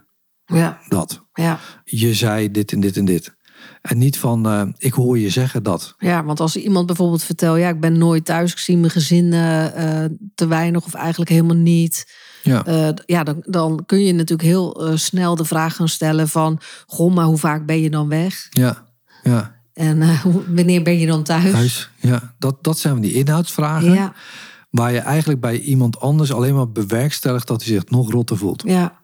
Ja. 0.53 0.79
dat. 0.89 1.23
Ja. 1.35 1.59
Je 1.85 2.15
zei 2.15 2.51
dit 2.51 2.73
en 2.73 2.81
dit 2.81 2.97
en 2.97 3.05
dit. 3.05 3.35
En 3.83 3.99
niet 3.99 4.19
van, 4.19 4.47
eh, 4.47 4.63
ik 4.79 4.93
hoor 4.93 5.19
je 5.19 5.31
zeggen 5.31 5.63
dat. 5.63 5.95
Ja, 5.99 6.25
want 6.25 6.41
als 6.41 6.57
iemand 6.57 6.87
bijvoorbeeld 6.87 7.23
vertelt, 7.25 7.59
ja, 7.59 7.69
ik 7.69 7.81
ben 7.81 7.99
nooit 7.99 8.25
thuis, 8.25 8.53
ik 8.53 8.59
zie 8.59 8.77
mijn 8.77 8.91
gezin 8.93 9.33
eh, 9.33 10.05
te 10.35 10.47
weinig 10.47 10.85
of 10.85 10.95
eigenlijk 10.95 11.31
helemaal 11.31 11.57
niet. 11.57 12.13
Ja, 12.43 12.65
Eh, 12.65 12.89
ja, 13.07 13.23
dan, 13.25 13.37
dan 13.47 13.83
kun 13.87 14.05
je 14.05 14.13
natuurlijk 14.13 14.49
heel 14.49 14.91
snel 14.95 15.35
de 15.37 15.45
vraag 15.45 15.77
gaan 15.77 15.89
stellen 15.89 16.29
van, 16.29 16.61
goh, 16.87 17.15
maar 17.15 17.25
hoe 17.25 17.39
vaak 17.39 17.67
ben 17.67 17.81
je 17.81 17.91
dan 17.91 18.09
weg? 18.09 18.47
ja, 18.51 18.87
ja. 19.23 19.61
En 19.73 20.19
wanneer 20.49 20.83
ben 20.83 20.99
je 20.99 21.07
dan 21.07 21.23
thuis? 21.23 21.51
Thuis, 21.51 21.91
ja. 22.01 22.35
Dat, 22.39 22.65
dat 22.65 22.79
zijn 22.79 23.01
die 23.01 23.13
inhoudsvragen. 23.13 23.93
Ja, 23.93 24.13
Waar 24.71 24.93
je 24.93 24.99
eigenlijk 24.99 25.41
bij 25.41 25.59
iemand 25.61 26.01
anders 26.01 26.33
alleen 26.33 26.55
maar 26.55 26.71
bewerkstelligt 26.71 27.47
dat 27.47 27.63
hij 27.65 27.73
zich 27.73 27.89
nog 27.91 28.11
rotter 28.11 28.37
voelt. 28.37 28.63
ja, 28.67 29.01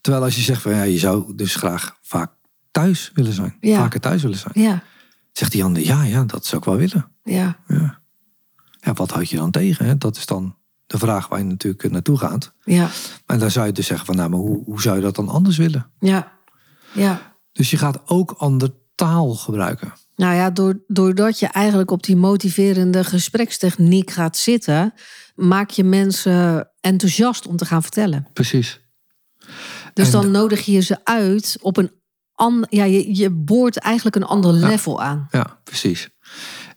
Terwijl 0.00 0.24
als 0.24 0.36
je 0.36 0.42
zegt 0.42 0.62
van 0.62 0.74
ja, 0.74 0.82
je 0.82 0.98
zou 0.98 1.34
dus 1.34 1.54
graag 1.54 1.98
vaak 2.02 2.30
thuis 2.70 3.10
willen 3.14 3.32
zijn. 3.32 3.56
Ja. 3.60 3.78
Vaker 3.78 4.00
thuis 4.00 4.22
willen 4.22 4.38
zijn. 4.38 4.52
ja, 4.54 4.82
Zegt 5.32 5.52
die 5.52 5.64
ander, 5.64 5.82
ja, 5.84 6.02
ja, 6.02 6.24
dat 6.24 6.46
zou 6.46 6.60
ik 6.60 6.68
wel 6.68 6.76
willen. 6.76 7.10
ja, 7.24 7.58
Ja, 8.80 8.92
wat 8.92 9.10
houd 9.10 9.28
je 9.30 9.36
dan 9.36 9.50
tegen? 9.50 9.86
Hè? 9.86 9.98
Dat 9.98 10.16
is 10.16 10.26
dan 10.26 10.56
de 10.86 10.98
vraag 10.98 11.28
waar 11.28 11.38
je 11.38 11.44
natuurlijk 11.44 11.90
naartoe 11.90 12.18
gaat. 12.18 12.52
ja, 12.64 12.88
En 13.26 13.38
dan 13.38 13.50
zou 13.50 13.66
je 13.66 13.72
dus 13.72 13.86
zeggen 13.86 14.06
van 14.06 14.16
nou, 14.16 14.30
maar 14.30 14.38
hoe, 14.38 14.64
hoe 14.64 14.80
zou 14.82 14.96
je 14.96 15.02
dat 15.02 15.16
dan 15.16 15.28
anders 15.28 15.56
willen? 15.56 15.90
ja, 16.00 16.32
ja. 16.92 17.36
Dus 17.52 17.70
je 17.70 17.76
gaat 17.76 18.00
ook 18.08 18.30
ander 18.30 18.70
taal 18.94 19.34
gebruiken. 19.34 19.92
Nou 20.16 20.34
ja, 20.34 20.50
door, 20.50 20.80
doordat 20.86 21.38
je 21.38 21.46
eigenlijk 21.46 21.90
op 21.90 22.02
die 22.02 22.16
motiverende 22.16 23.04
gesprekstechniek 23.04 24.10
gaat 24.10 24.36
zitten, 24.36 24.94
maak 25.34 25.70
je 25.70 25.84
mensen 25.84 26.70
enthousiast 26.80 27.46
om 27.46 27.56
te 27.56 27.64
gaan 27.64 27.82
vertellen. 27.82 28.28
Precies. 28.32 28.80
Dus 30.04 30.14
En- 30.14 30.20
dan 30.20 30.30
nodig 30.30 30.64
je 30.64 30.80
ze 30.80 31.04
uit 31.04 31.58
op 31.60 31.76
een 31.76 31.90
ander. 32.34 32.66
Ja, 32.70 32.84
je, 32.84 33.16
je 33.16 33.30
boort 33.30 33.76
eigenlijk 33.78 34.16
een 34.16 34.24
ander 34.24 34.52
level 34.52 35.02
aan. 35.02 35.28
Ja, 35.30 35.60
precies. 35.64 36.08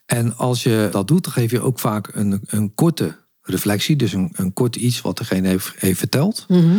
En 0.06 0.38
als 0.38 0.64
je 0.64 0.88
dat 0.92 1.08
doet, 1.08 1.24
dan 1.24 1.34
geef 1.34 1.52
je 1.52 1.62
ook 1.62 1.80
vaak 1.80 2.10
een, 2.14 2.42
een 2.46 2.74
korte 2.74 3.18
reflectie. 3.42 3.96
Dus 3.96 4.14
een, 4.14 4.30
een 4.34 4.54
kort 4.54 4.76
iets 4.76 5.02
wat 5.02 5.18
degene 5.18 5.48
heeft, 5.48 5.74
heeft 5.78 6.00
verteld. 6.00 6.46
Mhm. 6.48 6.78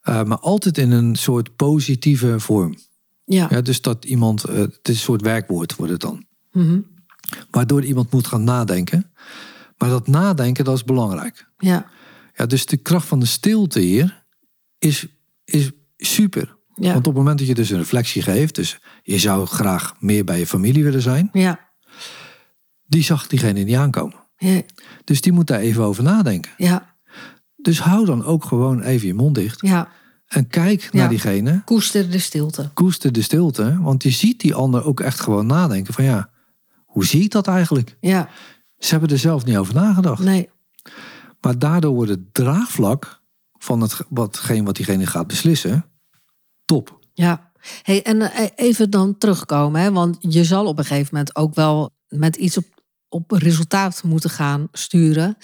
Eh, 0.00 0.22
maar 0.24 0.38
altijd 0.38 0.78
in 0.78 0.90
een 0.90 1.16
soort 1.16 1.56
positieve 1.56 2.40
vorm. 2.40 2.76
Ja. 3.24 3.46
Ja, 3.50 3.60
dus 3.60 3.80
dat 3.80 4.04
iemand, 4.04 4.44
eh, 4.44 4.56
het 4.56 4.78
is 4.88 4.94
een 4.94 5.00
soort 5.00 5.22
werkwoord 5.22 5.76
wordt 5.76 5.92
het 5.92 6.00
dan. 6.00 6.26
Mhm. 6.52 6.80
Waardoor 7.50 7.84
iemand 7.84 8.10
moet 8.10 8.26
gaan 8.26 8.44
nadenken. 8.44 9.12
Maar 9.76 9.88
dat 9.88 10.06
nadenken, 10.06 10.64
dat 10.64 10.76
is 10.76 10.84
belangrijk. 10.84 11.48
ja, 11.58 11.86
Ja, 12.34 12.46
dus 12.46 12.66
de 12.66 12.76
kracht 12.76 13.06
van 13.06 13.20
de 13.20 13.26
stilte 13.26 13.80
hier 13.80 14.24
is, 14.78 15.06
is 15.44 15.70
super. 16.06 16.56
ja, 16.74 16.92
Want 16.92 16.96
op 16.98 17.04
het 17.04 17.14
moment 17.14 17.38
dat 17.38 17.48
je 17.48 17.54
dus 17.54 17.70
een 17.70 17.78
reflectie 17.78 18.22
geeft, 18.22 18.54
dus 18.54 18.78
je 19.02 19.18
zou 19.18 19.46
graag 19.46 19.94
meer 20.00 20.24
bij 20.24 20.38
je 20.38 20.46
familie 20.46 20.84
willen 20.84 21.02
zijn, 21.02 21.28
ja, 21.32 21.60
die 22.86 23.02
zag 23.02 23.26
diegene 23.26 23.60
niet 23.60 23.76
aankomen. 23.76 24.16
ja, 24.36 24.62
Dus 25.04 25.20
die 25.20 25.32
moet 25.32 25.46
daar 25.46 25.60
even 25.60 25.82
over 25.84 26.02
nadenken. 26.02 26.50
ja, 26.56 26.94
Dus 27.56 27.80
hou 27.80 28.04
dan 28.04 28.24
ook 28.24 28.44
gewoon 28.44 28.82
even 28.82 29.06
je 29.06 29.14
mond 29.14 29.34
dicht 29.34 29.60
ja. 29.60 29.88
en 30.26 30.46
kijk 30.46 30.92
naar 30.92 31.08
diegene. 31.08 31.62
Koester 31.64 32.10
de 32.10 32.18
stilte. 32.18 32.70
Koester 32.74 33.12
de 33.12 33.22
stilte, 33.22 33.78
want 33.80 34.02
je 34.02 34.10
ziet 34.10 34.40
die 34.40 34.54
ander 34.54 34.84
ook 34.84 35.00
echt 35.00 35.20
gewoon 35.20 35.46
nadenken 35.46 35.94
van 35.94 36.04
ja, 36.04 36.30
hoe 36.84 37.04
zie 37.04 37.22
ik 37.22 37.30
dat 37.30 37.46
eigenlijk? 37.46 37.96
Ja, 38.00 38.28
Ze 38.78 38.90
hebben 38.90 39.10
er 39.10 39.18
zelf 39.18 39.44
niet 39.44 39.56
over 39.56 39.74
nagedacht. 39.74 40.22
nee. 40.22 40.48
Maar 41.40 41.58
daardoor 41.58 41.94
wordt 41.94 42.10
het 42.10 42.34
draagvlak 42.34 43.20
van 43.58 43.80
het, 43.80 44.00
watgeen 44.08 44.64
wat 44.64 44.76
diegene 44.76 45.06
gaat 45.06 45.26
beslissen, 45.26 45.84
top. 46.68 46.98
Ja. 47.14 47.50
Hey, 47.82 48.02
en 48.02 48.32
eh, 48.32 48.46
even 48.54 48.90
dan 48.90 49.18
terugkomen, 49.18 49.80
hè? 49.80 49.92
want 49.92 50.16
je 50.20 50.44
zal 50.44 50.66
op 50.66 50.78
een 50.78 50.84
gegeven 50.84 51.08
moment 51.10 51.36
ook 51.36 51.54
wel 51.54 51.90
met 52.08 52.36
iets 52.36 52.56
op, 52.56 52.64
op 53.08 53.30
resultaat 53.30 54.02
moeten 54.02 54.30
gaan 54.30 54.68
sturen. 54.72 55.36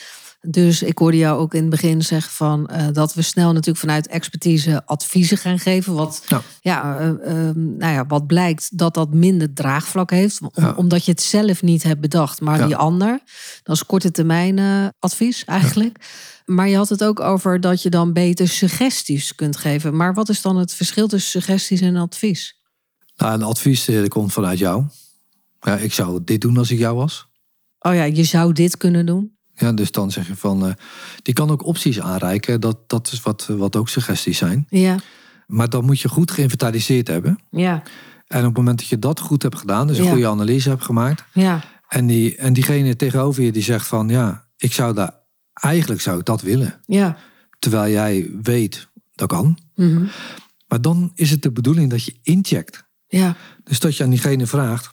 Dus 0.47 0.83
ik 0.83 0.99
hoorde 0.99 1.17
jou 1.17 1.39
ook 1.39 1.55
in 1.55 1.61
het 1.61 1.71
begin 1.71 2.03
zeggen 2.03 2.33
van 2.33 2.67
eh, 2.67 2.87
dat 2.93 3.15
we 3.15 3.23
snel 3.23 3.49
natuurlijk 3.53 3.79
vanuit 3.79 4.07
expertise 4.07 4.87
adviezen 4.87 5.37
gaan 5.39 5.59
geven. 5.59 5.95
Wat, 5.95 6.23
Ja. 6.29 6.43
ja, 6.61 6.99
eh, 6.99 7.09
eh, 7.49 7.55
nou 7.57 7.93
ja, 7.93 8.07
wat 8.07 8.27
blijkt 8.27 8.79
dat 8.79 8.95
dat 8.95 9.15
minder 9.15 9.53
draagvlak 9.53 10.11
heeft. 10.11 10.41
Om- 10.41 10.51
Ja. 10.55 10.73
Omdat 10.77 11.05
je 11.05 11.11
het 11.11 11.23
zelf 11.23 11.63
niet 11.63 11.83
hebt 11.83 12.01
bedacht, 12.01 12.41
maar 12.41 12.59
Ja. 12.59 12.67
die 12.67 12.77
ander. 12.77 13.21
Dat 13.63 13.77
is 13.77 13.87
korte 13.87 14.11
termijn 14.11 14.59
eh, 14.59 14.87
advies 14.99 15.45
eigenlijk. 15.45 15.97
Maar 16.45 16.69
je 16.69 16.77
had 16.77 16.89
het 16.89 17.05
ook 17.05 17.21
over 17.21 17.61
dat 17.61 17.83
je 17.83 17.91
dan 17.91 18.13
beter 18.13 18.49
suggesties 18.49 19.35
kunt 19.35 19.57
geven. 19.57 19.97
Maar 19.97 20.15
wat 20.15 20.29
is 20.29 20.43
dan 20.43 20.57
het 20.57 20.75
verschil 20.75 21.09
tussen 21.09 21.31
suggesties 21.31 21.81
en 21.81 21.97
advies? 21.97 22.61
Nou, 23.17 23.33
een 23.35 23.43
advies 23.43 23.85
dat 23.85 24.09
komt 24.09 24.33
vanuit 24.33 24.59
jou. 24.59 24.85
Ja, 25.61 25.77
ik 25.77 25.93
zou 25.93 26.21
dit 26.25 26.41
doen 26.41 26.57
als 26.59 26.71
ik 26.71 26.79
jou 26.79 26.97
was. 26.97 27.27
Oh 27.79 27.95
ja, 27.95 28.05
je 28.05 28.25
zou 28.25 28.53
dit 28.53 28.77
kunnen 28.77 29.07
doen. 29.07 29.33
Ja, 29.57 29.73
dus 29.73 29.91
dan 29.91 30.11
zeg 30.11 30.27
je 30.27 30.37
van, 30.37 30.67
eh, 30.67 30.73
die 31.23 31.35
kan 31.35 31.51
ook 31.51 31.65
opties 31.65 32.01
aanreiken. 32.01 32.61
Dat, 32.61 32.79
dat 32.89 33.13
is 33.13 33.21
wat, 33.23 33.47
wat 33.47 33.77
ook 33.77 33.89
suggesties 33.89 34.39
zijn. 34.39 34.67
Ja, 34.69 34.97
Maar 35.47 35.69
dan 35.71 35.85
moet 35.85 36.01
je 36.01 36.09
goed 36.09 36.31
geïnventariseerd 36.31 37.09
hebben. 37.09 37.39
ja, 37.51 37.83
En 38.27 38.39
op 38.41 38.45
het 38.47 38.57
moment 38.57 38.79
dat 38.79 38.89
je 38.89 38.99
dat 38.99 39.21
goed 39.21 39.43
hebt 39.43 39.59
gedaan, 39.59 39.87
dus 39.87 39.99
een 39.99 40.05
Ja. 40.05 40.11
goede 40.11 40.29
analyse 40.29 40.69
hebt 40.69 40.85
gemaakt. 40.85 41.25
ja, 41.33 41.65
En, 41.89 42.07
die, 42.07 42.37
en 42.37 42.53
diegene 42.53 42.97
tegenover 42.97 43.43
je 43.43 43.53
die 43.53 43.63
zegt 43.63 43.87
van, 43.87 44.09
ja, 44.09 44.47
ik 44.57 44.73
zou 44.73 44.95
daar, 44.95 45.13
eigenlijk 45.53 46.01
zou 46.01 46.19
ik 46.19 46.25
dat 46.25 46.41
willen. 46.43 46.81
ja. 46.87 47.17
Terwijl 47.59 47.93
jij 47.93 48.31
weet, 48.43 48.89
dat 49.15 49.29
kan. 49.29 49.59
Mhm. 49.75 50.05
Maar 50.69 50.81
dan 50.81 51.11
is 51.15 51.31
het 51.31 51.43
de 51.43 51.53
bedoeling 51.53 51.91
dat 51.91 52.05
je 52.05 52.19
incheckt. 52.23 52.85
Ja, 53.07 53.37
Dus 53.65 53.81
dat 53.81 53.97
je 53.97 54.05
aan 54.05 54.11
diegene 54.11 54.47
vraagt, 54.47 54.91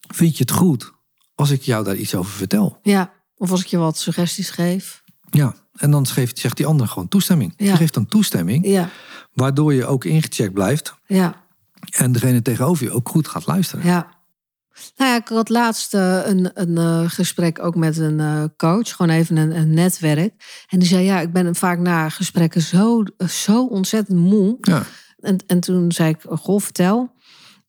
vind 0.00 0.36
je 0.36 0.42
het 0.42 0.52
goed 0.52 0.92
als 1.34 1.50
ik 1.50 1.62
jou 1.62 1.84
daar 1.84 1.96
iets 1.96 2.14
over 2.14 2.32
vertel? 2.32 2.78
ja. 2.82 3.12
Of 3.42 3.50
als 3.50 3.60
ik 3.60 3.66
je 3.66 3.76
wat 3.78 3.98
suggesties 3.98 4.50
geef. 4.50 5.02
Ja, 5.30 5.54
en 5.72 5.90
dan 5.90 6.06
geeft, 6.06 6.38
zegt 6.38 6.56
die 6.56 6.66
ander 6.66 6.88
gewoon 6.88 7.08
toestemming. 7.08 7.54
Ja. 7.56 7.66
Die 7.66 7.76
geeft 7.76 7.94
dan 7.94 8.06
toestemming, 8.06 8.66
Ja, 8.66 8.88
waardoor 9.32 9.74
je 9.74 9.86
ook 9.86 10.04
ingecheckt 10.04 10.52
blijft. 10.52 10.94
ja, 11.06 11.44
En 11.90 12.12
degene 12.12 12.42
tegenover 12.42 12.84
je 12.84 12.90
ook 12.92 13.08
goed 13.08 13.28
gaat 13.28 13.46
luisteren. 13.46 13.84
ja. 13.86 14.20
Nou 14.96 15.10
ja, 15.10 15.16
ik 15.16 15.28
had 15.28 15.48
laatst 15.48 15.94
eh, 15.94 16.26
een, 16.26 16.50
een 16.54 16.78
eh, 16.78 17.10
gesprek 17.10 17.62
ook 17.64 17.74
met 17.74 17.96
een 17.96 18.20
eh, 18.20 18.44
coach. 18.56 18.88
Gewoon 18.96 19.16
even 19.16 19.36
een, 19.36 19.56
een 19.56 19.74
netwerk. 19.74 20.64
En 20.68 20.78
die 20.78 20.88
zei, 20.88 21.04
ja, 21.04 21.20
ik 21.20 21.32
ben 21.32 21.54
vaak 21.54 21.78
na 21.78 22.08
gesprekken 22.08 22.62
zo, 22.62 23.02
zo 23.28 23.66
ontzettend 23.66 24.18
moe. 24.18 24.56
Ja, 24.60 24.82
En, 25.20 25.36
en 25.46 25.60
toen 25.60 25.92
zei 25.92 26.08
ik, 26.08 26.18
goh, 26.28 26.60
vertel. 26.60 27.12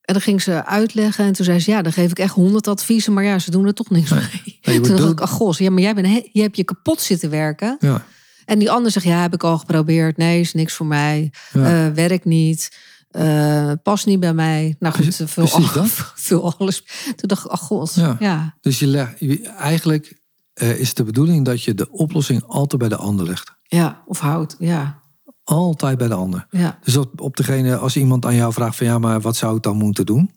En 0.03 0.13
dan 0.13 0.21
ging 0.23 0.41
ze 0.41 0.65
uitleggen. 0.65 1.25
En 1.25 1.33
toen 1.33 1.45
zei 1.45 1.59
ze, 1.59 1.71
ja, 1.71 1.81
dan 1.81 1.91
geef 1.93 2.11
ik 2.11 2.19
echt 2.19 2.33
honderd 2.33 2.67
adviezen. 2.67 3.13
Maar 3.13 3.23
ja, 3.23 3.39
ze 3.39 3.51
doen 3.51 3.65
er 3.65 3.73
toch 3.73 3.89
niks 3.89 4.09
mee. 4.09 4.59
toen 4.81 4.95
dacht 4.95 5.11
ik, 5.11 5.21
ach 5.21 5.29
gos, 5.29 5.57
ja, 5.57 5.69
maar 5.71 5.81
jij 5.81 5.95
bent, 5.95 6.07
he- 6.07 6.29
je 6.31 6.41
hebt 6.41 6.57
je 6.57 6.63
kapot 6.63 7.01
zitten 7.01 7.29
werken. 7.29 7.77
ja, 7.79 8.05
En 8.45 8.59
die 8.59 8.71
ander 8.71 8.91
zegt, 8.91 9.05
ja, 9.05 9.21
heb 9.21 9.33
ik 9.33 9.43
al 9.43 9.57
geprobeerd. 9.57 10.17
Nee, 10.17 10.39
is 10.39 10.53
niks 10.53 10.73
voor 10.73 10.85
mij. 10.85 11.31
Ja. 11.53 11.85
Eh, 11.87 11.93
werkt 11.93 12.25
niet. 12.25 12.77
Eh, 13.09 13.71
past 13.83 14.05
niet 14.05 14.19
bij 14.19 14.33
mij. 14.33 14.75
Nou 14.79 14.93
goed, 14.95 15.15
veel, 15.25 15.47
veel 16.15 16.53
alles. 16.57 16.83
Toen 17.05 17.27
dacht 17.27 17.45
ik, 17.45 17.51
ach 17.51 17.59
god. 17.59 17.93
Ja. 17.95 18.15
Ja. 18.19 18.55
Dus 18.61 18.79
je 18.79 18.87
legt, 18.87 19.19
je- 19.19 19.47
eigenlijk 19.49 20.21
eh, 20.53 20.79
is 20.79 20.93
de 20.93 21.03
bedoeling 21.03 21.45
dat 21.45 21.63
je 21.63 21.73
de 21.73 21.91
oplossing 21.91 22.43
altijd 22.47 22.79
bij 22.81 22.89
de 22.89 22.95
ander 22.97 23.25
legt. 23.25 23.51
ja, 23.63 24.01
of 24.05 24.19
hout. 24.19 24.55
Ja, 24.59 25.01
Altijd 25.43 25.97
bij 25.97 26.07
de 26.07 26.13
ander. 26.13 26.47
ja, 26.49 26.79
Dus 26.83 26.97
op, 26.97 27.21
op 27.21 27.35
degene, 27.37 27.77
als 27.77 27.97
iemand 27.97 28.25
aan 28.25 28.35
jou 28.35 28.53
vraagt 28.53 28.75
van 28.75 28.85
ja, 28.87 28.97
maar 28.99 29.21
wat 29.21 29.35
zou 29.35 29.55
ik 29.57 29.63
dan 29.63 29.77
moeten 29.77 30.05
doen? 30.05 30.31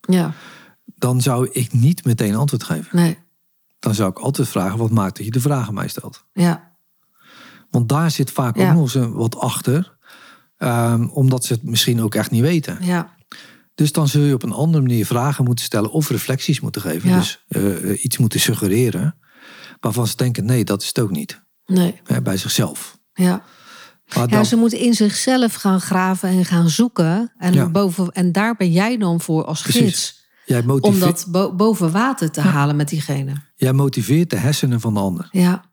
ja. 0.00 0.32
Dan 0.94 1.20
zou 1.20 1.48
ik 1.52 1.72
niet 1.72 2.04
meteen 2.04 2.34
antwoord 2.34 2.62
geven. 2.64 2.96
Nee, 2.96 3.18
Dan 3.78 3.94
zou 3.94 4.10
ik 4.10 4.18
altijd 4.18 4.48
vragen 4.48 4.78
wat 4.78 4.90
maakt 4.90 5.16
dat 5.16 5.24
je 5.24 5.30
de 5.32 5.40
vraag 5.40 5.68
aan 5.68 5.74
mij 5.74 5.88
stelt. 5.88 6.24
ja, 6.32 6.72
Want 7.70 7.88
daar 7.88 8.10
zit 8.10 8.30
vaak 8.30 8.56
Ja. 8.56 8.68
ook 8.68 8.74
nog 8.76 8.94
eens 8.94 9.06
wat 9.12 9.36
achter. 9.36 9.96
Ehm, 10.56 11.04
omdat 11.04 11.44
ze 11.44 11.52
het 11.52 11.62
misschien 11.62 12.02
ook 12.02 12.14
echt 12.14 12.30
niet 12.30 12.40
weten. 12.42 12.78
ja, 12.80 13.14
Dus 13.74 13.92
dan 13.92 14.08
zul 14.08 14.22
je 14.22 14.34
op 14.34 14.42
een 14.42 14.52
andere 14.52 14.82
manier 14.82 15.06
vragen 15.06 15.44
moeten 15.44 15.64
stellen 15.64 15.90
of 15.90 16.08
reflecties 16.08 16.60
moeten 16.60 16.80
geven. 16.82 17.08
Ja. 17.08 17.16
Dus 17.16 17.44
eh, 17.48 18.04
iets 18.04 18.18
moeten 18.18 18.40
suggereren. 18.40 19.16
Waarvan 19.80 20.06
ze 20.06 20.16
denken, 20.16 20.44
nee, 20.44 20.64
dat 20.64 20.82
is 20.82 20.88
het 20.88 20.98
ook 20.98 21.10
niet. 21.10 21.42
nee, 21.66 22.00
bij 22.22 22.36
zichzelf. 22.36 22.98
ja. 23.12 23.42
Maar 24.14 24.28
Ja, 24.28 24.34
dan, 24.36 24.44
ze 24.46 24.56
moeten 24.56 24.78
in 24.78 24.94
zichzelf 24.94 25.54
gaan 25.54 25.80
graven 25.80 26.28
en 26.28 26.44
gaan 26.44 26.68
zoeken. 26.68 27.32
En, 27.38 27.52
Ja. 27.52 27.68
boven, 27.70 28.12
en 28.12 28.32
daar 28.32 28.54
ben 28.56 28.72
jij 28.72 28.96
dan 28.96 29.20
voor 29.20 29.44
als 29.44 29.62
Precies. 29.62 29.80
gids. 29.82 30.18
jij, 30.44 30.64
Om 30.80 30.98
dat 30.98 31.26
bo- 31.28 31.54
boven 31.54 31.90
water 31.92 32.30
te 32.30 32.40
halen 32.40 32.76
met 32.76 32.88
diegene. 32.88 33.32
jij 33.56 33.72
motiveert 33.72 34.30
de 34.30 34.36
hersenen 34.36 34.80
van 34.80 34.94
de 34.94 35.00
ander. 35.00 35.28
Ja, 35.30 35.68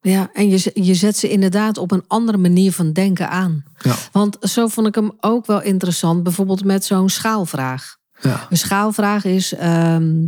Ja, 0.00 0.30
en 0.32 0.48
je, 0.48 0.70
je 0.74 0.94
zet 0.94 1.16
ze 1.16 1.28
inderdaad 1.28 1.78
op 1.78 1.90
een 1.92 2.04
andere 2.06 2.38
manier 2.38 2.72
van 2.72 2.92
denken 2.92 3.30
aan. 3.30 3.64
Ja. 3.78 3.94
Want 4.12 4.36
zo 4.40 4.66
vond 4.68 4.86
ik 4.86 4.94
hem 4.94 5.12
ook 5.20 5.46
wel 5.46 5.62
interessant, 5.62 6.22
bijvoorbeeld 6.22 6.64
met 6.64 6.84
zo'n 6.84 7.08
schaalvraag. 7.08 7.96
Ja. 8.20 8.46
Een 8.50 8.56
schaalvraag 8.56 9.24
is 9.24 9.52
ehm, 9.54 10.26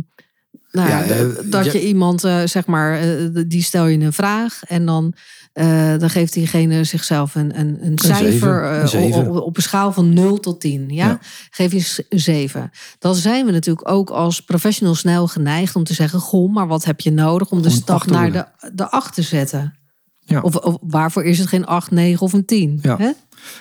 nou 0.71 0.89
ja, 0.89 1.03
eh, 1.03 1.25
dat 1.45 1.65
je- 1.71 1.87
iemand, 1.87 2.23
eh, 2.23 2.41
zeg 2.45 2.65
maar, 2.65 2.99
eh, 2.99 3.43
die 3.47 3.63
stel 3.63 3.85
je 3.85 3.97
een 3.99 4.13
vraag 4.13 4.59
en 4.63 4.85
dan, 4.85 5.13
eh, 5.53 5.97
dan 5.97 6.09
geeft 6.09 6.33
diegene 6.33 6.83
zichzelf 6.83 7.35
een, 7.35 7.59
een, 7.59 7.77
een 7.81 7.99
cijfer 7.99 8.31
zeven, 8.31 8.81
een 8.81 8.87
zeven. 8.87 9.29
Op, 9.29 9.41
op 9.43 9.55
een 9.57 9.61
schaal 9.63 9.91
van 9.93 10.13
0 10.13 10.39
tot 10.39 10.59
10. 10.61 10.89
Ja? 10.89 11.05
Ja. 11.07 11.19
Geef 11.49 11.71
je 11.71 11.79
s- 11.79 12.01
een 12.09 12.19
7. 12.19 12.71
Dan 12.99 13.15
zijn 13.15 13.45
we 13.45 13.51
natuurlijk 13.51 13.89
ook 13.91 14.09
als 14.09 14.41
professional 14.41 14.95
snel 14.95 15.27
geneigd 15.27 15.75
om 15.75 15.83
te 15.83 15.93
zeggen: 15.93 16.19
Goh, 16.19 16.53
maar 16.53 16.67
wat 16.67 16.83
heb 16.85 16.99
je 16.99 17.11
nodig 17.11 17.49
om 17.51 17.61
de 17.61 17.69
stap 17.69 18.05
naar 18.05 18.31
de, 18.31 18.45
de 18.73 18.89
8 18.89 19.13
te 19.13 19.21
zetten? 19.21 19.73
Ja. 20.19 20.41
Of, 20.41 20.55
of 20.55 20.77
waarvoor 20.81 21.23
is 21.23 21.39
het 21.39 21.47
geen 21.47 21.65
8, 21.65 21.91
9 21.91 22.21
of 22.25 22.33
een 22.33 22.45
10? 22.45 22.79
Ja. 22.81 22.97
Hè? 22.97 23.11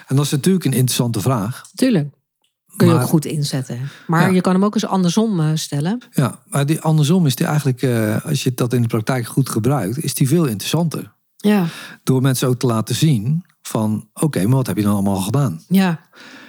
En 0.07 0.17
dat 0.17 0.25
is 0.25 0.31
natuurlijk 0.31 0.65
een 0.65 0.73
interessante 0.73 1.21
vraag. 1.21 1.63
Tuurlijk. 1.75 2.09
Kun 2.79 2.87
je 2.87 2.93
Maar- 2.95 3.03
ook 3.03 3.09
goed 3.09 3.25
inzetten. 3.25 3.79
Maar 4.07 4.21
Ja. 4.29 4.35
je 4.35 4.41
kan 4.41 4.53
hem 4.53 4.65
ook 4.65 4.75
eens 4.75 4.87
andersom 4.87 5.41
eh, 5.41 5.51
stellen. 5.55 6.03
Ja, 6.11 6.39
maar 6.47 6.67
die, 6.67 6.81
andersom 6.81 7.27
is 7.27 7.35
die 7.35 7.47
eigenlijk, 7.47 7.83
eh, 7.83 8.25
als 8.25 8.43
je 8.43 8.55
dat 8.55 8.73
in 8.73 8.83
de 8.83 8.89
praktijk 8.89 9.27
goed 9.27 9.49
gebruikt, 9.49 10.03
is 10.03 10.15
die 10.15 10.29
veel 10.29 10.45
interessanter. 10.45 11.13
Ja, 11.37 11.65
Door 12.05 12.23
mensen 12.23 12.49
ook 12.49 12.59
te 12.59 12.67
laten 12.67 12.95
zien 12.95 13.45
van, 13.63 14.09
oké, 14.15 14.43
maar 14.47 14.57
wat 14.57 14.67
heb 14.67 14.77
je 14.77 14.83
dan 14.83 14.93
allemaal 14.93 15.21
gedaan? 15.21 15.63
ja, 15.69 16.01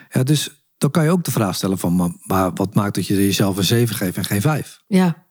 Ja, 0.09 0.23
dus 0.23 0.63
dan 0.77 0.91
kan 0.91 1.03
je 1.03 1.09
ook 1.11 1.23
de 1.23 1.31
vraag 1.31 1.55
stellen 1.55 1.77
van, 1.77 1.95
maar, 1.95 2.09
maar 2.23 2.51
wat 2.53 2.75
maakt 2.75 2.95
dat 2.95 3.07
je 3.07 3.15
jezelf 3.15 3.57
een 3.57 3.63
7 3.63 3.95
geeft 3.95 4.17
en 4.17 4.25
geen 4.25 4.41
5? 4.41 4.81
ja, 4.87 5.25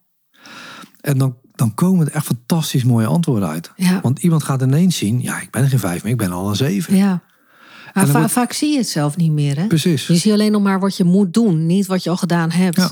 En 1.00 1.18
dan, 1.18 1.36
dan 1.54 1.74
komen 1.74 2.06
er 2.06 2.12
echt 2.14 2.26
fantastisch 2.26 2.84
mooie 2.84 3.06
antwoorden 3.06 3.48
uit. 3.48 3.72
ja. 3.76 4.00
Want 4.00 4.18
iemand 4.18 4.42
gaat 4.42 4.62
ineens 4.62 4.96
zien, 4.96 5.20
ja, 5.20 5.40
ik 5.40 5.50
ben 5.50 5.68
geen 5.68 5.78
5 5.78 6.02
meer, 6.02 6.12
ik 6.12 6.18
ben 6.18 6.32
al 6.32 6.48
een 6.48 6.56
7. 6.56 6.96
ja. 6.96 7.22
Maar 7.94 8.04
dan 8.04 8.12
va- 8.12 8.18
wordt- 8.18 8.32
vaak 8.34 8.52
zie 8.52 8.72
je 8.72 8.78
het 8.78 8.88
zelf 8.88 9.16
niet 9.16 9.32
meer. 9.32 9.56
Hè? 9.56 9.66
Precies. 9.66 10.06
Je 10.06 10.16
ziet 10.16 10.32
alleen 10.32 10.52
nog 10.52 10.62
maar 10.62 10.80
wat 10.80 10.96
je 10.96 11.04
moet 11.04 11.34
doen, 11.34 11.66
niet 11.66 11.86
wat 11.86 12.02
je 12.02 12.10
al 12.10 12.16
gedaan 12.16 12.50
hebt. 12.50 12.76
Ja. 12.76 12.88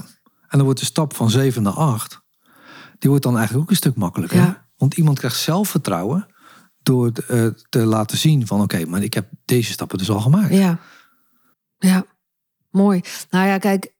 En 0.49 0.59
dan 0.59 0.63
wordt 0.65 0.81
de 0.81 0.87
stap 0.87 1.15
van 1.15 1.31
7 1.31 1.63
naar 1.63 1.73
8, 1.73 2.21
die 2.99 3.11
wordt 3.11 3.25
dan 3.25 3.37
eigenlijk 3.37 3.65
ook 3.65 3.71
een 3.71 3.77
stuk 3.77 3.97
makkelijker. 3.97 4.39
Ja. 4.39 4.67
Want 4.77 4.95
iemand 4.95 5.19
krijgt 5.19 5.37
zelfvertrouwen 5.39 6.27
door 6.83 7.13
eh, 7.29 7.47
te 7.69 7.79
laten 7.79 8.19
zien 8.19 8.47
van, 8.47 8.61
oké, 8.61 8.85
maar 8.87 9.03
ik 9.03 9.15
heb 9.15 9.29
deze 9.45 9.73
stappen 9.73 9.99
dus 9.99 10.11
al 10.11 10.21
gemaakt. 10.21 10.55
Ja. 10.55 10.79
Ja, 11.79 12.05
mooi. 12.71 13.01
Nou 13.31 13.47
ja, 13.47 13.59
kijk, 13.59 13.95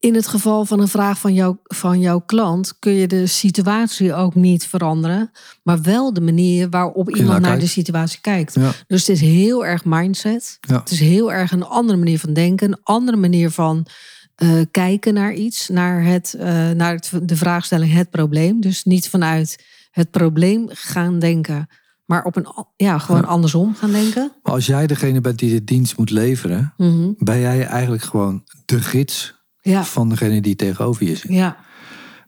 in 0.00 0.14
het 0.14 0.26
geval 0.26 0.64
van 0.64 0.80
een 0.80 0.88
vraag 0.88 1.18
van, 1.18 1.34
jou, 1.34 1.56
van 1.62 2.00
jouw 2.00 2.20
klant 2.20 2.78
kun 2.78 2.92
je 2.92 3.06
de 3.06 3.26
situatie 3.26 4.14
ook 4.14 4.34
niet 4.34 4.66
veranderen, 4.66 5.30
maar 5.62 5.82
wel 5.82 6.12
de 6.12 6.20
manier 6.20 6.68
waarop 6.70 7.16
iemand 7.16 7.40
naar 7.40 7.58
de 7.58 7.66
situatie 7.66 8.20
kijkt. 8.20 8.54
Ja. 8.54 8.72
Dus 8.86 9.00
het 9.06 9.16
is 9.16 9.20
heel 9.20 9.66
erg 9.66 9.84
mindset. 9.84 10.58
Ja. 10.60 10.78
Het 10.78 10.90
is 10.90 11.00
heel 11.00 11.32
erg 11.32 11.52
een 11.52 11.62
andere 11.64 11.98
manier 11.98 12.18
van 12.18 12.32
denken, 12.32 12.68
een 12.72 12.78
andere 12.82 13.16
manier 13.16 13.50
van 13.50 13.86
eh, 14.34 14.60
kijken 14.70 15.14
naar 15.14 15.34
iets, 15.34 15.68
naar, 15.68 16.04
het, 16.04 16.34
eh, 16.34 16.70
naar 16.70 16.94
het, 16.94 17.10
de 17.22 17.36
vraagstelling, 17.36 17.92
het 17.92 18.10
probleem. 18.10 18.60
Dus 18.60 18.84
niet 18.84 19.08
vanuit 19.08 19.64
het 19.90 20.10
probleem 20.10 20.66
gaan 20.68 21.18
denken, 21.18 21.68
maar 22.04 22.24
op 22.24 22.36
een, 22.36 22.46
ja, 22.76 22.98
gewoon 22.98 23.20
Ja. 23.20 23.26
andersom 23.26 23.74
gaan 23.74 23.90
denken. 23.90 24.32
Als 24.42 24.66
jij 24.66 24.86
degene 24.86 25.20
bent 25.20 25.38
die 25.38 25.50
de 25.50 25.64
dienst 25.64 25.96
moet 25.98 26.10
leveren, 26.10 26.74
Mhm. 26.76 27.12
ben 27.18 27.40
jij 27.40 27.66
eigenlijk 27.66 28.02
gewoon 28.02 28.44
de 28.64 28.80
gids 28.80 29.36
Ja, 29.60 29.84
van 29.84 30.08
degene 30.08 30.40
die 30.40 30.56
tegenover 30.56 31.06
je 31.06 31.16
zit. 31.16 31.30
ja, 31.32 31.56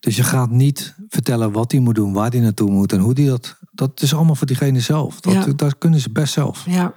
Dus 0.01 0.16
je 0.16 0.23
gaat 0.23 0.51
niet 0.51 0.95
vertellen 1.09 1.53
wat 1.53 1.73
hij 1.73 1.81
moet 1.81 1.95
doen, 1.95 2.12
waar 2.12 2.31
hij 2.31 2.40
naartoe 2.40 2.71
moet 2.71 2.93
en 2.93 3.01
hoe 3.01 3.12
hij 3.14 3.25
dat. 3.27 3.59
Dat 3.73 4.03
is 4.03 4.14
allemaal 4.14 4.35
voor 4.35 4.47
diegene 4.47 4.81
zelf. 4.81 5.21
Dat, 5.21 5.33
Ja. 5.33 5.47
dat 5.57 5.79
kunnen 5.79 6.01
ze 6.01 6.11
best 6.11 6.33
zelf. 6.33 6.64
ja, 6.66 6.95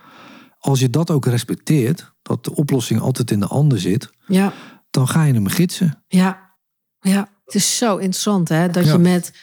Als 0.60 0.80
je 0.80 0.90
dat 0.90 1.12
ook 1.12 1.26
respecteert, 1.26 2.14
dat 2.22 2.44
de 2.44 2.56
oplossing 2.56 3.00
altijd 3.00 3.32
in 3.32 3.40
de 3.40 3.48
ander 3.48 3.80
zit, 3.80 4.10
ja. 4.28 4.54
dan 4.90 5.08
ga 5.08 5.24
je 5.24 5.34
hem 5.34 5.48
gidsen. 5.48 6.04
Ja, 6.08 6.52
ja. 7.00 7.28
Het 7.46 7.56
is 7.56 7.78
zo 7.78 7.98
interessant 7.98 8.50
hè, 8.50 8.70
dat 8.70 8.86
Ja. 8.86 8.92
je 8.92 8.98
met, 8.98 9.34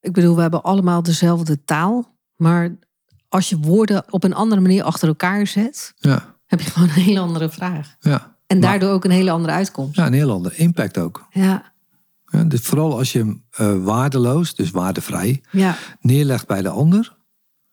ik 0.00 0.12
bedoel, 0.12 0.34
we 0.34 0.40
hebben 0.42 0.62
allemaal 0.62 1.02
dezelfde 1.02 1.64
taal, 1.64 2.16
maar 2.36 2.76
als 3.28 3.48
je 3.48 3.58
woorden 3.58 4.04
op 4.12 4.24
een 4.24 4.34
andere 4.34 4.60
manier 4.60 4.82
achter 4.82 5.08
elkaar 5.08 5.46
zet, 5.46 5.92
Ja, 5.96 6.36
heb 6.46 6.60
je 6.60 6.70
gewoon 6.70 6.88
een 6.88 6.94
hele 6.94 7.20
andere 7.20 7.50
vraag. 7.50 7.96
ja. 8.00 8.33
En 8.46 8.58
Maar- 8.58 8.68
daardoor 8.70 8.90
ook 8.90 9.04
een 9.04 9.10
hele 9.10 9.30
andere 9.30 9.52
uitkomst. 9.52 9.96
ja 9.96 10.06
een 10.06 10.12
heel 10.12 10.30
ander 10.30 10.52
impact 10.58 10.98
ook. 10.98 11.26
Ja, 11.30 11.72
Ja, 12.26 12.44
dus 12.44 12.60
vooral 12.60 12.98
als 12.98 13.12
je 13.12 13.18
hem 13.18 13.44
eh, 13.50 13.84
waardeloos, 13.84 14.54
dus 14.54 14.70
waardevrij, 14.70 15.42
ja, 15.50 15.76
neerlegt 16.00 16.46
bij 16.46 16.62
de 16.62 16.68
ander, 16.68 17.16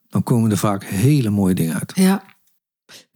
dan 0.08 0.22
komen 0.22 0.50
er 0.50 0.56
vaak 0.56 0.84
hele 0.84 1.30
mooie 1.30 1.54
dingen 1.54 1.74
uit. 1.74 1.92
ja. 1.94 2.22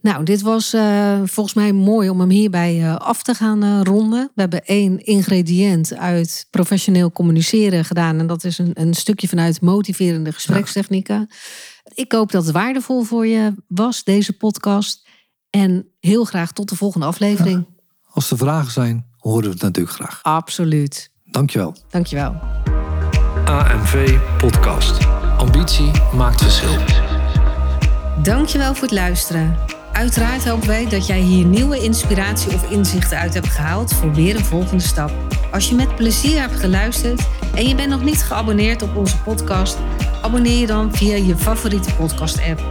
Nou, 0.01 0.23
dit 0.23 0.41
was 0.41 0.73
eh, 0.73 1.21
volgens 1.23 1.55
mij 1.55 1.71
mooi 1.73 2.09
om 2.09 2.19
hem 2.19 2.29
hierbij 2.29 2.81
eh, 2.83 2.95
af 2.95 3.23
te 3.23 3.33
gaan 3.33 3.83
ronden. 3.83 4.31
We 4.35 4.41
hebben 4.41 4.65
één 4.65 5.05
ingrediënt 5.05 5.95
uit 5.95 6.47
professioneel 6.49 7.11
communiceren 7.11 7.85
gedaan. 7.85 8.19
En 8.19 8.27
dat 8.27 8.43
is 8.43 8.57
een, 8.57 8.71
een 8.73 8.93
stukje 8.93 9.27
vanuit 9.27 9.61
motiverende 9.61 10.31
gesprekstechnieken. 10.31 11.27
Ik 11.93 12.11
hoop 12.11 12.31
dat 12.31 12.43
het 12.43 12.53
waardevol 12.53 13.03
voor 13.03 13.27
je 13.27 13.53
was, 13.67 14.03
deze 14.03 14.33
podcast. 14.33 15.06
En 15.57 15.87
heel 15.99 16.23
graag 16.23 16.51
tot 16.51 16.69
de 16.69 16.75
volgende 16.75 17.05
aflevering. 17.05 17.65
Als 18.09 18.31
er 18.31 18.37
vragen 18.37 18.71
zijn, 18.71 19.05
horen 19.17 19.43
we 19.43 19.49
het 19.49 19.61
natuurlijk 19.61 19.95
graag. 19.95 20.19
Absoluut. 20.23 21.11
Dankjewel. 21.25 21.75
Dankjewel. 21.89 22.35
AMV 23.45 24.17
Podcast. 24.37 25.05
Ambitie 25.37 25.91
maakt 26.13 26.41
verschil. 26.41 26.77
Dankjewel 28.23 28.73
voor 28.73 28.83
het 28.83 28.91
luisteren. 28.91 29.57
Uiteraard 29.91 30.47
hopen 30.47 30.67
wij 30.67 30.89
dat 30.89 31.07
jij 31.07 31.19
hier 31.19 31.45
nieuwe 31.45 31.83
inspiratie 31.83 32.53
of 32.53 32.71
inzichten 32.71 33.17
uit 33.17 33.33
hebt 33.33 33.47
gehaald 33.47 33.93
voor 33.93 34.13
weer 34.13 34.35
een 34.35 34.45
volgende 34.45 34.83
stap. 34.83 35.11
Als 35.51 35.69
je 35.69 35.75
met 35.75 35.95
plezier 35.95 36.39
hebt 36.39 36.55
geluisterd 36.59 37.27
en 37.55 37.67
je 37.67 37.75
bent 37.75 37.89
nog 37.89 38.03
niet 38.03 38.23
geabonneerd 38.23 38.81
op 38.81 38.95
onze 38.95 39.21
podcast, 39.21 39.77
abonneer 40.21 40.59
je 40.59 40.67
dan 40.67 40.95
via 40.95 41.15
je 41.15 41.37
favoriete 41.37 41.95
podcast-app. 41.95 42.61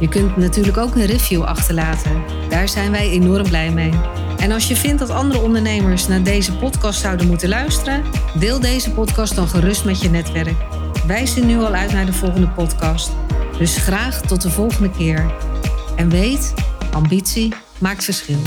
Je 0.00 0.08
kunt 0.08 0.36
natuurlijk 0.36 0.76
ook 0.76 0.94
een 0.94 1.06
review 1.06 1.42
achterlaten. 1.42 2.22
Daar 2.48 2.68
zijn 2.68 2.90
wij 2.90 3.10
enorm 3.10 3.48
blij 3.48 3.70
mee. 3.70 3.92
En 4.38 4.52
als 4.52 4.68
je 4.68 4.76
vindt 4.76 4.98
dat 4.98 5.10
andere 5.10 5.40
ondernemers 5.40 6.08
naar 6.08 6.22
deze 6.22 6.56
podcast 6.56 7.00
zouden 7.00 7.26
moeten 7.26 7.48
luisteren, 7.48 8.02
deel 8.38 8.60
deze 8.60 8.90
podcast 8.90 9.34
dan 9.34 9.48
gerust 9.48 9.84
met 9.84 10.00
je 10.00 10.10
netwerk. 10.10 10.56
Wij 11.06 11.26
zien 11.26 11.46
nu 11.46 11.58
al 11.58 11.74
uit 11.74 11.92
naar 11.92 12.06
de 12.06 12.12
volgende 12.12 12.48
podcast. 12.48 13.10
Dus 13.58 13.76
graag 13.76 14.20
tot 14.20 14.42
de 14.42 14.50
volgende 14.50 14.90
keer. 14.90 15.34
En 15.96 16.08
weet, 16.08 16.54
ambitie 16.92 17.54
maakt 17.78 18.04
verschil. 18.04 18.38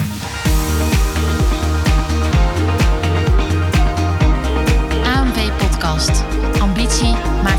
Ambitie 6.60 7.16
maakt 7.44 7.59